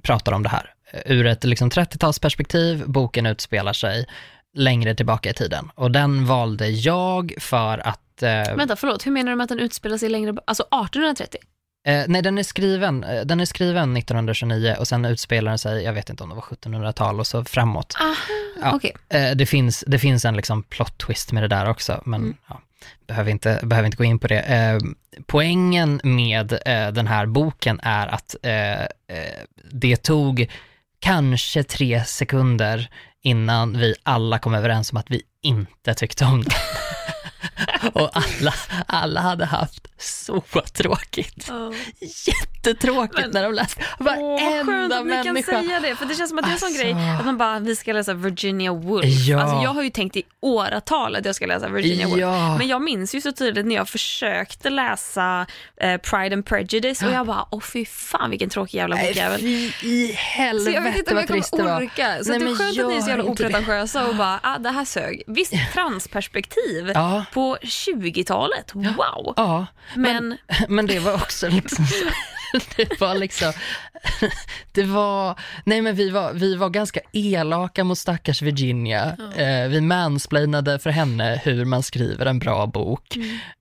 pratar 0.03 0.33
om 0.33 0.43
det 0.43 0.49
här. 0.49 0.75
Ur 1.05 1.27
ett 1.27 1.45
liksom 1.45 1.71
30-talsperspektiv, 1.71 2.87
boken 2.87 3.27
utspelar 3.27 3.73
sig 3.73 4.07
längre 4.55 4.95
tillbaka 4.95 5.31
i 5.31 5.35
tiden. 5.35 5.71
Och 5.75 5.91
den 5.91 6.27
valde 6.27 6.69
jag 6.69 7.35
för 7.39 7.87
att... 7.89 8.23
Eh, 8.23 8.57
Vänta, 8.57 8.77
förlåt, 8.77 9.07
hur 9.07 9.13
menar 9.13 9.31
du 9.33 9.37
med 9.37 9.45
att 9.45 9.49
den 9.49 9.59
utspelar 9.61 9.99
sig 9.99 10.09
längre, 10.09 10.35
alltså 10.45 10.63
1830? 10.63 11.41
Eh, 11.87 12.05
nej, 12.09 12.23
den 12.23 12.39
är, 12.39 12.43
skriven, 12.43 13.05
eh, 13.05 13.25
den 13.25 13.41
är 13.41 13.45
skriven 13.45 13.97
1929 13.97 14.77
och 14.79 14.89
sen 14.89 15.05
utspelar 15.05 15.51
den 15.51 15.59
sig, 15.59 15.83
jag 15.85 15.93
vet 15.93 16.11
inte 16.11 16.23
om 16.23 16.29
det 16.29 16.35
var 16.35 16.43
1700-tal 16.43 17.21
och 17.21 17.27
så 17.27 17.45
framåt. 17.45 17.97
Aha, 18.01 18.15
Ja. 18.63 18.73
okej. 18.75 18.97
Eh, 19.09 19.31
det, 19.37 19.47
finns, 19.47 19.85
det 19.87 19.99
finns 19.99 20.25
en 20.25 20.37
liksom 20.37 20.63
plot 20.63 20.99
twist 20.99 21.33
med 21.33 21.43
det 21.43 21.49
där 21.49 21.71
också, 21.71 22.03
men 22.07 22.21
Mm. 22.21 22.37
ja, 22.49 22.61
behöver, 23.07 23.31
inte, 23.31 23.61
behöver 23.62 23.87
inte 23.87 23.97
gå 23.97 24.05
in 24.05 24.18
på 24.18 24.26
det. 24.26 24.41
Eh, 24.41 24.79
poängen 25.26 26.01
med 26.05 26.53
eh, 26.53 26.89
den 26.93 27.07
här 27.07 27.26
boken 27.26 27.81
är 27.83 28.07
att 28.07 28.37
eh, 28.43 28.83
eh, 28.83 29.43
det 29.70 29.97
tog 29.97 30.51
kanske 31.01 31.62
tre 31.62 32.05
sekunder 32.05 32.91
innan 33.22 33.79
vi 33.79 33.95
alla 34.03 34.39
kom 34.39 34.55
överens 34.55 34.93
om 34.93 34.99
att 34.99 35.11
vi 35.11 35.22
inte 35.43 35.95
tyckte 35.95 36.24
om 36.24 36.43
den. 36.43 36.53
och 37.93 38.11
alla, 38.12 38.55
alla 38.87 39.20
hade 39.20 39.45
haft 39.45 39.88
så 39.99 40.41
tråkigt. 40.75 41.51
Jättetråkigt 42.27 43.21
Men- 43.21 43.31
när 43.31 43.43
de 43.43 43.53
läste. 43.55 43.83
Vad 43.99 44.19
Varenda 44.19 44.99
att 44.99 45.07
ni 45.07 45.13
kan 45.13 45.25
människa. 45.35 45.53
säga 45.63 45.81
det, 45.81 45.97
för 45.97 46.07
det 46.07 46.15
känns 46.15 46.29
som 46.31 46.39
att 46.39 46.45
det 46.45 46.51
är 46.51 46.53
en 46.53 46.59
sån 46.59 46.67
Alltså. 46.67 46.83
grej 46.83 46.93
att 47.19 47.25
man 47.27 47.39
bara, 47.39 47.59
vi 47.59 47.77
ska 47.77 47.93
läsa 47.93 48.15
Virginia 48.15 48.73
Woolf. 48.73 49.05
Ja. 49.07 49.41
Alltså 49.43 49.63
jag 49.63 49.71
har 49.71 49.83
ju 49.83 49.91
tänkt 49.91 50.17
i 50.17 50.23
åratal 50.41 51.17
att 51.17 51.25
jag 51.25 51.35
ska 51.35 51.47
läsa 51.47 51.69
Virginia 51.69 52.07
Woolf. 52.09 52.21
Ja. 52.21 52.59
Men 52.59 52.69
jag 52.69 52.83
minns 52.83 53.15
ju 53.15 53.21
så 53.21 53.33
tydligt 53.33 53.67
när 53.67 53.75
jag 53.75 53.89
försökte 53.89 54.71
läsa 54.71 55.47
eh, 55.81 55.97
Pride 55.97 56.35
and 56.35 56.47
Prejudice 56.47 57.03
och 57.03 57.13
jag 57.13 57.27
bara, 57.27 57.47
åh 57.51 57.61
fy 57.61 57.85
fan 57.85 58.31
vilken 58.31 58.51
tråkig 58.51 58.79
jävla 58.79 58.97
bokjävel. 58.97 59.41
fy 59.41 59.73
i 59.83 60.09
Så 60.09 60.71
jag 60.71 60.83
vet 60.83 60.95
helvete 60.95 60.99
inte 60.99 61.11
om 61.11 61.15
vad 61.15 61.23
jag 61.23 61.29
trist 61.29 61.51
det 61.51 61.57
kommer 61.57 61.71
var. 61.71 61.83
orka. 61.83 62.19
Så 62.25 62.31
Nej, 62.31 62.39
det 62.39 62.45
är 62.47 62.55
skönt 62.55 62.79
att 62.81 62.89
ni 62.91 62.97
är 62.97 63.01
så 63.01 63.09
jävla 63.09 63.25
det. 63.25 63.31
opretentiösa 63.31 64.07
och 64.09 64.15
bara, 64.17 64.41
ah, 64.43 64.59
det 64.59 64.71
här 64.71 64.85
sög. 64.85 65.23
Visst, 65.27 65.53
transperspektiv 65.73 66.91
Ja, 66.95 67.25
på 67.33 67.57
20-talet, 67.63 68.71
wow. 68.75 69.35
ja. 69.37 69.67
Men, 69.95 70.36
Men 70.68 70.86
det 70.86 70.99
var 70.99 71.14
också 71.14 71.49
liksom 71.49 71.86
så, 71.86 72.05
det 72.77 73.01
var 73.01 73.15
liksom, 73.15 73.53
det 74.73 74.85
var, 74.85 75.39
nej 75.65 75.83
men 75.83 75.95
vi 75.97 76.11
var, 76.11 76.33
vi 76.33 76.55
var 76.57 76.69
ganska 76.71 77.01
elaka 77.13 77.85
mot 77.85 77.99
stackars 77.99 78.43
Virginia. 78.43 79.17
Eh, 79.37 79.69
vi 79.69 79.81
mansplainade 79.81 80.79
för 80.79 80.91
henne 80.91 81.41
hur 81.45 81.65
man 81.65 81.83
skriver 81.83 82.27
en 82.27 82.39
bra 82.39 82.67
bok 82.67 83.17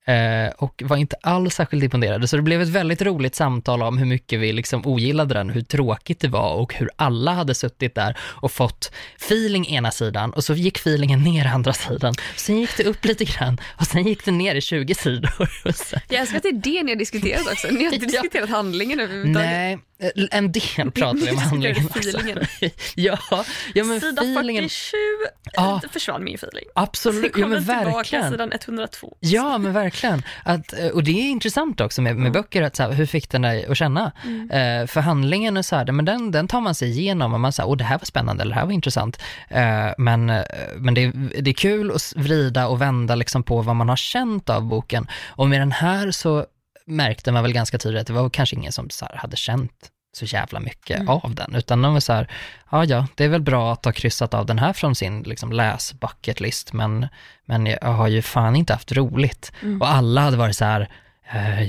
eh, 0.08 0.50
och 0.58 0.84
var 0.86 0.98
inte 0.98 1.16
alls 1.22 1.56
särskilt 1.56 1.84
imponerade. 1.84 2.28
Så 2.28 2.36
det 2.36 2.42
blev 2.42 2.62
ett 2.62 2.68
väldigt 2.68 3.02
roligt 3.02 3.36
samtal 3.36 3.84
om 3.84 3.98
hur 3.98 4.06
mycket 4.06 4.40
vi 4.40 4.54
liksom 4.54 4.86
ogillade 4.88 5.34
den, 5.34 5.50
hur 5.50 5.62
tråkigt 5.62 6.20
det 6.20 6.28
var 6.28 6.54
och 6.54 6.74
hur 6.74 6.90
alla 6.96 7.34
hade 7.34 7.56
suttit 7.56 7.96
där 7.96 8.18
och 8.22 8.52
fått 8.52 8.92
feeling 9.18 9.68
ena 9.68 9.92
sidan 9.92 10.34
och 10.34 10.44
så 10.44 10.54
gick 10.54 10.78
feelingen 10.78 11.24
ner 11.24 11.46
andra 11.46 11.74
sidan. 11.74 12.14
Sen 12.36 12.60
gick 12.60 12.78
det 12.78 12.84
upp 12.84 13.06
lite 13.06 13.26
grann 13.26 13.58
och 13.78 13.88
sen 13.88 14.08
gick 14.08 14.26
det 14.26 14.32
ner 14.32 14.56
i 14.56 14.62
20 14.62 14.96
sidor. 14.96 15.32
Jag 16.10 16.20
älskar 16.22 16.38
att 16.38 16.44
det 16.44 16.50
är 16.50 16.54
det 16.54 16.84
ni 16.84 16.92
har 16.92 16.96
diskuterat 17.00 17.48
också. 17.52 17.68
Ni 17.68 17.86
har 17.86 17.94
inte 17.94 18.06
Ja. 18.06 18.22
diskuterat 18.22 18.50
handlingen 18.78 19.00
överhuvudtaget. 19.00 19.50
Nej, 19.50 19.78
eh, 20.00 20.38
en 20.38 20.52
del 20.52 20.92
pratar 20.92 21.14
vi 21.20 21.32
om 21.32 21.38
handlingen 21.50 21.86
feelingen. 21.88 22.40
ja, 22.96 23.18
ja, 23.74 23.84
men 23.84 24.02
Sida 24.02 24.22
feelingen, 24.22 24.64
47 24.70 24.98
Ja. 25.54 25.80
ja. 25.84 25.90
försvann 25.92 26.24
min 26.24 26.36
feeling. 26.36 26.66
absolut, 26.76 27.16
Sen 27.22 27.32
ja 27.36 27.42
kom 27.42 27.42
men 27.42 27.52
den 27.52 27.64
tillbaka 27.78 27.98
verkligen. 27.98 28.32
sidan 28.32 28.52
102. 28.66 29.18
Ja, 29.20 29.58
men 29.58 29.74
verkligen. 29.74 30.24
Att, 30.46 30.74
eh, 30.80 30.88
och 30.88 31.04
det 31.04 31.12
är 31.12 31.30
intressant 31.30 31.82
också 31.82 32.02
med, 32.02 32.16
med 32.16 32.32
böcker, 32.32 32.62
att 32.62 32.76
så 32.76 32.84
här, 32.84 32.92
hur 32.92 33.06
fick 33.06 33.30
den 33.30 33.42
dig 33.42 33.66
att 33.66 33.78
känna? 33.78 34.12
Eh, 34.52 34.88
för 34.88 35.00
handlingen 35.02 35.58
är 35.58 35.62
så 35.62 35.76
här, 35.76 35.92
men 35.92 36.06
den, 36.06 36.32
den 36.32 36.48
tar 36.48 36.62
man 36.62 36.76
sig 36.76 36.90
igenom 36.90 37.34
och 37.34 37.40
man 37.40 37.52
säger, 37.54 37.70
åh 37.70 37.78
det 37.78 37.84
här 37.84 37.98
var 37.98 38.06
spännande 38.06 38.42
eller 38.44 38.54
det 38.56 38.60
här 38.60 38.66
var 38.66 38.74
intressant. 38.74 39.22
Eh, 39.50 39.88
men 39.98 40.30
eh, 40.30 40.44
men 40.78 40.94
det, 40.94 41.04
är- 41.04 41.42
det 41.42 41.52
är 41.52 41.54
kul 41.54 41.92
att 41.92 42.14
vrida 42.16 42.68
och 42.68 42.82
vända 42.82 43.16
liksom 43.16 43.44
på 43.44 43.62
vad 43.62 43.76
man 43.76 43.90
har 43.90 43.96
känt 43.96 44.50
av 44.50 44.62
boken. 44.62 45.08
Och 45.28 45.50
med 45.50 45.62
den 45.62 45.72
här 45.72 46.12
så 46.12 46.46
märkte 46.88 47.32
man 47.32 47.44
väl 47.44 47.54
ganska 47.54 47.78
tydligt 47.78 48.02
att 48.02 48.08
det 48.08 48.14
var 48.14 48.30
kanske 48.30 48.56
ingen 48.56 48.72
som 48.72 48.90
hade 49.14 49.36
känt 49.38 49.92
så 50.18 50.26
jävla 50.26 50.60
mycket 50.60 51.00
Mm. 51.00 51.10
av 51.10 51.36
den, 51.36 51.56
utan 51.56 51.82
de 51.82 51.94
var 51.94 52.00
så 52.00 52.14
här, 52.14 52.32
ja 52.72 52.86
ja, 52.86 53.08
det 53.16 53.24
är 53.24 53.30
väl 53.30 53.42
bra 53.42 53.74
att 53.74 53.86
ha 53.86 53.92
kryssat 53.92 54.34
av 54.34 54.46
den 54.46 54.60
här 54.60 54.74
från 54.74 54.96
sin 54.96 55.24
liksom, 55.24 55.52
läs 55.52 55.94
bucket 55.94 56.40
list, 56.40 56.74
men, 56.74 57.08
men 57.46 57.66
jag 57.66 57.94
har 57.94 58.08
ju 58.08 58.22
fan 58.22 58.56
inte 58.56 58.74
haft 58.74 58.92
roligt. 58.92 59.52
Mm. 59.62 59.82
Och 59.82 59.90
alla 59.90 60.22
hade 60.22 60.38
varit 60.38 60.56
så 60.56 60.66
här, 60.66 60.90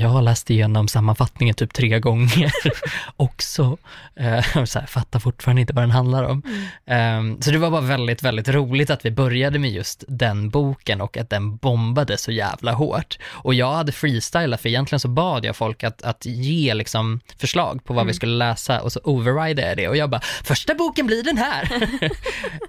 jag 0.00 0.08
har 0.08 0.22
läst 0.22 0.50
igenom 0.50 0.88
sammanfattningen 0.88 1.54
typ 1.54 1.74
tre 1.74 2.00
gånger 2.00 2.52
också. 3.16 3.78
Eh, 4.16 4.64
så 4.64 4.78
här, 4.78 4.86
fattar 4.86 5.18
fortfarande 5.18 5.60
inte 5.60 5.72
vad 5.72 5.82
den 5.82 5.90
handlar 5.90 6.24
om. 6.24 6.42
Eh, 6.86 7.40
så 7.40 7.50
det 7.50 7.58
var 7.58 7.70
bara 7.70 7.80
väldigt, 7.80 8.22
väldigt 8.22 8.48
roligt 8.48 8.90
att 8.90 9.04
vi 9.04 9.10
började 9.10 9.58
med 9.58 9.70
just 9.70 10.04
den 10.08 10.50
boken 10.50 11.00
och 11.00 11.16
att 11.16 11.30
den 11.30 11.56
bombade 11.56 12.18
så 12.18 12.32
jävla 12.32 12.72
hårt. 12.72 13.18
Och 13.30 13.54
jag 13.54 13.72
hade 13.72 13.92
freestylat, 13.92 14.60
för 14.60 14.68
egentligen 14.68 15.00
så 15.00 15.08
bad 15.08 15.44
jag 15.44 15.56
folk 15.56 15.84
att, 15.84 16.02
att 16.02 16.26
ge 16.26 16.74
liksom 16.74 17.20
förslag 17.38 17.84
på 17.84 17.94
vad 17.94 18.06
vi 18.06 18.14
skulle 18.14 18.36
läsa 18.36 18.80
och 18.80 18.92
så 18.92 19.00
overridade 19.04 19.68
jag 19.68 19.76
det 19.76 19.88
och 19.88 19.96
jag 19.96 20.10
bara, 20.10 20.20
första 20.44 20.74
boken 20.74 21.06
blir 21.06 21.22
den 21.22 21.38
här. 21.38 21.88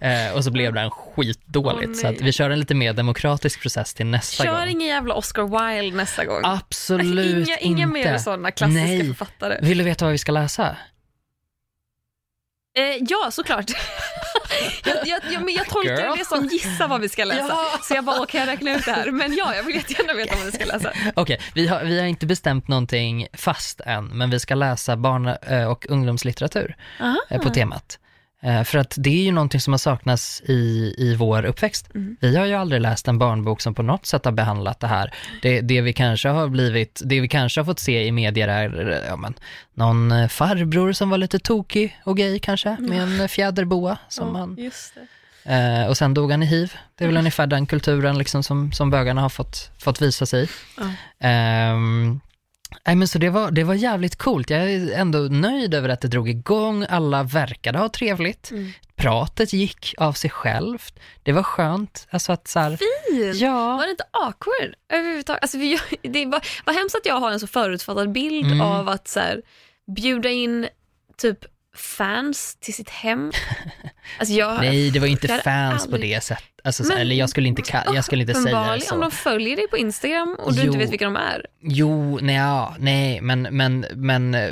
eh, 0.30 0.36
och 0.36 0.44
så 0.44 0.52
blev 0.52 0.74
den 0.74 0.92
skitdåligt. 0.92 2.04
Åh, 2.06 2.12
så 2.14 2.24
vi 2.24 2.32
kör 2.32 2.50
en 2.50 2.60
lite 2.60 2.76
mer 2.76 2.94
demokratisk 2.94 3.62
process 3.62 3.94
till 3.94 4.06
nästa 4.06 4.44
Kör 4.44 4.60
gång. 4.60 4.70
ingen 4.70 4.88
jävla 4.88 5.14
Oscar 5.14 5.44
Wilde 5.44 5.98
nästa 5.98 6.26
gång. 6.26 6.42
Absolut 6.44 6.79
inga, 6.90 7.58
inga 7.58 7.84
inte. 7.84 7.86
mer 7.86 8.18
sådana 8.18 8.52
klassiska 8.52 8.86
Nej. 8.86 9.08
författare. 9.08 9.60
Vill 9.62 9.78
du 9.78 9.84
veta 9.84 10.06
vad 10.06 10.12
vi 10.12 10.18
ska 10.18 10.32
läsa? 10.32 10.76
Eh, 12.78 13.04
ja, 13.10 13.32
såklart. 13.32 13.72
jag, 14.86 15.08
jag, 15.08 15.22
jag, 15.34 15.44
men 15.44 15.54
jag 15.54 15.68
tolkar 15.68 15.98
Girl. 15.98 16.18
det 16.18 16.26
som 16.26 16.46
gissa 16.46 16.88
vad 16.88 17.02
vi 17.02 17.10
ska 17.10 17.26
läsa. 17.26 17.48
Ja. 17.50 17.80
Så 17.84 17.94
jag 17.94 18.04
bara, 18.04 18.26
kan 18.26 18.40
jag 18.40 18.48
räkna 18.48 18.76
ut 18.76 18.86
det 18.86 18.92
här? 18.92 19.12
Men 19.12 19.36
ja, 19.36 19.56
jag 19.56 19.64
vill 19.64 19.76
jättegärna 19.76 20.14
veta 20.14 20.36
vad 20.36 20.46
vi 20.46 20.52
ska 20.52 20.66
läsa. 20.66 20.94
Okej, 21.16 21.40
vi, 21.54 21.68
har, 21.68 21.84
vi 21.84 22.00
har 22.00 22.08
inte 22.08 22.26
bestämt 22.26 22.68
någonting 22.68 23.28
fast 23.34 23.82
än, 23.82 24.06
men 24.06 24.30
vi 24.30 24.40
ska 24.40 24.56
läsa 24.56 24.96
barn 24.98 25.28
eh, 25.28 25.72
och 25.72 25.86
ungdomslitteratur 25.90 26.76
Aha. 27.00 27.18
eh, 27.30 27.42
på 27.42 27.50
temat. 27.50 28.00
Eh, 28.42 28.64
För 28.64 28.78
att 28.78 28.94
det 28.98 29.10
är 29.10 29.24
ju 29.24 29.32
någonting 29.32 29.62
som 29.62 29.74
har 29.74 29.78
saknats 29.78 30.42
i, 30.46 30.94
i 30.98 31.16
vår 31.16 31.46
uppväxt. 31.46 31.90
Mm. 31.96 32.18
Vi 32.22 32.36
har 32.36 32.46
ju 32.46 32.54
aldrig 32.54 32.82
läst 32.82 33.08
en 33.08 33.18
barnbok 33.20 33.62
som 33.62 33.76
på 33.76 33.84
något 33.84 34.06
sätt 34.06 34.26
har 34.26 34.32
behandlat 34.32 34.80
det 34.80 34.88
här. 34.88 35.14
Det, 35.42 35.62
det 35.62 35.82
vi 35.82 35.94
kanske 35.94 36.30
har 36.30 36.48
blivit, 36.48 37.02
det 37.06 37.20
vi 37.20 37.28
kanske 37.28 37.60
har 37.60 37.66
fått 37.66 37.80
se 37.80 38.06
i 38.06 38.12
medier 38.12 38.48
är, 38.48 38.92
eh, 38.92 39.08
ja 39.08 39.16
men, 39.16 39.34
någon 39.74 40.12
eh, 40.12 40.28
farbror 40.28 40.92
som 40.94 41.10
var 41.10 41.18
lite 41.18 41.40
tokig 41.40 42.00
och 42.04 42.18
gay 42.18 42.40
kanske, 42.40 42.78
med 42.80 43.02
en 43.02 43.22
eh, 43.22 43.28
fjäderboa 43.28 43.98
som 44.10 44.56
Ja, 44.58 44.64
det. 44.96 45.08
Eh, 45.54 45.88
och 45.88 45.98
sen 45.98 46.14
dog 46.14 46.32
han 46.32 46.44
i 46.44 46.46
hiv. 46.46 46.74
Det 46.96 47.04
är 47.04 47.08
väl 47.08 47.18
ungefär 47.18 47.48
den 47.48 47.66
kulturen 47.66 48.18
liksom 48.18 48.44
som, 48.44 48.72
som 48.72 48.90
bögarna 48.90 49.22
har 49.22 49.30
fått, 49.30 49.72
fått 49.78 50.02
visa 50.02 50.26
sig 50.26 50.44
i. 50.44 50.48
Ja. 50.78 50.84
Ehm, 51.28 52.20
nej, 52.86 52.96
men 52.96 53.08
så 53.08 53.18
det 53.20 53.30
var, 53.30 53.52
det 53.52 53.64
var 53.64 53.74
jävligt 53.74 54.16
coolt. 54.16 54.50
Jag 54.50 54.72
är 54.74 54.92
ändå 54.94 55.20
nöjd 55.20 55.74
över 55.74 55.90
att 55.90 56.02
det 56.02 56.08
drog 56.08 56.30
igång. 56.30 56.86
Alla 56.90 57.24
verkade 57.24 57.78
ha 57.80 57.90
trevligt. 57.90 58.52
Mm. 58.52 58.72
Pratet 58.96 59.54
gick 59.54 59.94
av 59.98 60.14
sig 60.14 60.30
självt. 60.30 61.00
Det 61.24 61.32
var 61.32 61.44
skönt. 61.44 62.08
Alltså 62.10 62.32
att 62.32 62.48
så 62.48 62.60
här, 62.60 62.70
Fint! 62.78 63.36
ja, 63.36 63.78
Var 63.78 63.84
det 63.86 63.92
inte 63.92 64.04
awkward 64.12 64.74
överhuvudtaget? 64.90 65.42
Alltså, 65.44 65.58
vi, 65.58 65.78
det 66.02 66.26
var, 66.26 66.42
vad 66.66 66.76
hemskt 66.76 66.96
att 66.96 67.06
jag 67.06 67.20
har 67.20 67.32
en 67.32 67.40
så 67.40 67.48
förutfattad 67.48 68.12
bild 68.12 68.46
Mm. 68.46 68.62
av 68.62 68.90
att 68.90 69.08
så 69.08 69.20
här, 69.20 69.42
bjuda 69.96 70.30
in 70.30 70.68
typ 71.18 71.40
fans 71.76 72.58
till 72.60 72.74
sitt 72.74 72.90
hem. 72.90 73.32
Alltså, 74.20 74.34
jag, 74.36 74.58
nej 74.62 74.92
det 74.92 75.00
var 75.00 75.08
inte 75.08 75.28
fans 75.28 75.88
på 75.88 75.94
aldrig- 75.96 76.16
det 76.16 76.22
sättet. 76.24 76.44
Alltså, 76.64 76.84
så, 76.84 76.90
Men- 76.90 76.98
eller 77.02 77.16
jag 77.16 77.30
skulle 77.30 77.48
inte, 77.48 77.62
jag 77.94 78.06
skulle 78.06 78.22
inte 78.22 78.34
säga 78.34 78.42
Uppenbarligen, 78.44 78.88
så. 78.88 78.96
om 78.96 79.02
de 79.02 79.12
följer 79.12 79.56
dig 79.56 79.68
på 79.68 79.78
Instagram 79.78 80.36
och 80.40 80.54
du 80.54 80.60
Jo. 80.62 80.66
inte 80.66 80.78
vet 80.78 80.92
vilka 80.92 81.06
de 81.06 81.16
är. 81.16 81.46
Jo, 81.62 82.20
nej, 82.22 82.36
ja, 82.36 82.76
nej, 82.80 83.22
men, 83.22 83.42
men, 83.42 83.86
men 83.94 84.36
eh, 84.36 84.50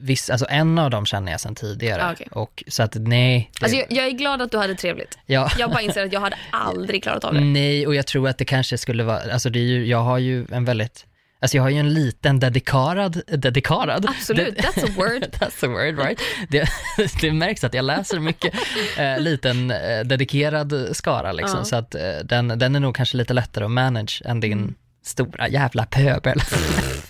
viss, 0.00 0.30
alltså 0.30 0.46
en 0.50 0.78
av 0.78 0.90
dem 0.90 1.06
känner 1.06 1.32
jag 1.32 1.40
sedan 1.40 1.54
tidigare. 1.54 2.04
Ah, 2.04 2.12
okej. 2.12 2.28
och, 2.30 2.64
så 2.68 2.82
att 2.82 2.94
nej. 2.94 3.50
Det, 3.60 3.64
Alltså, 3.64 3.78
jag, 3.78 3.86
jag 3.92 4.06
är 4.06 4.10
glad 4.10 4.42
att 4.42 4.50
du 4.50 4.58
hade 4.58 4.74
trevligt. 4.74 5.18
ja. 5.26 5.50
Jag 5.58 5.70
bara 5.70 5.80
inser 5.82 6.04
att 6.06 6.12
jag 6.12 6.20
hade 6.20 6.36
aldrig 6.50 7.02
klarat 7.02 7.24
av 7.24 7.34
det. 7.34 7.40
Nej, 7.40 7.86
och 7.86 7.94
jag 7.94 8.06
tror 8.06 8.28
att 8.28 8.38
det 8.38 8.44
kanske 8.44 8.78
skulle 8.78 9.02
vara, 9.04 9.32
alltså 9.32 9.50
det 9.50 9.58
är 9.58 9.62
ju, 9.64 9.86
jag 9.86 10.02
har 10.02 10.18
ju 10.18 10.46
en 10.52 10.64
väldigt, 10.64 11.06
alltså 11.40 11.56
jag 11.56 11.62
har 11.64 11.70
ju 11.70 11.78
en 11.78 11.94
liten 11.94 12.40
dedikarad, 12.40 13.22
dedikarad? 13.26 14.06
Absolut, 14.08 14.56
De- 14.56 14.62
that's 14.62 14.84
a 14.84 14.92
word. 14.96 15.22
That's 15.38 15.64
a 15.66 15.68
word, 15.68 15.98
right? 16.06 16.20
Det, 16.48 16.68
det 17.20 17.32
märks 17.32 17.64
att 17.64 17.74
jag 17.74 17.84
läser 17.84 18.18
mycket, 18.20 18.54
eh, 18.98 19.18
liten 19.18 19.70
eh, 19.70 20.00
dedikerad 20.04 20.88
skara 20.92 21.32
liksom, 21.32 21.58
Ja. 21.58 21.64
så 21.64 21.76
att 21.76 21.94
eh, 21.94 22.00
den, 22.24 22.48
den 22.48 22.76
är 22.76 22.80
nog 22.80 22.96
kanske 22.96 23.16
lite 23.16 23.32
lättare 23.34 23.64
att 23.64 23.70
manage 23.70 24.22
än 24.24 24.40
din 24.40 24.74
stora 25.04 25.48
jävla 25.48 25.86
pöbel. 25.86 26.40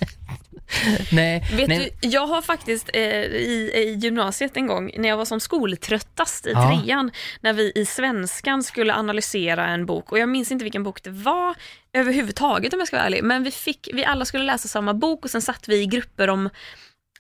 nej, 1.13 1.45
Vet 1.57 1.69
nej. 1.69 1.97
du, 2.01 2.09
jag 2.09 2.27
har 2.27 2.43
faktiskt 2.43 2.91
eh, 2.95 3.03
i, 3.23 3.73
i 3.75 3.95
gymnasiet 4.01 4.57
en 4.57 4.67
gång, 4.67 4.91
när 4.97 5.09
jag 5.09 5.17
var 5.17 5.25
som 5.25 5.41
skoltröttast 5.41 6.47
i 6.47 6.51
Ja. 6.53 6.81
trean, 6.85 7.11
när 7.41 7.53
vi 7.53 7.73
i 7.75 7.85
svenskan 7.87 8.63
skulle 8.63 8.95
analysera 8.95 9.67
en 9.67 9.87
bok 9.87 10.13
och 10.13 10.19
jag 10.19 10.29
minns 10.29 10.53
inte 10.53 10.63
vilken 10.65 10.83
bok 10.83 11.03
det 11.03 11.11
var 11.11 11.55
överhuvudtaget 11.93 12.73
om 12.73 12.79
jag 12.79 12.89
ska 12.89 12.97
vara 12.97 13.07
ärlig, 13.07 13.23
men 13.25 13.43
vi, 13.43 13.51
fick, 13.51 13.89
vi 13.93 14.05
alla 14.05 14.25
skulle 14.25 14.45
läsa 14.45 14.69
samma 14.69 14.95
bok 14.95 15.25
och 15.25 15.31
sen 15.31 15.43
satt 15.43 15.69
vi 15.69 15.77
i 15.83 15.87
grupper 15.87 16.29
om 16.31 16.51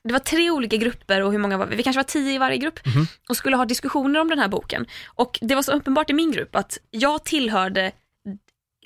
det 0.04 0.12
var 0.12 0.20
tre 0.20 0.50
olika 0.50 0.76
grupper 0.76 1.20
och 1.22 1.32
hur 1.32 1.38
många 1.38 1.56
var 1.58 1.66
vi? 1.66 1.76
Vi 1.76 1.82
kanske 1.82 1.98
var 1.98 2.04
tio 2.04 2.32
i 2.34 2.38
varje 2.38 2.56
grupp 2.58 2.86
Mhm. 2.86 3.06
och 3.28 3.36
skulle 3.36 3.56
ha 3.56 3.64
diskussioner 3.64 4.20
om 4.20 4.28
den 4.28 4.38
här 4.38 4.48
boken. 4.48 4.86
Och 5.06 5.38
det 5.42 5.54
var 5.54 5.62
så 5.62 5.72
uppenbart 5.72 6.10
i 6.10 6.12
min 6.12 6.32
grupp 6.32 6.56
att 6.56 6.78
jag 6.90 7.24
tillhörde 7.24 7.92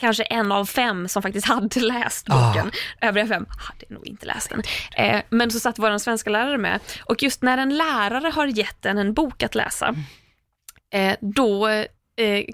kanske 0.03 0.23
en 0.23 0.53
av 0.53 0.65
fem 0.65 1.09
som 1.09 1.23
faktiskt 1.23 1.47
hade 1.47 1.81
läst 1.81 2.27
Ah. 2.31 2.49
boken. 2.49 2.71
Övriga 3.01 3.27
fem 3.27 3.47
hade 3.59 3.95
nog 3.95 4.07
inte 4.07 4.27
läst 4.27 4.51
den. 4.51 4.63
Eh, 4.97 5.23
men 5.31 5.51
så 5.51 5.61
satt 5.61 5.79
vår 5.79 5.99
svenska 5.99 6.31
lärare 6.31 6.59
med 6.59 6.81
och 7.05 7.23
just 7.23 7.43
när 7.43 7.59
en 7.59 7.77
lärare 7.77 8.29
har 8.35 8.47
gett 8.47 8.87
en 8.87 8.99
en 8.99 9.15
bok 9.15 9.43
att 9.43 9.55
läsa, 9.55 9.95
eh, 10.95 11.17
då 11.21 11.69
eh, 12.21 12.45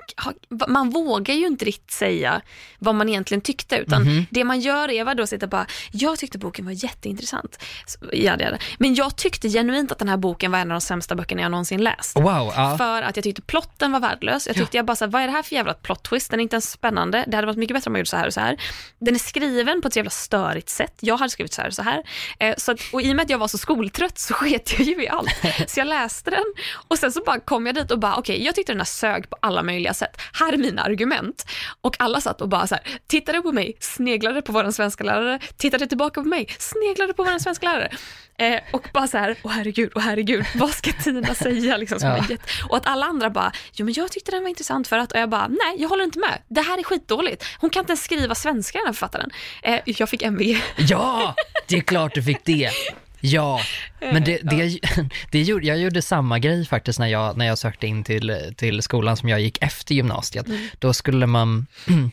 man 0.68 0.90
vågar 0.90 1.34
ju 1.34 1.46
inte 1.46 1.64
riktigt 1.64 1.90
säga 1.90 2.40
vad 2.78 2.94
man 2.94 3.08
egentligen 3.08 3.40
tyckte 3.40 3.76
utan 3.76 4.02
Mhm. 4.02 4.26
det 4.30 4.44
man 4.44 4.60
gör 4.60 4.90
är 4.90 5.04
vadå 5.04 5.26
sitta 5.26 5.46
bara, 5.46 5.66
jag 5.92 6.18
tyckte 6.18 6.38
boken 6.38 6.64
var 6.64 6.84
jätteintressant. 6.84 7.58
Så, 7.86 7.98
ja, 8.12 8.36
det. 8.36 8.58
Men 8.78 8.94
jag 8.94 9.16
tyckte 9.16 9.48
genuint 9.48 9.92
att 9.92 9.98
den 9.98 10.08
här 10.08 10.16
boken 10.16 10.50
var 10.52 10.58
en 10.58 10.70
av 10.70 10.74
de 10.74 10.80
sämsta 10.80 11.14
böckerna 11.14 11.42
jag 11.42 11.50
någonsin 11.50 11.84
läst. 11.84 12.16
Wow, 12.16 12.52
ja. 12.56 12.74
För 12.78 13.02
att 13.02 13.16
jag 13.16 13.22
tyckte 13.22 13.42
plotten 13.42 13.92
var 13.92 14.00
värdelös. 14.00 14.46
Jag 14.46 14.56
tyckte 14.56 14.76
jag 14.76 14.86
bara 14.86 14.96
såhär, 14.96 15.12
vad 15.12 15.22
är 15.22 15.26
det 15.26 15.32
här 15.32 15.42
för 15.42 15.54
jävla 15.54 15.74
plot 15.74 16.02
twist? 16.02 16.30
Den 16.30 16.40
är 16.40 16.42
inte 16.42 16.54
ens 16.54 16.70
spännande. 16.70 17.24
Det 17.26 17.36
hade 17.36 17.46
varit 17.46 17.58
mycket 17.58 17.74
bättre 17.76 17.88
om 17.88 17.92
man 17.92 17.98
gjort 18.00 18.08
så 18.08 18.16
här 18.16 18.26
och 18.26 18.34
så 18.34 18.40
här. 18.40 18.56
Den 18.98 19.14
är 19.14 19.18
skriven 19.18 19.80
på 19.82 19.88
ett 19.88 19.94
så 19.94 19.98
jävla 19.98 20.10
störigt 20.10 20.68
sätt. 20.68 20.94
Jag 21.00 21.16
hade 21.16 21.30
skrivit 21.30 21.52
så 21.52 21.60
här 21.62 21.68
och 21.68 21.74
så 21.74 21.82
här. 21.82 22.02
Eh, 22.38 22.54
så 22.58 22.72
att, 22.72 22.80
och 22.92 23.02
i 23.02 23.12
och 23.12 23.16
med 23.16 23.22
att 23.24 23.30
jag 23.30 23.38
var 23.38 23.48
så 23.48 23.58
skoltrött 23.58 24.18
så 24.18 24.34
sket 24.34 24.78
jag 24.78 24.86
ju 24.86 25.02
i 25.04 25.08
allt. 25.08 25.30
Så 25.66 25.80
jag 25.80 25.86
läste 25.86 26.30
den 26.30 26.44
och 26.88 26.98
sen 26.98 27.12
så 27.12 27.22
bara 27.26 27.40
kom 27.40 27.66
jag 27.66 27.74
dit 27.74 27.90
och 27.90 27.98
bara, 27.98 28.16
okej, 28.16 28.44
jag 28.44 28.54
tyckte 28.54 28.72
den 28.72 28.80
här 28.80 28.84
sög 28.84 29.30
på 29.30 29.36
alla 29.40 29.57
möjliga 29.62 29.94
sätt. 29.94 30.20
Här 30.32 30.52
är 30.52 30.56
mina 30.56 30.82
argument. 30.82 31.46
Och 31.80 31.96
alla 31.98 32.20
satt 32.20 32.40
och 32.40 32.48
bara 32.48 32.66
så 32.66 32.74
här, 32.74 32.84
tittade 33.06 33.40
på 33.42 33.52
mig, 33.52 33.76
sneglade 33.80 34.42
på 34.42 34.52
vår 34.52 34.70
svenska 34.70 35.04
lärare, 35.04 35.38
tittade 35.56 35.86
tillbaka 35.86 36.22
på 36.22 36.28
mig, 36.28 36.48
sneglade 36.58 37.12
på 37.14 37.24
vår 37.24 37.38
svenska 37.38 37.66
lärare. 37.72 37.90
Eh, 38.38 38.60
och 38.72 38.88
bara 38.92 39.06
så 39.06 39.18
här, 39.18 39.36
åh 39.42 39.52
herregud, 39.52 39.92
åh 39.94 40.02
herregud, 40.02 40.44
vad 40.54 40.70
ska 40.70 40.92
Tina 40.92 41.34
säga? 41.34 41.76
Liksom, 41.76 42.00
som 42.00 42.08
Ja. 42.08 42.36
och 42.68 42.76
att 42.76 42.86
alla 42.86 43.06
andra 43.06 43.30
bara, 43.30 43.52
jo 43.72 43.84
men 43.84 43.94
jag 43.94 44.12
tyckte 44.12 44.30
den 44.30 44.42
var 44.42 44.48
intressant 44.48 44.88
för 44.88 44.98
att, 44.98 45.12
och 45.12 45.18
jag 45.18 45.28
bara, 45.28 45.48
nej 45.48 45.76
jag 45.78 45.88
håller 45.88 46.04
inte 46.04 46.18
med, 46.18 46.42
det 46.48 46.60
här 46.60 46.78
är 46.78 46.82
skitdåligt. 46.82 47.44
Hon 47.58 47.70
kan 47.70 47.80
inte 47.80 47.90
ens 47.90 48.04
skriva 48.04 48.34
svenska 48.34 48.78
den 48.78 48.86
här 48.86 48.92
författaren. 48.92 49.30
Eh, 49.62 49.80
jag 49.84 50.08
fick 50.08 50.22
MVG. 50.22 50.62
Ja, 50.76 51.34
det 51.68 51.76
är 51.76 51.80
klart 51.80 52.14
du 52.14 52.22
fick 52.22 52.44
det. 52.44 52.70
Ja, 53.20 53.60
men 54.00 54.24
det, 54.24 54.38
det, 54.42 54.78
det 55.30 55.42
gjorde, 55.42 55.66
jag 55.66 55.78
gjorde 55.78 56.02
samma 56.02 56.38
grej 56.38 56.66
faktiskt 56.66 56.98
när 56.98 57.06
jag, 57.06 57.36
när 57.36 57.46
jag 57.46 57.58
sökte 57.58 57.86
in 57.86 58.04
till, 58.04 58.54
till 58.56 58.82
skolan 58.82 59.16
som 59.16 59.28
jag 59.28 59.40
gick 59.40 59.62
efter 59.62 59.94
gymnasiet. 59.94 60.46
Då 60.78 60.92
skulle 60.92 61.26
man, 61.26 61.66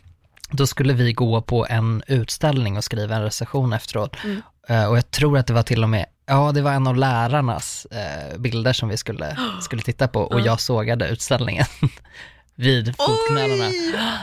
då 0.50 0.68
skulle 0.68 0.94
vi 0.94 1.14
gå 1.14 1.42
på 1.42 1.68
en 1.70 2.04
utställning 2.08 2.78
och 2.78 2.84
skriva 2.84 3.16
en 3.16 3.24
recension 3.24 3.74
efteråt. 3.74 4.16
Eh, 4.68 4.86
och 4.86 4.98
jag 4.98 5.12
tror 5.12 5.38
att 5.38 5.48
det 5.48 5.54
var 5.54 5.64
till 5.64 5.84
och 5.84 5.90
med, 5.90 6.06
ja 6.26 6.52
det 6.52 6.62
var 6.62 6.72
en 6.72 6.88
av 6.88 6.96
lärarnas 6.96 7.86
eh, 7.86 8.38
bilder 8.38 8.74
som 8.74 8.90
vi 8.90 8.98
skulle, 8.98 9.38
skulle 9.62 9.82
titta 9.82 10.08
på 10.08 10.22
och 10.22 10.42
jag 10.42 10.60
sågade 10.60 11.08
utställningen 11.08 11.66
vid 12.56 12.96
fotknölarna. 12.98 13.72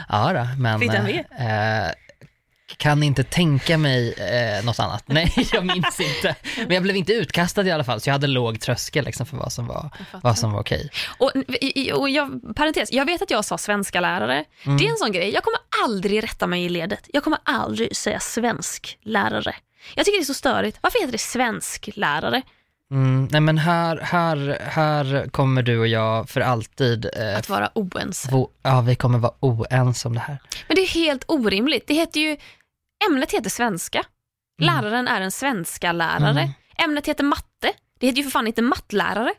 Ja 0.08 0.32
då, 0.32 0.62
men 0.62 0.80
Fick 0.80 0.92
den 0.92 1.06
eh, 1.06 1.86
eh, 1.86 1.92
kan 2.76 3.02
inte 3.02 3.24
tänka 3.24 3.78
mig 3.78 4.12
eh, 4.12 4.64
något 4.64 4.78
annat. 4.78 5.04
Nej, 5.06 5.32
jag 5.52 5.66
minns 5.66 6.00
inte. 6.00 6.36
Men 6.56 6.70
jag 6.74 6.82
blev 6.82 6.96
inte 6.96 7.12
utkastad 7.12 7.62
i 7.66 7.70
alla 7.70 7.84
fall, 7.84 8.00
så 8.00 8.08
jag 8.08 8.14
hade 8.14 8.26
låg 8.26 8.60
tröskel 8.60 9.04
liksom 9.04 9.26
för 9.26 9.36
vad 9.36 9.52
som 9.52 9.66
var, 9.66 9.90
vad 10.22 10.38
som 10.38 10.52
var 10.52 10.60
okej. 10.60 10.90
Och, 11.18 11.32
och 11.94 12.10
jag, 12.10 12.56
parentes, 12.56 12.92
jag 12.92 13.04
vet 13.04 13.22
att 13.22 13.30
jag 13.30 13.44
sa 13.44 13.58
svenska 13.58 14.00
lärare. 14.00 14.44
Mm. 14.64 14.78
Det 14.78 14.86
är 14.86 14.90
en 14.90 14.96
sån 14.96 15.12
grej, 15.12 15.30
jag 15.30 15.42
kommer 15.42 15.58
aldrig 15.84 16.22
rätta 16.22 16.46
mig 16.46 16.64
i 16.64 16.68
ledet. 16.68 17.00
Jag 17.12 17.24
kommer 17.24 17.38
aldrig 17.44 17.96
säga 17.96 18.20
svensk 18.20 18.98
lärare. 19.02 19.54
Jag 19.94 20.04
tycker 20.06 20.18
det 20.18 20.22
är 20.22 20.24
så 20.24 20.34
störigt. 20.34 20.78
Varför 20.80 20.98
heter 20.98 21.12
det 21.12 21.18
svensk 21.18 21.88
lärare? 21.94 22.42
Mm, 22.92 23.28
nej 23.30 23.40
men 23.40 23.58
här, 23.58 23.96
här, 23.96 24.58
här 24.62 25.28
kommer 25.30 25.62
du 25.62 25.78
och 25.78 25.86
jag 25.86 26.28
för 26.28 26.40
alltid, 26.40 27.06
eh, 27.16 27.38
Att 27.38 27.48
vara 27.48 27.70
oense. 27.74 28.28
få, 28.28 28.50
ja 28.62 28.80
vi 28.80 28.94
kommer 28.94 29.18
vara 29.18 29.32
oense 29.40 30.08
om 30.08 30.14
det 30.14 30.20
här. 30.20 30.38
Men 30.68 30.74
det 30.74 30.82
är 30.82 30.88
helt 30.88 31.24
orimligt. 31.28 31.86
Det 31.86 31.94
heter 31.94 32.20
ju, 32.20 32.36
ämnet 33.08 33.32
heter 33.32 33.50
svenska. 33.50 34.04
Läraren 34.58 35.08
är 35.08 35.20
en 35.20 35.30
svenska 35.30 35.92
lärare. 35.92 36.40
Mm. 36.40 36.50
Ämnet 36.78 37.08
heter 37.08 37.24
matte. 37.24 37.72
Det 38.00 38.06
heter 38.06 38.16
ju 38.16 38.22
för 38.22 38.30
fan 38.30 38.46
inte 38.46 38.62
mattlärare. 38.62 39.34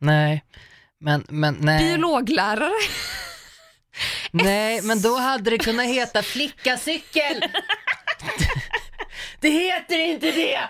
Nej, 0.00 0.44
men, 1.00 1.24
men 1.28 1.56
nej. 1.60 1.78
Biologlärare. 1.78 2.72
Nej, 4.30 4.82
men 4.82 5.02
då 5.02 5.16
hade 5.16 5.50
det 5.50 5.58
kunnat 5.58 5.86
heta 5.86 6.22
flickacykel. 6.22 7.44
Det 9.40 9.48
heter 9.48 9.98
inte 9.98 10.30
det! 10.30 10.60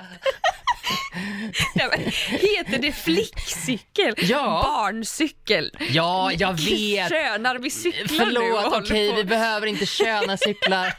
Men 1.75 2.01
heter 2.31 2.79
det 2.79 2.93
flickcykel? 2.93 4.15
Ja. 4.19 4.61
Barncykel? 4.65 5.71
Ja, 5.91 6.33
jag 6.33 6.53
vet. 6.53 7.09
Könar 7.09 7.59
vi 7.59 7.71
cyklar 7.71 8.03
nu 8.03 8.25
Förlåt, 8.25 8.65
håller 8.65 8.81
okej, 8.85 9.11
på? 9.11 9.17
vi 9.17 9.25
behöver 9.25 9.67
inte 9.67 9.87
köna 9.87 10.37
cyklar. 10.37 10.95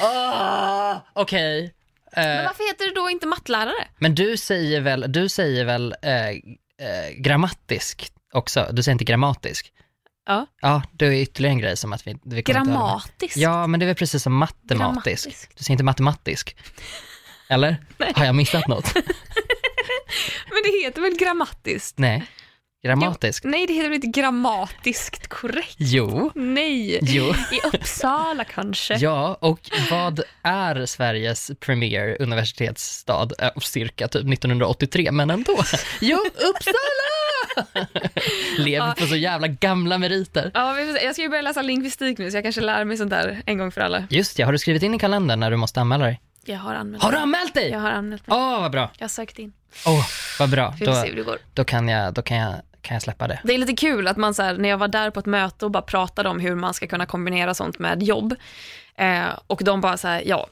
Oh, 0.00 0.96
okej. 1.12 1.74
Men 2.16 2.38
Eh, 2.38 2.44
varför 2.44 2.68
heter 2.68 2.84
det 2.86 2.94
då 2.94 3.10
inte 3.10 3.26
mattlärare? 3.26 3.88
men 3.98 4.14
du 4.14 4.36
säger 4.36 4.80
väl, 4.80 5.04
du 5.12 5.28
säger 5.28 5.64
väl 5.64 5.94
eh, 6.02 6.28
eh, 6.28 6.34
grammatisk 7.16 8.12
också? 8.32 8.68
Du 8.72 8.82
säger 8.82 8.92
inte 8.92 9.04
grammatisk? 9.04 9.72
Ja. 10.26 10.46
Ja, 10.60 10.82
det 10.92 11.06
är 11.06 11.12
ytterligare 11.12 11.52
en 11.52 11.58
grej 11.58 11.76
som 11.76 11.92
att 11.92 12.06
vi, 12.06 12.16
vi. 12.24 12.42
Grammatisk? 12.42 13.36
Ja, 13.36 13.66
men 13.66 13.80
det 13.80 13.84
är 13.84 13.86
väl 13.86 13.96
precis 13.96 14.22
som 14.22 14.34
matematisk. 14.36 14.78
Grammatisk. 14.78 15.50
Du 15.58 15.64
säger 15.64 15.72
inte 15.74 15.84
matematisk? 15.84 16.56
Eller? 17.50 17.76
Nej. 17.98 18.12
Har 18.16 18.24
jag 18.24 18.34
missat 18.34 18.68
något? 18.68 18.94
Men 20.50 20.62
det 20.64 20.84
heter 20.84 21.02
väl 21.02 21.16
grammatiskt? 21.16 21.98
Nej. 21.98 22.26
Grammatisk? 22.84 23.44
Nej, 23.44 23.66
det 23.66 23.72
heter 23.72 23.88
väl 23.88 23.94
inte 24.04 24.20
grammatiskt 24.20 25.28
korrekt? 25.28 25.76
Jo. 25.78 26.30
Nej. 26.34 26.98
Jo. 27.02 27.24
I 27.52 27.76
Uppsala 27.76 28.44
kanske? 28.44 28.94
Ja, 28.94 29.38
och 29.40 29.60
vad 29.90 30.20
är 30.42 30.86
Sveriges 30.86 31.50
premier 31.60 32.22
universitetsstad? 32.22 33.28
Äh, 33.38 33.50
cirka 33.60 34.08
typ 34.08 34.32
1983, 34.32 35.12
men 35.12 35.30
ändå. 35.30 35.56
Jo, 36.00 36.18
Uppsala! 36.34 37.86
Lever 38.58 38.92
på 38.92 39.06
så 39.06 39.16
jävla 39.16 39.46
gamla 39.48 39.98
meriter. 39.98 40.50
Ja, 40.54 40.80
jag 40.80 41.14
ska 41.14 41.22
ju 41.22 41.28
börja 41.28 41.42
läsa 41.42 41.62
lingvistik 41.62 42.18
nu 42.18 42.30
så 42.30 42.36
jag 42.36 42.44
kanske 42.44 42.60
lär 42.60 42.84
mig 42.84 42.96
sånt 42.96 43.10
där 43.10 43.42
en 43.46 43.58
gång 43.58 43.72
för 43.72 43.80
alla. 43.80 44.04
Just 44.10 44.38
ja, 44.38 44.46
har 44.46 44.52
du 44.52 44.58
skrivit 44.58 44.82
in 44.82 44.94
i 44.94 44.98
kalendern 44.98 45.40
när 45.40 45.50
du 45.50 45.56
måste 45.56 45.80
anmäla 45.80 46.04
dig? 46.04 46.20
Jag 46.44 46.58
har 46.58 46.74
anmält 46.74 47.02
Har 47.02 47.12
du 47.12 47.18
anmält 47.18 47.54
dig? 47.54 47.70
Jag 47.70 47.80
har 47.80 47.90
anmält 47.90 48.26
mig. 48.26 48.36
Åh, 48.38 48.60
vad 48.60 48.70
bra. 48.70 48.90
Jag 48.98 49.04
har 49.04 49.08
sökt 49.08 49.38
in. 49.38 49.52
Åh, 49.86 50.06
vad 50.38 50.50
bra. 50.50 50.74
Vi 50.78 50.86
får 50.86 50.92
se 50.92 51.00
Då, 51.00 51.06
hur 51.06 51.16
det 51.16 51.22
går. 51.22 51.38
då, 51.54 51.64
kan 51.64 51.88
jag, 51.88 52.14
då 52.14 52.22
kan, 52.22 52.36
jag, 52.36 52.54
kan 52.82 52.94
jag 52.94 53.02
släppa 53.02 53.28
det. 53.28 53.40
Det 53.44 53.54
är 53.54 53.58
lite 53.58 53.76
kul 53.76 54.08
att 54.08 54.16
man 54.16 54.34
så 54.34 54.42
här, 54.42 54.54
när 54.54 54.68
jag 54.68 54.78
var 54.78 54.88
där 54.88 55.10
på 55.10 55.20
ett 55.20 55.26
möte 55.26 55.64
och 55.64 55.70
bara 55.70 55.82
pratade 55.82 56.28
om 56.28 56.40
hur 56.40 56.54
man 56.54 56.74
ska 56.74 56.86
kunna 56.86 57.06
kombinera 57.06 57.54
sånt 57.54 57.78
med 57.78 58.02
jobb. 58.02 58.34
Eh, 58.96 59.24
och 59.46 59.60
de 59.64 59.80
bara 59.80 59.96
så 59.96 60.08
här, 60.08 60.22
ja, 60.26 60.46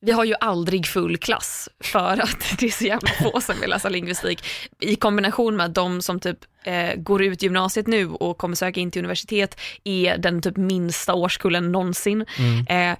vi 0.00 0.12
har 0.12 0.24
ju 0.24 0.34
aldrig 0.40 0.86
full 0.86 1.16
klass 1.16 1.68
för 1.84 2.22
att 2.22 2.44
det 2.58 2.66
är 2.66 2.70
så 2.70 2.84
jävla 2.84 3.08
få 3.08 3.40
som 3.40 3.60
vill 3.60 3.70
läsa 3.70 3.88
lingvistik. 3.88 4.44
I 4.80 4.96
kombination 4.96 5.56
med 5.56 5.66
att 5.66 5.74
de 5.74 6.02
som 6.02 6.20
typ 6.20 6.38
eh, 6.64 6.94
går 6.96 7.22
ut 7.22 7.42
gymnasiet 7.42 7.86
nu 7.86 8.08
och 8.10 8.38
kommer 8.38 8.56
söka 8.56 8.80
in 8.80 8.90
till 8.90 9.00
universitet 9.00 9.60
är 9.84 10.18
den 10.18 10.42
typ 10.42 10.56
minsta 10.56 11.14
årskullen 11.14 11.72
någonsin. 11.72 12.26
Eh, 12.68 12.96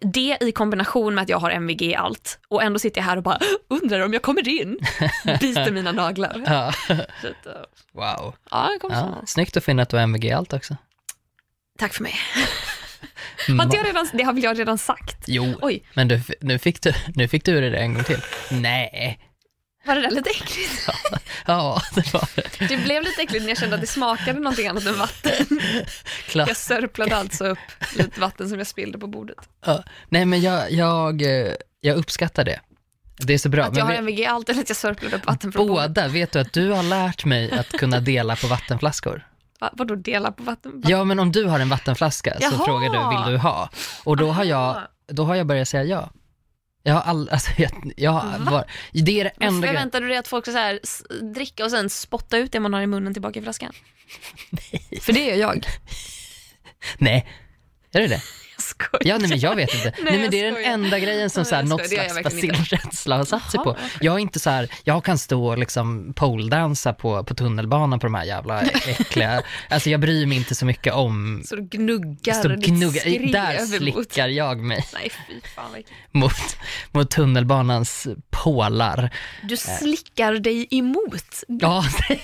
det 0.00 0.38
i 0.40 0.52
kombination 0.52 1.14
med 1.14 1.22
att 1.22 1.28
jag 1.28 1.38
har 1.38 1.50
MVG 1.50 1.82
i 1.82 1.94
allt 1.94 2.38
och 2.48 2.62
ändå 2.62 2.78
sitter 2.78 3.00
jag 3.00 3.04
här 3.06 3.16
och 3.16 3.22
bara 3.22 3.38
undrar 3.68 4.00
om 4.00 4.12
jag 4.12 4.22
kommer 4.22 4.48
in. 4.48 4.78
Biter 5.40 5.70
mina 5.72 5.92
naglar. 5.92 6.42
Ja. 6.46 6.72
Så 6.86 6.92
eh, 6.92 7.54
Wow. 7.92 8.34
ja, 8.50 8.68
jag 8.70 8.80
kommer 8.80 8.94
Ja, 8.94 9.22
snyggt 9.26 9.56
att 9.56 9.64
finna 9.64 9.82
att 9.82 9.88
du 9.88 9.96
har 9.96 10.02
MVG 10.02 10.24
i 10.24 10.32
allt 10.32 10.52
också. 10.52 10.76
Tack 11.78 11.94
för 11.94 12.02
mig. 12.02 12.14
Har 13.46 13.64
inte 13.64 13.76
jag 13.76 13.86
redan, 13.86 14.08
det 14.12 14.22
har 14.22 14.32
väl 14.32 14.42
jag 14.42 14.58
redan 14.58 14.78
sagt? 14.78 15.24
Jo, 15.26 15.54
Oj, 15.62 15.82
men 15.94 16.08
du, 16.08 16.20
nu, 16.40 16.58
fick 16.58 16.82
du, 16.82 16.92
nu 17.14 17.28
fick 17.28 17.44
du 17.44 17.70
det 17.70 17.76
en 17.78 17.94
gång 17.94 18.04
till. 18.04 18.20
Nej. 18.50 19.18
Var 19.84 19.94
det 19.94 20.00
där 20.00 20.10
lite 20.10 20.30
äckligt? 20.30 20.88
Ja, 21.46 21.80
det 21.94 22.12
var 22.14 22.28
det. 22.34 22.68
Det 22.68 22.76
blev 22.76 23.02
lite 23.02 23.22
äckligt 23.22 23.42
när 23.42 23.48
jag 23.50 23.58
kände 23.58 23.74
att 23.74 23.80
det 23.80 23.86
smakade 23.86 24.38
någonting 24.38 24.66
annat 24.68 24.86
än 24.86 24.98
vatten. 24.98 25.60
Klart. 26.28 26.48
Jag 26.48 26.56
sörplade 26.56 27.16
alltså 27.16 27.46
upp 27.46 27.58
lite 27.96 28.20
vatten 28.20 28.48
som 28.48 28.58
jag 28.58 28.66
spillde 28.66 28.98
på 28.98 29.06
bordet. 29.06 29.36
Ja. 29.66 29.84
Nej, 30.08 30.24
men 30.24 30.40
jag, 30.40 30.72
jag, 30.72 31.22
eh, 31.22 31.52
jag 31.80 31.96
uppskattar 31.96 32.44
det. 32.44 32.60
Det 33.16 33.34
är 33.34 33.38
så 33.38 33.48
bra. 33.48 33.64
Att 33.64 33.76
jag 33.76 33.84
har 33.84 33.92
MVG 33.92 34.24
allt 34.24 34.48
eller 34.48 34.60
att 34.60 34.68
jag 34.68 34.76
sörplade 34.76 35.16
upp 35.16 35.26
vatten 35.26 35.52
från 35.52 35.66
bordet. 35.66 35.88
båda, 35.94 36.08
vet 36.08 36.32
du 36.32 36.38
att 36.38 36.52
du 36.52 36.70
har 36.70 36.82
lärt 36.82 37.24
mig 37.24 37.50
att 37.50 37.68
kunna 37.68 38.00
dela 38.00 38.36
på 38.36 38.46
vattenflaskor? 38.46 39.26
Va, 39.60 39.70
vadå 39.72 39.94
dela 39.94 40.32
på 40.32 40.42
vatten? 40.42 40.82
Ja, 40.86 41.04
men 41.04 41.18
om 41.18 41.32
du 41.32 41.44
har 41.44 41.60
en 41.60 41.68
vattenflaska 41.68 42.36
så 42.40 42.46
Jaha. 42.52 42.64
frågar 42.64 42.90
du, 42.90 43.16
vill 43.16 43.32
du 43.32 43.38
ha? 43.38 43.70
Och 44.04 44.16
då 44.16 44.30
har 44.30 44.44
jag, 44.44 44.82
då 45.06 45.24
har 45.24 45.34
jag 45.34 45.46
börjat 45.46 45.68
säga 45.68 45.84
ja. 45.84 46.10
Jag 46.86 46.94
har 46.94 47.00
all, 47.00 47.28
alltså, 47.28 47.50
jag, 47.56 47.92
jag 47.96 48.10
har 48.10 48.38
var, 48.50 48.64
det 48.92 49.20
är 49.20 49.24
det 49.24 49.30
enda 49.30 49.60
grejen. 49.60 49.62
förväntar 49.62 50.00
du 50.00 50.08
dig 50.08 50.16
att 50.16 50.28
folk 50.28 50.44
ska 50.44 50.52
så 50.52 50.58
här, 50.58 50.80
s- 50.82 51.02
dricka 51.34 51.64
och 51.64 51.70
sen 51.70 51.90
spotta 51.90 52.38
ut 52.38 52.52
det 52.52 52.60
man 52.60 52.72
har 52.74 52.80
i 52.82 52.86
munnen 52.86 53.12
tillbaka 53.12 53.38
i 53.38 53.42
flaskan? 53.42 53.72
Nej. 54.50 55.00
För 55.00 55.12
det 55.12 55.24
gör 55.24 55.36
jag. 55.36 55.66
Nej, 56.98 57.26
är 57.92 58.00
det 58.00 58.06
det? 58.06 58.22
Jag 58.56 58.62
skojar. 58.64 59.00
Ja, 59.04 59.18
nej 59.18 59.28
men 59.28 59.38
jag 59.38 59.56
vet 59.56 59.74
inte. 59.74 59.92
nej, 60.02 60.12
men 60.12 60.22
jag 60.22 60.30
det 60.30 60.40
är 60.40 60.52
den 60.52 60.64
enda 60.64 60.98
grejen 60.98 61.30
som 61.30 61.40
Nej, 61.40 61.48
så 61.48 61.54
här, 61.54 61.62
jag 61.62 61.68
något 61.68 61.92
gör 61.92 62.02
jag 62.02 62.10
slags 62.10 62.24
basilkänsla 62.34 63.16
har 63.16 63.24
satt 63.24 63.50
sig 63.50 63.60
på. 63.60 63.76
Jag 64.00 64.14
är 64.14 64.18
inte 64.18 64.40
så 64.40 64.50
här, 64.50 64.68
jag 64.84 65.04
kan 65.04 65.18
stå 65.18 65.46
och 65.46 65.58
liksom 65.58 66.12
poledansa 66.16 66.92
på, 66.92 67.24
på 67.24 67.34
tunnelbanan 67.34 68.00
på 68.00 68.06
de 68.06 68.14
här 68.14 68.24
jävla 68.24 68.62
äckliga, 68.62 69.42
alltså 69.70 69.90
jag 69.90 70.00
bryr 70.00 70.26
mig 70.26 70.38
inte 70.38 70.54
så 70.54 70.66
mycket 70.66 70.92
om, 70.92 71.42
Så 71.46 71.56
du 71.56 71.62
gnuggar 71.62 72.34
stå 72.34 72.50
och 72.50 72.58
ditt 72.58 73.32
där 73.32 73.60
mot- 73.60 73.68
slickar 73.68 74.28
jag 74.28 74.58
mig 74.60 74.86
Nej 74.92 75.10
fy 75.28 75.40
fan 75.54 75.82
mot, 76.12 76.56
mot 76.90 77.10
tunnelbanans 77.10 78.06
pålar. 78.30 79.10
Du 79.42 79.56
slickar 79.56 80.32
dig 80.34 80.68
emot. 80.70 81.42
Ja, 81.46 81.84
det 82.08 82.18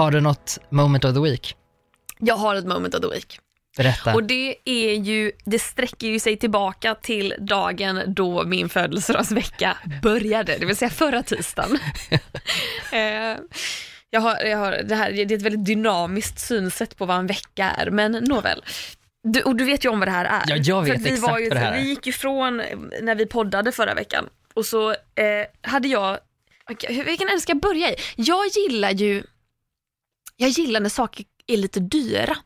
Har 0.00 0.10
du 0.10 0.20
något 0.20 0.58
moment 0.70 1.04
of 1.04 1.14
the 1.14 1.20
week? 1.20 1.56
Jag 2.18 2.36
har 2.36 2.56
ett 2.56 2.66
moment 2.66 2.94
of 2.94 3.00
the 3.00 3.08
week. 3.08 3.38
Berätta. 3.76 4.14
Och 4.14 4.24
det 4.24 4.54
är 4.64 4.94
ju, 4.94 5.32
det 5.44 5.58
sträcker 5.58 6.06
ju 6.06 6.20
sig 6.20 6.36
tillbaka 6.36 6.94
till 6.94 7.34
dagen 7.38 8.02
då 8.06 8.44
min 8.44 8.68
födelsedagsvecka 8.68 9.76
började, 10.02 10.56
det 10.58 10.66
vill 10.66 10.76
säga 10.76 10.90
förra 10.90 11.22
tisdagen. 11.22 11.78
eh, 12.92 13.38
jag 14.10 14.20
har, 14.20 14.44
jag 14.44 14.58
har, 14.58 14.72
det, 14.84 14.94
här, 14.94 15.12
det 15.12 15.22
är 15.22 15.32
ett 15.32 15.42
väldigt 15.42 15.64
dynamiskt 15.64 16.38
synsätt 16.38 16.96
på 16.96 17.06
vad 17.06 17.16
en 17.16 17.26
vecka 17.26 17.70
är, 17.70 17.90
men 17.90 18.12
nåväl. 18.12 18.64
Du, 19.22 19.42
och 19.42 19.56
du 19.56 19.64
vet 19.64 19.84
ju 19.84 19.88
om 19.88 19.98
vad 19.98 20.08
det 20.08 20.12
här 20.12 20.24
är. 20.24 20.42
Ja, 20.46 20.56
jag 20.56 20.82
vet 20.82 21.00
vi 21.00 21.12
exakt 21.12 21.22
var 21.32 21.38
ju, 21.38 21.48
vad 21.48 21.56
det 21.56 21.60
här 21.60 21.72
är. 21.72 21.82
Vi 21.82 21.88
gick 21.88 22.06
ju 22.06 22.12
från 22.12 22.60
eh, 22.60 22.78
när 23.02 23.14
vi 23.14 23.26
poddade 23.26 23.72
förra 23.72 23.94
veckan 23.94 24.28
och 24.54 24.66
så 24.66 24.90
eh, 24.90 24.96
hade 25.62 25.88
jag, 25.88 26.18
hur- 26.88 27.04
vilken 27.04 27.28
ände 27.28 27.40
ska 27.40 27.50
jag 27.52 27.60
börja 27.60 27.90
i? 27.90 27.96
Jag 28.16 28.46
gillar 28.46 28.90
ju, 28.90 29.22
jag 30.40 30.48
gillar 30.50 30.80
när 30.80 30.88
saker 30.88 31.24
är 31.46 31.56
lite 31.56 31.80
dyra. 31.80 32.36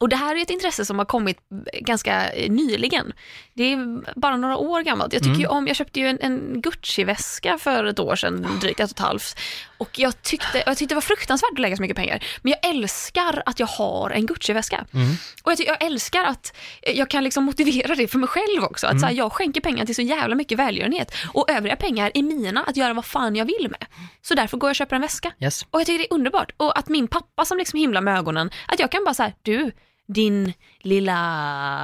Och 0.00 0.08
det 0.08 0.16
här 0.16 0.36
är 0.36 0.42
ett 0.42 0.50
intresse 0.50 0.84
som 0.84 0.98
har 0.98 1.04
kommit 1.06 1.38
ganska 1.80 2.30
eh, 2.32 2.50
nyligen. 2.50 3.12
Det 3.54 3.72
är 3.72 4.02
bara 4.20 4.36
några 4.36 4.56
år 4.56 4.80
gammalt. 4.82 5.12
Jag 5.12 5.22
tycker 5.22 5.40
Mm. 5.40 5.50
om, 5.50 5.66
jag 5.66 5.76
köpte 5.76 6.00
ju 6.00 6.06
en, 6.08 6.18
en 6.20 6.62
Gucci-väska 6.62 7.58
för 7.58 7.84
ett 7.84 7.98
år 7.98 8.16
sedan, 8.16 8.46
drygt 8.60 8.80
ett 8.80 8.90
och 8.90 8.96
ett 8.96 9.04
halvt. 9.04 9.38
Och 9.82 9.98
jag 9.98 10.22
tyckte, 10.22 10.62
jag 10.66 10.76
tyckte 10.76 10.92
det 10.92 10.96
var 10.96 11.02
fruktansvärt 11.02 11.52
att 11.52 11.58
lägga 11.58 11.76
så 11.76 11.82
mycket 11.82 11.96
pengar. 11.96 12.24
Men 12.42 12.52
jag 12.52 12.70
älskar 12.70 13.42
att 13.46 13.60
jag 13.60 13.66
har 13.66 14.10
en 14.10 14.26
Gucci-väska. 14.26 14.84
Mm. 14.94 15.14
Och 15.42 15.52
jag, 15.52 15.60
jag 15.60 15.82
älskar 15.82 16.24
att 16.24 16.56
jag 16.82 17.10
kan 17.10 17.24
liksom 17.24 17.44
motivera 17.44 17.94
det 17.94 18.08
för 18.08 18.18
mig 18.18 18.28
själv 18.28 18.64
också. 18.64 18.86
Att 18.86 19.00
så 19.00 19.06
här, 19.06 19.12
jag 19.12 19.32
skänker 19.32 19.60
pengar 19.60 19.86
till 19.86 19.94
så 19.94 20.02
jävla 20.02 20.34
mycket 20.34 20.58
välgörenhet. 20.58 21.14
Och 21.34 21.50
övriga 21.50 21.76
pengar 21.76 22.10
är 22.14 22.22
mina 22.22 22.64
att 22.64 22.76
göra 22.76 22.94
vad 22.94 23.04
fan 23.04 23.36
jag 23.36 23.44
vill 23.44 23.68
med. 23.70 23.86
Så 24.22 24.34
därför 24.34 24.56
går 24.56 24.68
jag 24.68 24.72
och 24.72 24.76
köper 24.76 24.96
en 24.96 25.02
väska. 25.02 25.32
Yes. 25.40 25.66
Och 25.70 25.80
jag 25.80 25.86
tycker 25.86 25.98
det 25.98 26.06
är 26.10 26.14
underbart. 26.14 26.52
Och 26.56 26.78
att 26.78 26.88
min 26.88 27.08
pappa 27.08 27.44
som 27.44 27.58
liksom 27.58 27.78
himlar 27.78 28.00
med 28.00 28.18
ögonen, 28.18 28.50
att 28.68 28.80
jag 28.80 28.90
kan 28.90 29.04
bara 29.04 29.14
säga 29.14 29.32
du, 29.42 29.72
din 30.08 30.52
lilla 30.82 31.20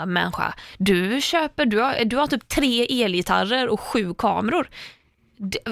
människa, 0.06 0.54
du 0.78 1.20
köper, 1.20 1.66
du 1.66 1.78
har, 1.78 2.04
du 2.04 2.16
har 2.16 2.26
typ 2.26 2.48
tre 2.48 3.02
elgitarrer 3.04 3.68
och 3.68 3.80
sju 3.80 4.14
kameror. 4.14 4.68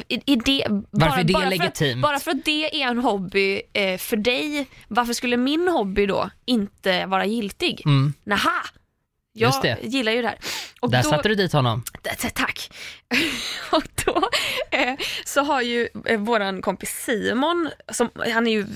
Är 0.08 0.20
är 0.26 0.36
det, 0.44 0.66
bara, 0.90 1.14
är 1.16 1.24
det 1.24 1.32
bara 1.32 1.42
För 1.42 1.50
legitimt? 1.50 1.96
att, 1.96 2.02
bara 2.02 2.18
för 2.18 2.30
att 2.30 2.44
det 2.44 2.82
är 2.82 2.88
en 2.88 2.98
hobby 2.98 3.62
eh, 3.72 3.98
för 3.98 4.16
dig, 4.16 4.66
varför 4.88 5.12
skulle 5.12 5.36
min 5.36 5.68
hobby 5.68 6.06
då 6.06 6.30
inte 6.44 7.06
vara 7.06 7.24
giltig? 7.26 7.82
Mm. 7.86 8.14
Naha! 8.24 8.62
Jag 9.38 9.48
Just 9.48 9.62
det. 9.62 9.78
gillar 9.82 10.12
ju 10.12 10.22
det 10.22 10.28
här. 10.28 10.38
Och 10.80 10.90
Där 10.90 11.02
då- 11.02 11.08
satte 11.08 11.28
du 11.28 11.34
dit 11.34 11.52
honom. 11.52 11.82
Tack. 12.34 12.70
och 13.72 13.82
då 14.04 14.28
eh, 14.70 14.94
så 15.24 15.42
har 15.42 15.62
ju 15.62 15.88
eh, 16.06 16.18
våran 16.20 16.62
kompis 16.62 16.90
Simon, 16.90 17.70
som, 17.92 18.08
han 18.34 18.46
är 18.46 18.50
ju 18.52 18.66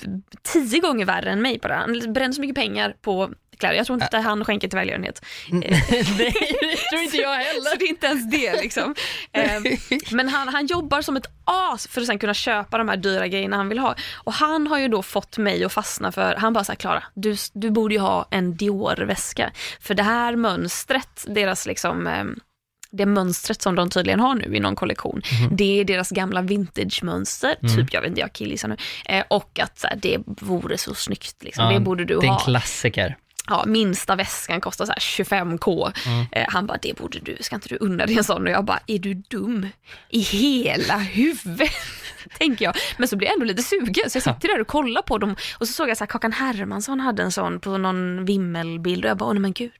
tio 0.43 0.79
gånger 0.79 1.05
värre 1.05 1.31
än 1.31 1.41
mig 1.41 1.59
på 1.59 1.67
det 1.67 1.73
här. 1.73 1.81
Han 1.81 2.13
bränner 2.13 2.33
så 2.33 2.41
mycket 2.41 2.55
pengar 2.55 2.95
på 3.01 3.29
kläder. 3.61 3.75
Jag 3.75 3.85
tror 3.85 4.03
inte 4.03 4.17
han 4.17 4.45
skänker 4.45 4.67
till 4.67 4.77
välgörenhet. 4.77 5.25
Nej, 5.49 5.83
det 6.17 6.31
tror 6.89 7.01
inte 7.01 7.17
jag 7.17 7.41
Så 7.41 7.47
heller. 7.47 7.77
det 7.79 7.85
är 7.85 7.89
inte 7.89 8.07
ens 8.07 8.31
det 8.31 8.61
liksom. 8.61 8.95
Eh, 9.33 9.61
men 10.11 10.29
han, 10.29 10.47
han 10.47 10.65
jobbar 10.65 11.01
som 11.01 11.17
ett 11.17 11.25
as 11.45 11.87
för 11.87 12.01
att 12.01 12.07
sen 12.07 12.19
kunna 12.19 12.33
köpa 12.33 12.77
de 12.77 12.89
här 12.89 12.97
dyra 12.97 13.27
grejerna 13.27 13.57
han 13.57 13.69
vill 13.69 13.79
ha. 13.79 13.95
Och 14.23 14.33
han 14.33 14.67
har 14.67 14.79
ju 14.79 14.87
då 14.87 15.03
fått 15.03 15.37
mig 15.37 15.63
att 15.63 15.73
fastna 15.73 16.11
för, 16.11 16.35
han 16.35 16.53
bara 16.53 16.63
såhär 16.63 16.75
Klara, 16.77 17.03
du, 17.13 17.35
du 17.53 17.69
borde 17.71 17.93
ju 17.93 17.99
ha 17.99 18.27
en 18.31 18.55
Dior-väska. 18.57 19.51
För 19.81 19.93
det 19.93 20.03
här 20.03 20.35
mönstret, 20.35 21.25
deras 21.27 21.65
liksom 21.65 22.07
eh, 22.07 22.23
det 22.91 23.05
mönstret 23.05 23.61
som 23.61 23.75
de 23.75 23.89
tydligen 23.89 24.19
har 24.19 24.35
nu 24.35 24.55
i 24.55 24.59
någon 24.59 24.75
kollektion, 24.75 25.21
det 25.51 25.79
är 25.79 25.85
deras 25.85 26.09
gamla 26.09 26.41
vintage-mönster, 26.41 27.55
typ, 27.75 27.93
jag 27.93 28.01
vet 28.01 28.09
inte, 28.09 28.21
jag 28.21 28.33
killgissar 28.33 28.67
nu, 28.67 28.77
eh, 29.05 29.23
och 29.27 29.59
att 29.59 29.79
så 29.79 29.87
här, 29.87 29.95
det 29.95 30.17
vore 30.25 30.77
så 30.77 30.93
snyggt, 30.93 31.43
liksom. 31.43 31.65
Ja, 31.65 31.71
det 31.73 31.79
borde 31.79 32.05
du 32.05 32.19
Det 32.19 32.25
är 32.25 32.27
en 32.27 32.33
ha 32.33 32.39
klassiker. 32.39 33.17
Ja, 33.47 33.63
minsta 33.67 34.15
väskan 34.15 34.61
kostar 34.61 34.85
så 34.85 34.91
här 34.91 34.99
25k. 34.99 35.91
Mm. 36.07 36.25
Eh, 36.31 36.45
han 36.49 36.65
bara, 36.67 36.77
det 36.81 36.97
borde 36.97 37.19
du, 37.19 37.37
ska 37.41 37.55
inte 37.55 37.69
du 37.69 37.77
unna 37.81 38.05
dig 38.05 38.17
en 38.17 38.23
sån? 38.23 38.41
Och 38.47 38.51
jag 38.53 38.65
bara, 38.65 38.79
är 38.87 38.99
du 38.99 39.13
dum 39.13 39.67
i 40.09 40.19
hela 40.19 40.97
huvudet? 40.97 41.71
Tänker 42.37 42.65
jag. 42.65 42.75
Men 42.97 43.07
så 43.07 43.15
blir 43.15 43.27
jag 43.27 43.33
ändå 43.33 43.45
lite 43.45 43.63
sugen, 43.63 44.09
så 44.09 44.15
jag 44.15 44.23
sitter 44.23 44.47
där 44.47 44.61
och 44.61 44.67
kollar 44.67 45.01
på 45.01 45.17
dem. 45.17 45.35
Och 45.57 45.67
så 45.67 45.73
såg 45.73 45.89
jag 45.89 45.97
så 45.97 46.03
här, 46.03 46.07
Kakan 46.09 46.31
Hermansson 46.31 46.99
hade 46.99 47.23
en 47.23 47.31
sån 47.31 47.59
på 47.59 47.77
någon 47.77 48.25
vimmelbild 48.25 49.05
och 49.05 49.09
jag 49.11 49.17
bara, 49.17 49.25
åh 49.25 49.33
nej 49.33 49.41
men 49.41 49.53
gud, 49.53 49.71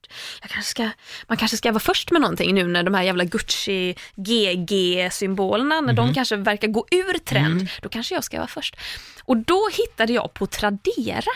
jag 0.41 0.49
kanske 0.49 0.69
ska, 0.71 0.89
man 1.27 1.37
kanske 1.37 1.57
ska 1.57 1.71
vara 1.71 1.79
först 1.79 2.11
med 2.11 2.21
någonting 2.21 2.55
nu 2.55 2.67
när 2.67 2.83
de 2.83 2.93
här 2.93 3.03
jävla 3.03 3.23
Gucci 3.23 3.95
GG-symbolerna, 4.15 5.81
när 5.81 5.93
Mhm. 5.93 5.95
de 5.95 6.13
kanske 6.13 6.35
verkar 6.35 6.67
gå 6.67 6.85
ur 6.91 7.17
trend, 7.17 7.51
Mm. 7.61 7.67
då 7.81 7.89
kanske 7.89 8.15
jag 8.15 8.23
ska 8.23 8.37
vara 8.37 8.47
först. 8.47 8.75
Och 9.23 9.37
då 9.37 9.69
hittade 9.71 10.13
jag 10.13 10.33
på 10.33 10.47
Tradera 10.47 11.31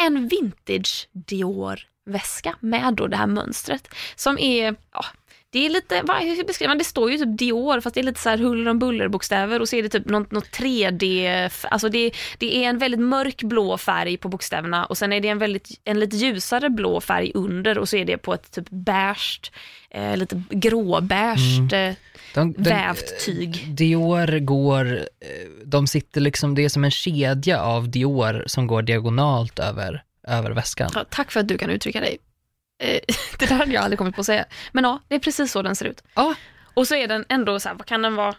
en 0.00 0.28
vintage 0.28 1.08
Dior-väska 1.12 2.56
med 2.60 2.94
då 2.94 3.06
det 3.06 3.16
här 3.16 3.26
mönstret 3.26 3.88
som 4.16 4.38
är, 4.38 4.74
ja, 4.92 5.04
det 5.52 5.66
är 5.66 5.70
lite, 5.70 6.02
vad, 6.04 6.16
hur 6.22 6.44
beskriver 6.44 6.68
man, 6.70 6.78
det 6.78 6.84
står 6.84 7.10
ju 7.10 7.18
typ 7.18 7.38
Dior 7.38 7.80
fast 7.80 7.94
det 7.94 8.00
är 8.00 8.04
lite 8.04 8.20
så 8.20 8.28
här 8.28 8.38
huller 8.38 8.70
om 8.70 8.78
buller 8.78 9.08
bokstäver 9.08 9.60
och 9.60 9.68
så 9.68 9.76
är 9.76 9.82
det 9.82 9.88
typ 9.88 10.06
något, 10.06 10.30
något 10.30 10.44
3D, 10.56 11.26
f- 11.46 11.64
alltså 11.70 11.88
det, 11.88 12.12
det 12.38 12.64
är 12.64 12.68
en 12.68 12.78
väldigt 12.78 13.00
mörk 13.00 13.42
blå 13.42 13.78
färg 13.78 14.16
på 14.16 14.28
bokstäverna 14.28 14.84
och 14.86 14.98
sen 14.98 15.12
är 15.12 15.20
det 15.20 15.28
en 15.28 15.38
väldigt, 15.38 15.80
en 15.84 16.00
lite 16.00 16.16
ljusare 16.16 16.70
blå 16.70 17.00
färg 17.00 17.30
under 17.34 17.78
och 17.78 17.88
så 17.88 17.96
är 17.96 18.04
det 18.04 18.18
på 18.18 18.34
ett 18.34 18.50
typ 18.52 18.66
beige, 18.70 19.52
eh, 19.90 20.16
lite 20.16 20.42
gråbeige 20.50 21.74
eh, 21.76 21.94
De, 22.34 22.52
de, 22.52 22.70
vävt 22.70 23.24
tyg. 23.24 23.66
Dior 23.74 24.38
går, 24.38 24.92
eh, 24.96 25.48
de 25.64 25.86
sitter 25.86 26.20
liksom, 26.20 26.54
det 26.54 26.64
är 26.64 26.68
som 26.68 26.84
en 26.84 26.90
kedja 26.90 27.62
av 27.62 27.90
Dior 27.90 28.44
som 28.46 28.66
går 28.66 28.82
diagonalt 28.82 29.58
över, 29.58 30.04
över 30.28 30.50
väskan. 30.50 30.90
Ja, 30.94 31.04
tack 31.10 31.32
för 31.32 31.40
att 31.40 31.48
du 31.48 31.58
kan 31.58 31.70
uttrycka 31.70 32.00
dig. 32.00 32.18
Eh, 32.82 33.00
det 33.38 33.46
där 33.46 33.56
hade 33.56 33.72
jag 33.72 33.84
aldrig 33.84 33.98
kommit 33.98 34.14
på 34.14 34.20
att 34.20 34.26
säga. 34.26 34.44
Men 34.72 34.84
ja, 34.84 35.00
det 35.08 35.14
är 35.14 35.18
precis 35.18 35.52
så 35.52 35.62
den 35.62 35.76
ser 35.76 35.86
ut. 35.86 36.02
Ja. 36.14 36.34
Och 36.74 36.86
så 36.86 36.94
är 36.94 37.08
den 37.08 37.24
ändå 37.28 37.60
så 37.60 37.68
här, 37.68 37.76
vad 37.76 37.86
kan 37.86 38.02
den 38.02 38.14
vara? 38.14 38.34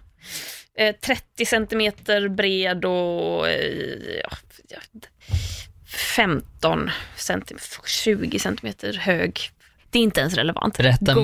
Eh, 0.78 0.96
30 0.96 1.46
centimeter 1.46 2.28
bred 2.28 2.86
och 2.86 3.50
eh, 3.50 4.22
ja, 4.24 4.38
ja, 4.70 4.78
15 6.16 6.90
centimeter, 7.16 7.68
20 7.86 8.40
centimeter 8.40 8.94
hög. 8.94 9.40
Det 9.92 10.00
är 10.00 10.04
inte 10.04 10.20
ens 10.22 10.34
relevant. 10.34 10.78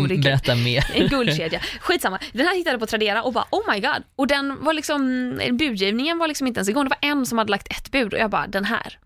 Gud. 0.07 0.23
berätta 0.23 0.55
mer. 0.55 0.91
En 0.93 1.07
guldkedja. 1.07 1.61
Skitsamma. 1.79 2.19
Den 2.33 2.45
här 2.47 2.55
hittade 2.55 2.73
jag 2.73 2.79
på 2.79 2.85
Tradera 2.87 3.23
och 3.23 3.33
bara 3.33 3.45
oh 3.51 3.73
my 3.73 3.79
god. 3.79 4.03
Och 4.15 4.27
den 4.27 4.63
var 4.63 4.73
liksom, 4.73 5.31
budgivningen 5.51 6.17
var 6.17 6.27
liksom 6.27 6.47
inte 6.47 6.57
ens 6.57 6.69
igång. 6.69 6.83
Det 6.83 6.95
var 7.01 7.09
en 7.09 7.25
som 7.25 7.37
hade 7.37 7.51
lagt 7.51 7.67
ett 7.71 7.91
bud 7.91 8.13
och 8.13 8.19
jag 8.19 8.29
bara 8.29 8.47
den 8.47 8.65
här, 8.65 8.99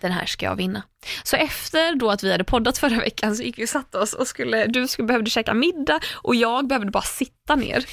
den 0.00 0.12
här 0.12 0.26
ska 0.26 0.46
jag 0.46 0.56
vinna. 0.56 0.82
Så 1.22 1.36
efter 1.36 1.94
då 1.94 2.10
att 2.10 2.22
vi 2.22 2.32
hade 2.32 2.44
poddat 2.44 2.78
förra 2.78 2.98
veckan 3.00 3.36
så 3.36 3.42
gick 3.42 3.58
vi 3.58 3.64
och 3.64 3.68
satte 3.68 3.98
oss 3.98 4.12
och 4.12 4.26
skulle, 4.28 4.66
du 4.66 4.88
skulle, 4.88 5.06
behövde 5.06 5.30
käka 5.30 5.54
middag 5.54 6.00
och 6.14 6.34
jag 6.34 6.66
behövde 6.66 6.90
bara 6.90 7.02
sitta 7.02 7.56
ner 7.56 7.84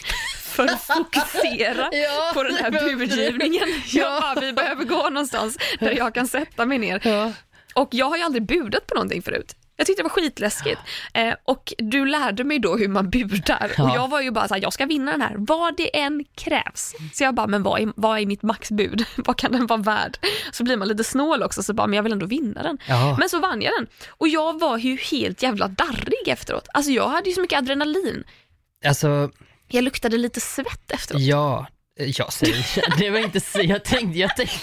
för 0.41 0.63
att 0.63 0.81
fokusera 0.83 1.89
Ja, 1.91 2.31
på 2.33 2.43
den 2.43 2.55
här 2.55 2.71
budgivningen. 2.97 3.67
Jag 3.87 4.21
bara, 4.21 4.41
vi 4.41 4.53
behöver 4.53 4.83
gå 4.85 5.09
någonstans 5.09 5.57
där 5.79 5.91
jag 5.91 6.13
kan 6.13 6.27
sätta 6.27 6.65
mig 6.65 6.77
ner. 6.77 7.01
Ja. 7.03 7.31
Och 7.73 7.89
jag 7.91 8.05
har 8.05 8.17
ju 8.17 8.23
aldrig 8.23 8.43
budat 8.45 8.87
på 8.87 8.95
någonting 8.95 9.21
förut. 9.21 9.55
Jag 9.75 9.87
tyckte 9.87 9.99
det 9.99 10.03
var 10.03 10.09
skitläskigt. 10.09 10.79
Eh, 11.13 11.33
och 11.43 11.73
du 11.77 12.05
lärde 12.05 12.43
mig 12.43 12.59
då 12.59 12.77
hur 12.77 12.87
man 12.87 13.09
budar. 13.09 13.65
Och 13.79 13.79
Ja. 13.79 13.95
jag 13.95 14.07
var 14.07 14.21
ju 14.21 14.31
bara 14.31 14.47
såhär, 14.47 14.61
jag 14.61 14.73
ska 14.73 14.85
vinna 14.85 15.11
den 15.11 15.21
här, 15.21 15.35
vad 15.37 15.77
det 15.77 15.97
än 15.99 16.25
krävs. 16.35 16.93
Så 17.13 17.23
jag 17.23 17.35
bara, 17.35 17.47
men 17.47 17.63
vad 17.63 17.81
är, 17.81 17.93
vad 17.95 18.19
är 18.19 18.25
mitt 18.25 18.41
maxbud? 18.43 19.05
vad 19.15 19.37
kan 19.37 19.51
den 19.51 19.67
vara 19.67 19.79
värd? 19.81 20.17
Så 20.51 20.63
blir 20.63 20.77
man 20.77 20.87
lite 20.87 21.03
snål 21.03 21.43
också, 21.43 21.63
så 21.63 21.73
bara, 21.73 21.87
men 21.87 21.95
jag 21.95 22.03
vill 22.03 22.11
ändå 22.13 22.25
vinna 22.25 22.63
den. 22.63 22.77
Ja. 22.87 23.15
Men 23.19 23.29
så 23.29 23.39
vann 23.39 23.61
jag 23.61 23.73
den. 23.79 23.87
Och 24.09 24.27
jag 24.27 24.59
var 24.59 24.77
ju 24.77 24.95
helt 24.97 25.43
jävla 25.43 25.67
darrig 25.67 26.27
efteråt. 26.27 26.67
Alltså 26.73 26.91
jag 26.91 27.09
hade 27.09 27.29
ju 27.29 27.35
så 27.35 27.41
mycket 27.41 27.57
adrenalin. 27.59 28.23
Alltså, 28.85 29.29
Jag 29.67 29.83
luktade 29.83 30.17
lite 30.17 30.39
svett 30.41 30.91
efteråt. 30.91 31.21
ja, 31.21 31.67
jag 31.95 32.33
säger, 32.33 32.97
det 32.99 33.09
var 33.09 33.19
inte 33.19 33.39
så, 33.39 33.59
jag 33.63 33.83
tänkte, 33.83 34.19
jag 34.19 34.35
tänkte, 34.35 34.57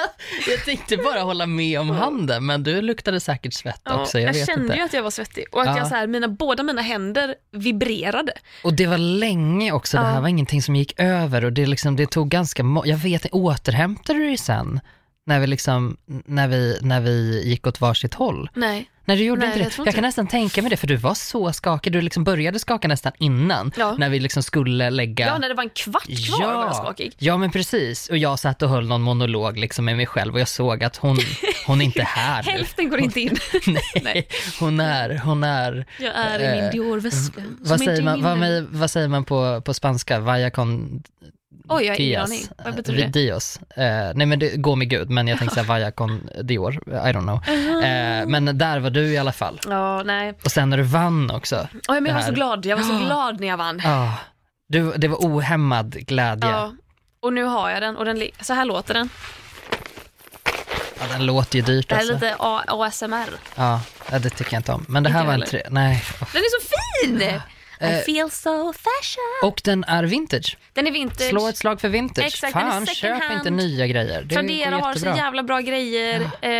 Jag 0.48 0.64
tänkte 0.64 0.96
bara 0.96 1.20
hålla 1.20 1.46
med 1.46 1.80
om 1.80 1.90
handen, 1.90 2.46
men 2.46 2.62
du 2.62 2.82
luktade 2.82 3.20
säkert 3.20 3.52
svett 3.54 3.80
Ja, 3.84 4.00
också. 4.02 4.18
Jag, 4.20 4.28
jag 4.28 4.34
vet 4.34 4.46
kände 4.46 4.64
inte. 4.64 4.76
ju 4.76 4.82
att 4.82 4.92
jag 4.92 5.02
var 5.02 5.10
svettig 5.10 5.44
och 5.52 5.60
att 5.60 5.66
Ja. 5.66 5.78
jag 5.78 5.86
så 5.88 5.94
här, 5.94 6.06
mina, 6.06 6.28
båda 6.28 6.62
mina 6.62 6.82
händer 6.82 7.34
vibrerade. 7.52 8.32
Och 8.64 8.74
det 8.74 8.86
var 8.86 8.98
länge 8.98 9.72
också, 9.72 9.96
det 9.96 10.02
Ja. 10.02 10.08
här 10.08 10.20
var 10.20 10.28
ingenting 10.28 10.62
som 10.62 10.76
gick 10.76 11.00
över 11.00 11.44
och 11.44 11.52
det, 11.52 11.66
liksom, 11.66 11.96
det 11.96 12.06
tog 12.10 12.28
ganska, 12.28 12.62
jag 12.84 12.96
vet 12.96 13.26
återhämtade 13.32 14.18
du 14.18 14.24
dig 14.26 14.36
sen? 14.36 14.80
När 15.26 15.40
vi, 15.40 15.46
liksom, 15.46 15.96
när, 16.06 16.48
vi, 16.48 16.78
när 16.82 17.00
vi 17.00 17.42
gick 17.48 17.66
åt 17.66 17.80
varsitt 17.80 18.14
håll? 18.14 18.50
Nej. 18.54 18.90
Nej 19.08 19.16
du 19.16 19.24
gjorde 19.24 19.40
Nej, 19.40 19.48
inte 19.48 19.58
jag 19.58 19.68
det. 19.70 19.74
Jag 19.78 19.82
inte 19.82 19.92
kan 19.92 20.02
det. 20.02 20.08
nästan 20.08 20.26
tänka 20.26 20.62
mig 20.62 20.70
det, 20.70 20.76
för 20.76 20.86
du 20.86 20.96
var 20.96 21.14
så 21.14 21.52
skakig. 21.52 21.92
Du 21.92 22.00
liksom 22.00 22.24
började 22.24 22.58
skaka 22.58 22.88
nästan 22.88 23.12
innan, 23.18 23.72
Ja. 23.76 23.94
när 23.98 24.08
vi 24.08 24.20
liksom 24.20 24.42
skulle 24.42 24.90
lägga... 24.90 25.26
Ja, 25.26 25.38
när 25.38 25.48
det 25.48 25.54
var 25.54 25.62
en 25.62 25.70
kvart 25.70 26.26
kvar 26.26 26.54
var 26.54 26.64
jag 26.64 26.76
skakig. 26.76 27.12
Ja, 27.18 27.36
men 27.36 27.50
precis. 27.50 28.08
Och 28.08 28.18
jag 28.18 28.38
satt 28.38 28.62
och 28.62 28.68
höll 28.68 28.86
någon 28.86 29.02
monolog 29.02 29.58
liksom 29.58 29.84
med 29.84 29.96
mig 29.96 30.06
själv 30.06 30.34
och 30.34 30.40
jag 30.40 30.48
såg 30.48 30.84
att 30.84 30.96
hon, 30.96 31.18
hon 31.66 31.80
är 31.80 31.84
inte 31.84 32.02
här 32.06 32.42
nu. 32.42 32.50
Hälften 32.50 32.88
går 32.90 33.00
inte 33.00 33.20
in. 33.20 33.36
Nej, 34.02 34.28
hon 34.60 34.80
är, 34.80 35.18
hon 35.18 35.44
är... 35.44 35.86
Jag 35.98 36.12
är 36.16 36.38
i 36.38 36.54
min 36.56 36.64
Eh, 36.64 36.70
Dior-väska. 36.70 37.42
Vad 37.60 37.78
säger, 37.78 37.90
inte 37.92 38.02
man, 38.22 38.40
vad, 38.40 38.62
vad 38.80 38.90
säger 38.90 39.08
man 39.08 39.24
på, 39.24 39.60
på 39.60 39.74
spanska? 39.74 40.20
Vaya 40.20 40.50
con 40.50 41.02
Oj, 41.68 41.84
jag 41.84 41.94
har 41.94 42.00
ingen 42.00 42.20
aning. 42.22 42.40
Vad 42.64 42.74
betyder 42.76 43.02
det? 43.02 43.08
Dios. 43.08 43.60
Eh, 43.76 43.84
nej 44.14 44.26
men 44.26 44.38
det 44.38 44.56
går 44.56 44.76
med 44.76 44.90
Gud, 44.90 45.10
men 45.10 45.28
jag 45.28 45.38
tänkte 45.38 45.54
säga 45.54 45.64
Vaya 45.66 45.90
con 45.90 46.28
Dior, 46.42 46.74
I 46.86 46.90
don't 46.90 47.20
know. 47.22 47.40
Eh, 47.86 48.26
men 48.26 48.58
där 48.58 48.78
var 48.80 48.90
du 48.90 49.06
i 49.12 49.18
alla 49.18 49.32
fall. 49.32 49.60
Ja, 49.68 50.02
nej. 50.02 50.34
Och 50.44 50.50
sen 50.52 50.70
när 50.70 50.76
du 50.76 50.82
vann 50.82 51.30
också. 51.30 51.68
Oj, 51.88 52.00
men 52.00 52.06
jag 52.06 52.14
var 52.14 52.22
så 52.22 52.32
glad. 52.32 52.66
Jag 52.66 52.76
var 52.76 52.84
så 52.84 52.98
glad 53.06 53.40
när 53.40 53.46
jag 53.48 53.56
vann. 53.56 53.80
Ah, 53.84 54.12
du, 54.68 54.92
det 54.92 55.08
var 55.08 55.16
ohämmad 55.16 55.90
glädje. 55.92 56.50
Ja. 56.50 56.72
Och 57.20 57.32
nu 57.32 57.44
har 57.44 57.70
jag 57.70 57.82
den 57.82 57.96
och 57.96 58.04
den, 58.04 58.22
så 58.40 58.54
här 58.54 58.64
låter 58.64 58.94
den. 58.94 59.08
Ja, 61.00 61.04
den 61.12 61.26
låter 61.26 61.58
ju 61.58 61.64
dyrt 61.64 61.88
Det 61.88 61.94
här 61.94 62.02
är 62.02 62.12
alltså. 62.12 62.24
lite 62.26 62.36
A- 62.38 62.64
ASMR. 62.66 63.30
Ja, 63.56 63.80
det 64.20 64.30
tycker 64.30 64.52
jag 64.54 64.58
inte 64.60 64.72
om. 64.72 64.84
Men 64.88 65.02
det 65.02 65.10
här 65.10 65.20
Inte 65.20 65.26
var 65.26 65.34
en 65.34 65.46
tre... 65.48 65.62
Nej. 65.70 66.02
Den 66.32 66.42
är 66.42 66.60
så 66.60 66.68
fin! 66.68 67.40
Eh, 67.80 67.98
I 67.98 68.02
feel 68.02 68.30
so 68.30 68.72
fashion. 68.72 69.48
Och 69.50 69.60
den 69.64 69.84
är 69.84 70.04
vintage. 70.04 70.56
Den 70.72 70.86
är 70.86 70.90
vintage. 70.90 71.28
Slå 71.30 71.48
ett 71.48 71.56
slag 71.56 71.80
för 71.80 71.88
vintage. 71.88 72.26
Exakt, 72.26 72.52
Fan, 72.52 72.86
köp 72.86 73.22
hand. 73.22 73.38
inte 73.38 73.50
nya 73.50 73.86
grejer. 73.86 74.22
Det 74.22 74.34
Tradera 74.34 74.76
har 74.76 74.94
så 74.94 75.06
jävla 75.06 75.42
bra 75.42 75.60
grejer. 75.60 76.30
Eh, 76.42 76.50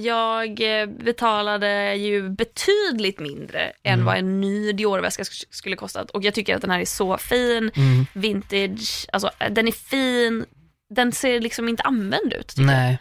jag 0.00 0.80
eh, 0.80 0.86
betalade 0.86 1.94
ju 1.94 2.28
betydligt 2.30 3.20
mindre 3.20 3.72
än 3.82 3.92
Mm. 3.94 4.04
vad 4.06 4.16
en 4.16 4.40
ny 4.40 4.72
Dior-väska 4.72 5.22
sk- 5.22 5.44
skulle 5.50 5.76
kostat. 5.76 6.10
Och 6.10 6.24
jag 6.24 6.34
tycker 6.34 6.54
att 6.56 6.62
den 6.62 6.70
här 6.70 6.80
är 6.80 6.84
så 6.84 7.18
fin. 7.18 7.70
Mm. 7.76 8.06
Vintage, 8.12 9.06
alltså 9.12 9.30
eh, 9.38 9.50
den 9.52 9.68
är 9.68 9.72
fin. 9.72 10.44
Den 10.94 11.12
ser 11.12 11.40
liksom 11.40 11.68
inte 11.68 11.82
använd 11.82 12.32
ut. 12.32 12.48
Tycker 12.48 12.62
jag. 12.62 12.66
Nej. 12.66 12.98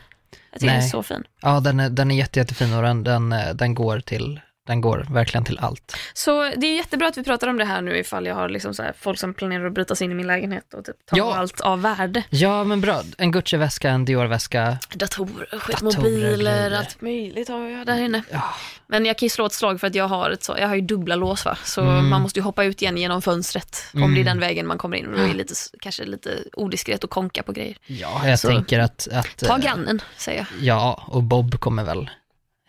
jag 0.51 0.59
tycker 0.59 0.67
den 0.73 0.75
är 0.77 0.81
nej. 0.81 0.89
så 0.89 1.03
fin. 1.03 1.23
Ja, 1.41 1.59
den 1.59 1.79
är, 1.79 1.89
den 1.89 2.11
är 2.11 2.15
jätte, 2.15 2.39
jättefin 2.39 2.73
och 2.73 2.83
den, 2.83 3.03
den, 3.03 3.31
eh, 3.33 3.53
den, 3.53 3.73
går 3.75 3.99
till, 3.99 4.39
den 4.65 4.81
går 4.81 5.05
verkligen 5.11 5.43
till 5.45 5.59
allt. 5.59 5.95
Så 6.13 6.43
det 6.57 6.67
är 6.67 6.75
jättebra 6.75 7.07
att 7.07 7.17
vi 7.17 7.23
pratar 7.23 7.47
om 7.47 7.57
det 7.57 7.65
här 7.65 7.81
nu 7.81 7.97
ifall 7.97 8.25
jag 8.25 8.35
har 8.35 8.49
liksom 8.49 8.73
så 8.73 8.83
folk 8.99 9.19
som 9.19 9.33
planerar 9.33 9.65
att 9.65 9.73
bryta 9.73 9.95
sig 9.95 10.05
in 10.05 10.11
i 10.11 10.15
min 10.15 10.27
lägenhet 10.27 10.73
och 10.73 10.85
typ 10.85 10.95
ta 11.05 11.17
Ja. 11.17 11.35
allt 11.35 11.61
av 11.61 11.81
värde. 11.81 12.23
Ja, 12.29 12.63
men 12.63 12.81
bra. 12.81 13.01
En 13.17 13.31
Gucci-väska, 13.31 13.89
en 13.89 14.05
Dior-väska. 14.05 14.77
Datorer, 14.93 15.83
mobiler, 15.83 16.71
allt 16.71 17.01
möjligt 17.01 17.49
har 17.49 17.59
jag 17.69 17.85
där 17.85 18.01
inne. 18.01 18.23
Ja. 18.31 18.43
Men 18.87 19.05
jag 19.05 19.17
kan 19.17 19.25
ju 19.25 19.29
slå 19.29 19.45
ett 19.45 19.53
slag 19.53 19.79
för 19.79 19.87
att 19.87 19.95
jag 19.95 20.07
har, 20.07 20.29
ett 20.31 20.43
så, 20.43 20.55
jag 20.59 20.67
har 20.67 20.75
ju 20.75 20.81
dubbla 20.81 21.15
lås 21.15 21.45
va? 21.45 21.57
så 21.63 21.81
Mm. 21.81 22.09
man 22.09 22.21
måste 22.21 22.39
ju 22.39 22.43
hoppa 22.43 22.63
ut 22.63 22.81
igen 22.81 22.97
genom 22.97 23.21
fönstret 23.21 23.83
om 23.93 23.99
Mm. 24.01 24.15
det 24.15 24.21
är 24.21 24.25
den 24.25 24.39
vägen 24.39 24.67
man 24.67 24.77
kommer 24.77 24.97
in. 24.97 25.05
Och 25.07 25.17
då 25.19 25.23
är 25.25 25.33
lite, 25.33 25.53
kanske 25.81 26.05
lite 26.05 26.37
odiskret 26.53 27.03
att 27.03 27.09
konka 27.09 27.43
på 27.43 27.51
grejer. 27.51 27.77
Ja, 27.87 28.27
jag 28.27 28.39
Så- 28.39 28.47
tänker 28.47 28.79
att... 28.79 29.07
att 29.11 29.37
Ta 29.37 29.53
eh, 29.57 29.63
grannen, 29.63 30.01
säger 30.17 30.37
jag. 30.39 30.47
Ja, 30.63 31.03
och 31.07 31.23
Bob 31.23 31.59
kommer 31.59 31.83
väl 31.83 32.09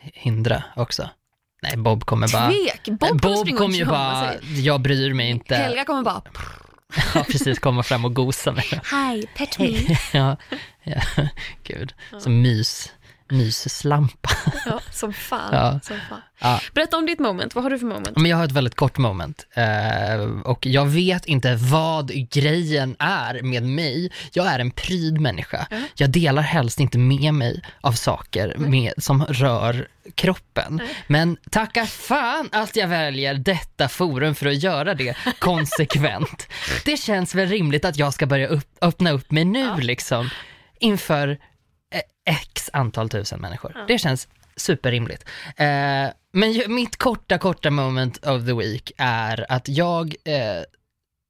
hindra 0.00 0.62
också. 0.76 1.08
Nej, 1.62 1.76
Bob 1.76 2.04
kommer 2.04 2.32
bara... 2.32 2.50
Tvek! 2.50 2.98
Bob, 3.00 3.20
Bob, 3.20 3.56
kommer 3.58 3.74
ju 3.74 3.84
bara, 3.84 4.34
jag 4.42 4.80
bryr 4.80 5.14
mig 5.14 5.30
inte. 5.30 5.54
Helga 5.54 5.84
kommer 5.84 6.02
bara, 6.02 6.22
Ja, 7.14 7.24
precis, 7.30 7.58
komma 7.58 7.82
fram 7.82 8.04
och 8.04 8.14
gosa 8.14 8.52
med 8.52 8.64
hi, 8.64 9.26
pet 9.36 9.58
me. 9.58 9.96
ja, 10.12 10.36
ja, 10.82 11.00
gud. 11.62 11.94
Som 12.20 12.42
mys, 12.42 12.92
mysslampa. 13.28 14.28
Ja, 14.66 14.80
som 14.90 15.12
fan. 15.12 15.54
Ja. 15.54 15.80
Som 15.82 15.96
fan. 16.08 16.20
Ja. 16.38 16.60
Berätta 16.74 16.96
om 16.96 17.06
ditt 17.06 17.18
moment, 17.18 17.54
vad 17.54 17.64
har 17.64 17.70
du 17.70 17.78
för 17.78 17.86
moment? 17.86 18.16
Men 18.16 18.30
jag 18.30 18.36
har 18.36 18.44
ett 18.44 18.52
väldigt 18.52 18.74
kort 18.74 18.98
moment 18.98 19.46
eh, 19.54 20.20
och 20.44 20.66
jag 20.66 20.86
vet 20.86 21.26
inte 21.26 21.54
vad 21.56 22.10
grejen 22.30 22.96
är 22.98 23.42
med 23.42 23.62
mig. 23.62 24.12
Jag 24.32 24.46
är 24.46 24.58
en 24.58 24.70
pryd 24.70 25.20
människa. 25.20 25.66
Ja. 25.70 25.76
Jag 25.94 26.10
delar 26.10 26.42
helst 26.42 26.80
inte 26.80 26.98
med 26.98 27.34
mig 27.34 27.62
av 27.80 27.92
saker 27.92 28.54
med, 28.58 28.92
som 28.98 29.24
rör 29.24 29.88
kroppen. 30.14 30.80
Men 31.06 31.36
tacka 31.50 31.86
fan 31.86 32.48
att 32.52 32.76
jag 32.76 32.88
väljer 32.88 33.34
detta 33.34 33.88
forum 33.88 34.34
för 34.34 34.46
att 34.46 34.62
göra 34.62 34.94
det 34.94 35.16
konsekvent. 35.38 36.48
det 36.84 36.96
känns 36.96 37.34
väl 37.34 37.48
rimligt 37.48 37.84
att 37.84 37.96
jag 37.96 38.14
ska 38.14 38.26
börja 38.26 38.48
upp, 38.48 38.68
öppna 38.80 39.10
upp 39.10 39.30
mig 39.30 39.44
nu 39.44 39.76
liksom 39.80 40.30
inför 40.80 41.38
x 42.24 42.70
antal 42.72 43.08
tusen 43.08 43.40
människor. 43.40 43.84
Det 43.88 43.98
känns 43.98 44.28
superrimligt. 44.56 45.24
Eh, 45.56 45.66
men 46.32 46.52
ju- 46.52 46.68
mitt 46.68 46.96
korta, 46.96 47.38
korta 47.38 47.70
moment 47.70 48.26
of 48.26 48.46
the 48.46 48.52
week 48.54 48.92
är 48.98 49.46
att 49.52 49.68
jag, 49.68 50.14
eh, 50.24 50.62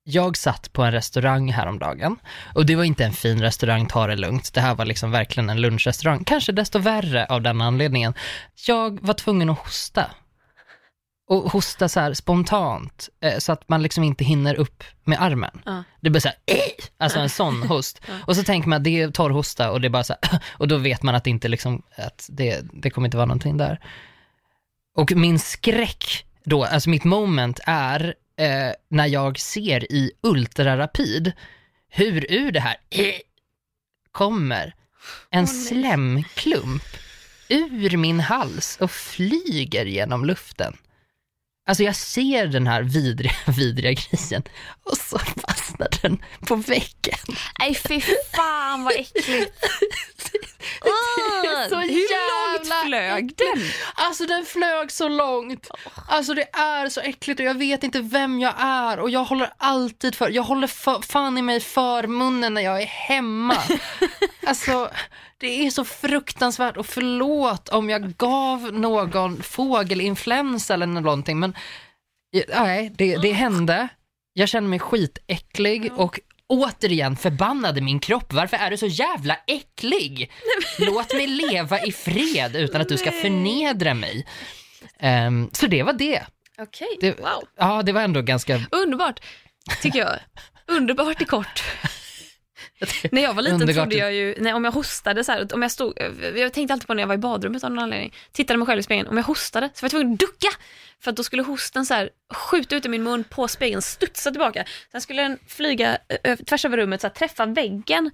jag 0.05 0.37
satt 0.37 0.73
på 0.73 0.83
en 0.83 0.93
restaurang 0.93 1.53
häromdagen 1.53 2.17
och 2.55 2.67
det 2.67 2.77
var 2.77 2.85
inte 2.85 3.05
en 3.05 3.13
fin 3.13 3.41
restaurang, 3.43 3.87
ta 3.87 4.07
det 4.07 4.17
lugnt. 4.17 4.55
Det 4.55 4.61
här 4.61 4.75
var 4.75 4.85
liksom 4.85 5.11
verkligen 5.11 5.51
en 5.51 5.61
lunchrestaurang, 5.61 6.25
kanske 6.25 6.53
desto 6.53 6.79
värre 6.79 7.27
av 7.27 7.43
den 7.43 7.61
anledningen. 7.61 8.15
Jag 8.67 8.99
var 9.03 9.15
tvungen 9.15 9.51
att 9.51 9.59
hosta. 9.59 10.11
Och 11.29 11.53
hosta 11.53 11.89
så 11.89 12.01
här 12.01 12.15
spontant, 12.15 13.09
eh, 13.21 13.39
så 13.39 13.53
att 13.53 13.69
man 13.69 13.83
liksom 13.83 14.05
inte 14.05 14.25
hinner 14.25 14.55
upp 14.55 14.85
med 15.05 15.23
armen. 15.23 15.63
Ja. 15.65 15.85
Det 16.01 16.11
blir 16.11 16.21
så 16.21 16.29
här, 16.29 16.37
"Eh!" 16.47 16.85
alltså 16.99 17.19
en 17.19 17.29
sån 17.29 17.63
host. 17.69 18.01
Och 18.27 18.37
så 18.37 18.43
tänker 18.43 18.69
man 18.69 18.77
att 18.77 18.85
det 18.85 19.03
är 19.03 19.11
torrhosta 19.11 19.71
och 19.71 19.81
det 19.81 19.89
är 19.89 19.91
bara 19.91 20.05
så 20.05 20.15
här, 20.23 20.41
och 20.59 20.69
då 20.69 20.77
vet 20.77 21.03
man 21.03 21.15
att 21.15 21.25
det 21.25 21.31
inte 21.31 21.49
liksom, 21.49 21.83
att 21.97 22.27
det, 22.33 22.61
det 22.73 22.91
kommer 22.91 23.09
inte 23.09 23.17
vara 23.17 23.27
någonting 23.27 23.57
där. 23.57 23.81
Och 24.97 25.13
min 25.13 25.39
skräck 25.39 26.27
då, 26.45 26.65
alltså 26.65 26.91
mitt 26.91 27.05
moment 27.05 27.61
är 27.67 28.15
eh, 28.39 28.73
när 28.89 29.07
jag 29.07 29.39
ser 29.39 29.93
i 29.93 30.13
ultrarapid 30.23 31.33
hur 31.89 32.33
ur 32.33 32.53
det 32.53 32.61
här 32.61 32.77
eh, 32.91 33.15
kommer 34.13 34.75
en 35.31 35.45
nej. 35.45 35.47
slemklump 35.47 36.83
ur 37.49 37.97
min 37.97 38.21
hals 38.21 38.79
och 38.81 38.91
flyger 38.91 39.87
genom 39.87 40.25
luften. 40.25 40.77
Alltså 41.69 41.83
jag 41.83 41.97
ser 41.97 42.47
den 42.47 42.67
här 42.67 42.83
vidriga, 42.83 43.35
vidriga 43.57 43.93
grejen 43.93 44.43
och 44.85 44.97
så 44.97 45.17
bara 45.17 45.55
den 46.03 46.23
på 46.47 46.55
väggen. 46.55 47.37
Nej 47.59 47.75
fy 47.75 48.01
fan 48.37 48.85
vad 48.85 48.93
äckligt. 48.93 49.55
så 51.69 51.77
Hur 51.77 52.11
jävla 52.11 52.53
långt 52.53 52.85
flög 52.85 53.37
den? 53.37 53.63
Alltså 53.95 54.27
den 54.27 54.45
flög 54.45 54.93
så 54.93 55.09
långt. 55.09 55.71
Alltså 56.09 56.35
det 56.35 56.49
är 56.53 56.89
så 56.89 57.01
äckligt 57.01 57.41
och 57.41 57.47
jag 57.47 57.55
vet 57.55 57.85
inte 57.85 58.01
vem 58.01 58.41
jag 58.41 58.55
är 58.59 58.99
och 58.99 59.11
jag 59.11 59.25
håller 59.25 59.53
alltid 59.57 60.15
för, 60.15 60.31
jag 60.31 60.43
håller 60.43 60.67
för, 60.67 61.01
fan 61.03 61.39
i 61.39 61.43
mig 61.43 61.61
för 61.61 62.07
munnen 62.07 62.55
när 62.55 62.63
jag 62.63 62.83
är 62.83 62.87
hemma. 62.87 63.57
Alltså 64.47 64.91
det 65.39 65.67
är 65.67 65.71
så 65.71 65.85
fruktansvärt 65.85 66.77
och 66.77 66.87
förlåt 66.87 67.69
om 67.69 67.91
jag 67.91 68.17
gav 68.17 68.73
någon 68.73 69.43
fågelinfluensa 69.43 70.75
eller 70.75 70.87
någonting 70.87 71.39
men 71.39 71.55
nej, 72.49 72.93
det, 72.97 73.17
det 73.17 73.33
hände. 73.33 73.89
Jag 74.39 74.49
känner 74.49 74.69
mig 74.69 74.79
skitäcklig 74.79 75.93
och 75.97 76.21
återigen 76.47 77.17
förbannade 77.17 77.81
min 77.81 78.01
kropp. 78.01 78.33
Varför 78.33 78.57
är 78.57 78.71
du 78.71 78.77
så 78.77 78.87
jävla 78.87 79.37
äcklig? 79.47 80.31
Låt 80.79 81.13
mig 81.15 81.27
leva 81.27 81.81
i 81.83 81.93
fred 81.93 82.57
utan 82.57 82.81
att 82.81 82.89
du 82.89 82.97
ska 82.99 83.11
förnedra 83.13 83.95
mig. 83.95 84.27
Ehm, 85.01 85.51
så 85.53 85.67
det 85.67 85.83
var 85.83 85.93
det. 85.93 86.23
Okej, 86.59 86.89
Det- 87.01 87.21
wow. 87.21 87.45
Ja, 87.59 87.83
det 87.83 87.93
var 87.93 88.01
ändå 88.03 88.23
ganska... 88.23 88.61
Underbart, 88.71 89.21
tycker 89.83 89.99
jag. 89.99 90.19
Underbart 90.67 91.23
i 91.23 91.25
kort. 91.25 91.63
När 93.13 93.23
jag 93.23 93.35
var 93.35 93.43
liten 93.43 93.75
trodde 93.75 93.97
jag 93.97 94.15
ju, 94.15 94.35
nej, 94.39 94.53
om 94.53 94.65
jag 94.65 94.73
hostade 94.73 95.25
så 95.25 95.33
här, 95.33 95.55
om 95.55 95.63
jag 95.63 95.71
stod, 95.71 95.99
jag 96.37 96.53
tänkte 96.53 96.73
alltid 96.73 96.87
på 96.87 96.95
när 96.95 97.03
jag 97.03 97.09
var 97.09 97.15
i 97.15 97.19
badrummet 97.19 97.65
av 97.65 97.71
någon 97.71 97.79
anledning, 97.79 98.15
tittade 98.33 98.59
mig 98.59 98.67
själv 98.67 98.81
i 98.81 98.83
spegeln, 98.83 99.09
om 99.09 99.17
jag 99.17 99.25
hostade 99.25 99.71
så 99.75 99.83
var 99.83 99.87
jag 99.87 99.91
tvungen 99.91 100.13
att 100.13 100.19
ducka, 100.19 100.49
för 101.01 101.11
att 101.11 101.17
då 101.17 101.23
skulle 101.23 101.43
hosten 101.43 101.87
så 101.87 101.95
här 101.95 102.11
skjuta 102.35 102.77
ut 102.77 102.87
i 102.87 102.89
min 102.89 103.03
mun 103.03 103.25
på 103.25 103.49
spegeln, 103.49 103.83
studsa 103.83 104.31
tillbaka, 104.31 104.65
sen 104.93 105.01
skulle 105.01 105.23
den 105.23 105.39
flyga 105.49 105.99
tvärs 106.47 106.65
över 106.65 106.77
rummet, 106.77 107.01
så 107.01 107.07
här, 107.07 107.15
träffa 107.15 107.47
väggen, 107.47 108.11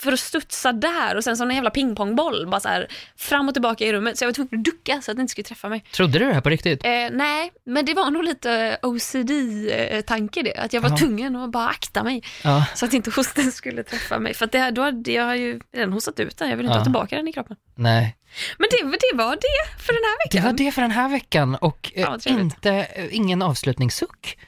för 0.00 0.12
att 0.12 0.20
studsa 0.20 0.72
där 0.72 1.16
och 1.16 1.24
sen 1.24 1.36
som 1.36 1.48
en 1.50 1.54
jävla 1.56 1.70
pingpongboll 1.70 2.46
bara 2.46 2.60
så 2.60 2.68
här, 2.68 2.86
fram 3.16 3.48
och 3.48 3.54
tillbaka 3.54 3.84
i 3.84 3.92
rummet. 3.92 4.18
Så 4.18 4.24
jag 4.24 4.28
var 4.28 4.32
tvungen 4.32 4.58
att 4.58 4.64
ducka 4.64 5.00
så 5.02 5.10
att 5.10 5.16
det 5.16 5.20
inte 5.20 5.30
skulle 5.30 5.44
träffa 5.44 5.68
mig. 5.68 5.84
Trodde 5.92 6.18
du 6.18 6.24
det 6.26 6.34
här 6.34 6.40
på 6.40 6.48
riktigt? 6.50 6.84
Eh, 6.84 6.90
nej, 7.12 7.52
men 7.64 7.84
det 7.84 7.94
var 7.94 8.10
nog 8.10 8.24
lite 8.24 8.78
OCD-tanke 8.82 10.42
det. 10.42 10.54
Att 10.54 10.72
jag 10.72 10.80
var 10.80 10.90
Ja. 10.90 10.96
tvungen 10.96 11.36
att 11.36 11.50
bara 11.50 11.68
akta 11.68 12.04
mig 12.04 12.22
Ja. 12.44 12.64
så 12.74 12.84
att 12.84 12.92
inte 12.92 13.10
hosten 13.10 13.52
skulle 13.52 13.82
träffa 13.82 14.18
mig. 14.18 14.34
För 14.34 14.44
att 14.44 14.52
det, 14.52 14.70
då 14.70 14.82
hade 14.82 15.12
jag 15.12 15.38
ju 15.38 15.60
redan 15.74 15.92
hostat 15.92 16.20
ut 16.20 16.36
den, 16.38 16.50
jag 16.50 16.56
vill 16.56 16.66
inte 16.66 16.74
Ja. 16.74 16.78
ha 16.78 16.84
tillbaka 16.84 17.16
den 17.16 17.28
i 17.28 17.32
kroppen. 17.32 17.56
Nej. 17.74 18.16
Men 18.58 18.68
det, 18.70 18.76
det 19.10 19.16
var 19.16 19.30
det 19.36 19.82
för 19.82 19.92
den 19.92 20.02
här 20.04 20.18
Det 20.30 20.38
veckan. 20.38 20.44
var 20.52 20.58
det 20.58 20.72
för 20.72 20.82
den 20.82 20.90
här 20.90 21.08
veckan 21.08 21.54
och 21.54 21.92
eh, 21.94 22.00
Ja, 22.02 22.18
trevligt. 22.18 22.42
inte, 22.44 22.70
eh, 22.70 23.16
ingen 23.16 23.42
avslutningssuck. 23.42 24.38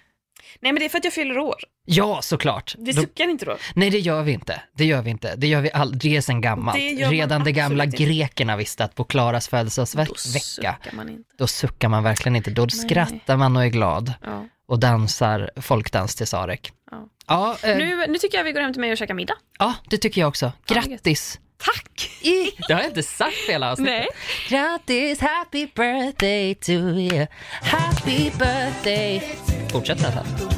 Nej 0.63 0.73
men 0.73 0.81
det 0.81 0.85
är 0.85 0.89
för 0.89 0.99
att 0.99 1.05
jag 1.05 1.13
fyller 1.13 1.39
år. 1.39 1.57
Ja, 1.85 2.23
såklart. 2.23 2.75
Vi 2.79 2.93
Då- 2.93 3.01
suckar 3.03 3.29
inte 3.31 3.45
då. 3.45 3.57
Nej, 3.75 3.91
det 3.91 3.99
gör 3.99 4.23
vi 4.23 4.33
inte. 4.33 4.63
Det 4.77 4.85
gör 4.85 5.03
vi 5.03 5.11
inte. 5.11 5.35
Det 5.37 5.47
gör 5.47 5.61
vi 5.61 5.73
aldrig. 5.73 6.13
Det 6.13 6.17
är 6.17 6.21
sen 6.21 6.41
gammalt. 6.41 6.79
Redan 7.11 7.45
de 7.45 7.53
gamla 7.53 7.85
inte. 7.85 7.97
grekerna 8.05 8.57
visste 8.57 8.85
att 8.85 8.95
på 8.95 9.05
Klaras 9.05 9.47
Då 9.47 9.51
födelsedagsvecka, 9.51 10.15
suckar 10.17 10.79
man 10.93 11.09
inte. 11.09 11.31
då 11.39 11.47
suckar 11.47 11.89
man 11.89 12.03
verkligen 12.03 12.37
inte. 12.37 12.51
Då 12.51 12.69
skrattar 12.69 13.37
man 13.37 13.57
och 13.57 13.65
är 13.65 13.69
glad 13.69 14.13
Ja. 14.25 14.47
och 14.69 14.79
dansar 14.79 15.51
folkdans 15.57 16.15
till 16.17 16.27
Sarek. 16.27 16.73
Ja. 16.91 17.09
Ja, 17.27 17.57
eh, 17.63 17.77
Nu, 17.77 18.07
nu 18.09 18.19
tycker 18.19 18.39
jag 18.39 18.45
vi 18.45 18.53
går 18.53 18.61
hem 18.61 18.73
till 18.73 18.81
mig 18.81 18.93
och 18.93 18.99
käkar 18.99 19.15
middag. 19.15 19.35
ja, 19.59 19.75
det 19.91 19.99
tycker 19.99 20.21
jag 20.21 20.29
också. 20.29 20.53
Grattis! 20.67 21.41
Tack! 21.65 22.11
I, 22.21 22.51
det 22.69 22.75
har 22.75 22.81
jag 22.81 22.91
inte 22.91 23.03
sagt 23.03 23.37
hela 23.49 23.73
avsnittet. 23.73 23.95
Nej. 23.95 24.09
Grattis, 24.49 25.21
happy 25.21 25.67
birthday 25.75 26.55
to 26.55 26.73
you. 26.73 27.27
Happy 27.63 28.31
birthday. 28.39 29.23
Fortsätter 29.73 30.03
den 30.03 30.13
sen. 30.13 30.49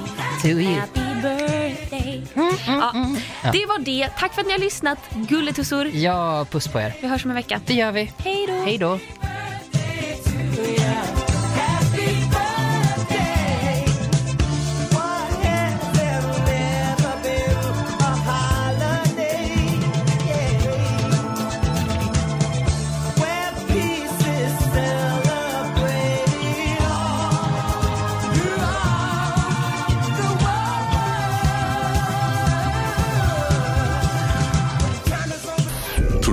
To 0.42 0.48
you. 0.48 0.80
Happy 0.80 1.00
birthday. 1.22 2.22
Ja, 2.66 2.92
det 3.52 3.66
var 3.66 3.78
det. 3.84 4.08
Tack 4.18 4.34
för 4.34 4.40
att 4.40 4.46
ni 4.46 4.52
har 4.52 4.60
lyssnat, 4.60 4.98
gulletussor. 5.28 5.86
Ja, 5.86 6.46
puss 6.50 6.68
på 6.68 6.80
er. 6.80 6.94
Vi 7.00 7.08
hörs 7.08 7.24
om 7.24 7.30
en 7.30 7.34
vecka. 7.36 7.60
Det 7.66 7.74
gör 7.74 7.92
vi. 7.92 8.12
Hej 8.18 8.46
då! 8.46 8.64
Hej 8.64 8.78
då. 8.78 8.98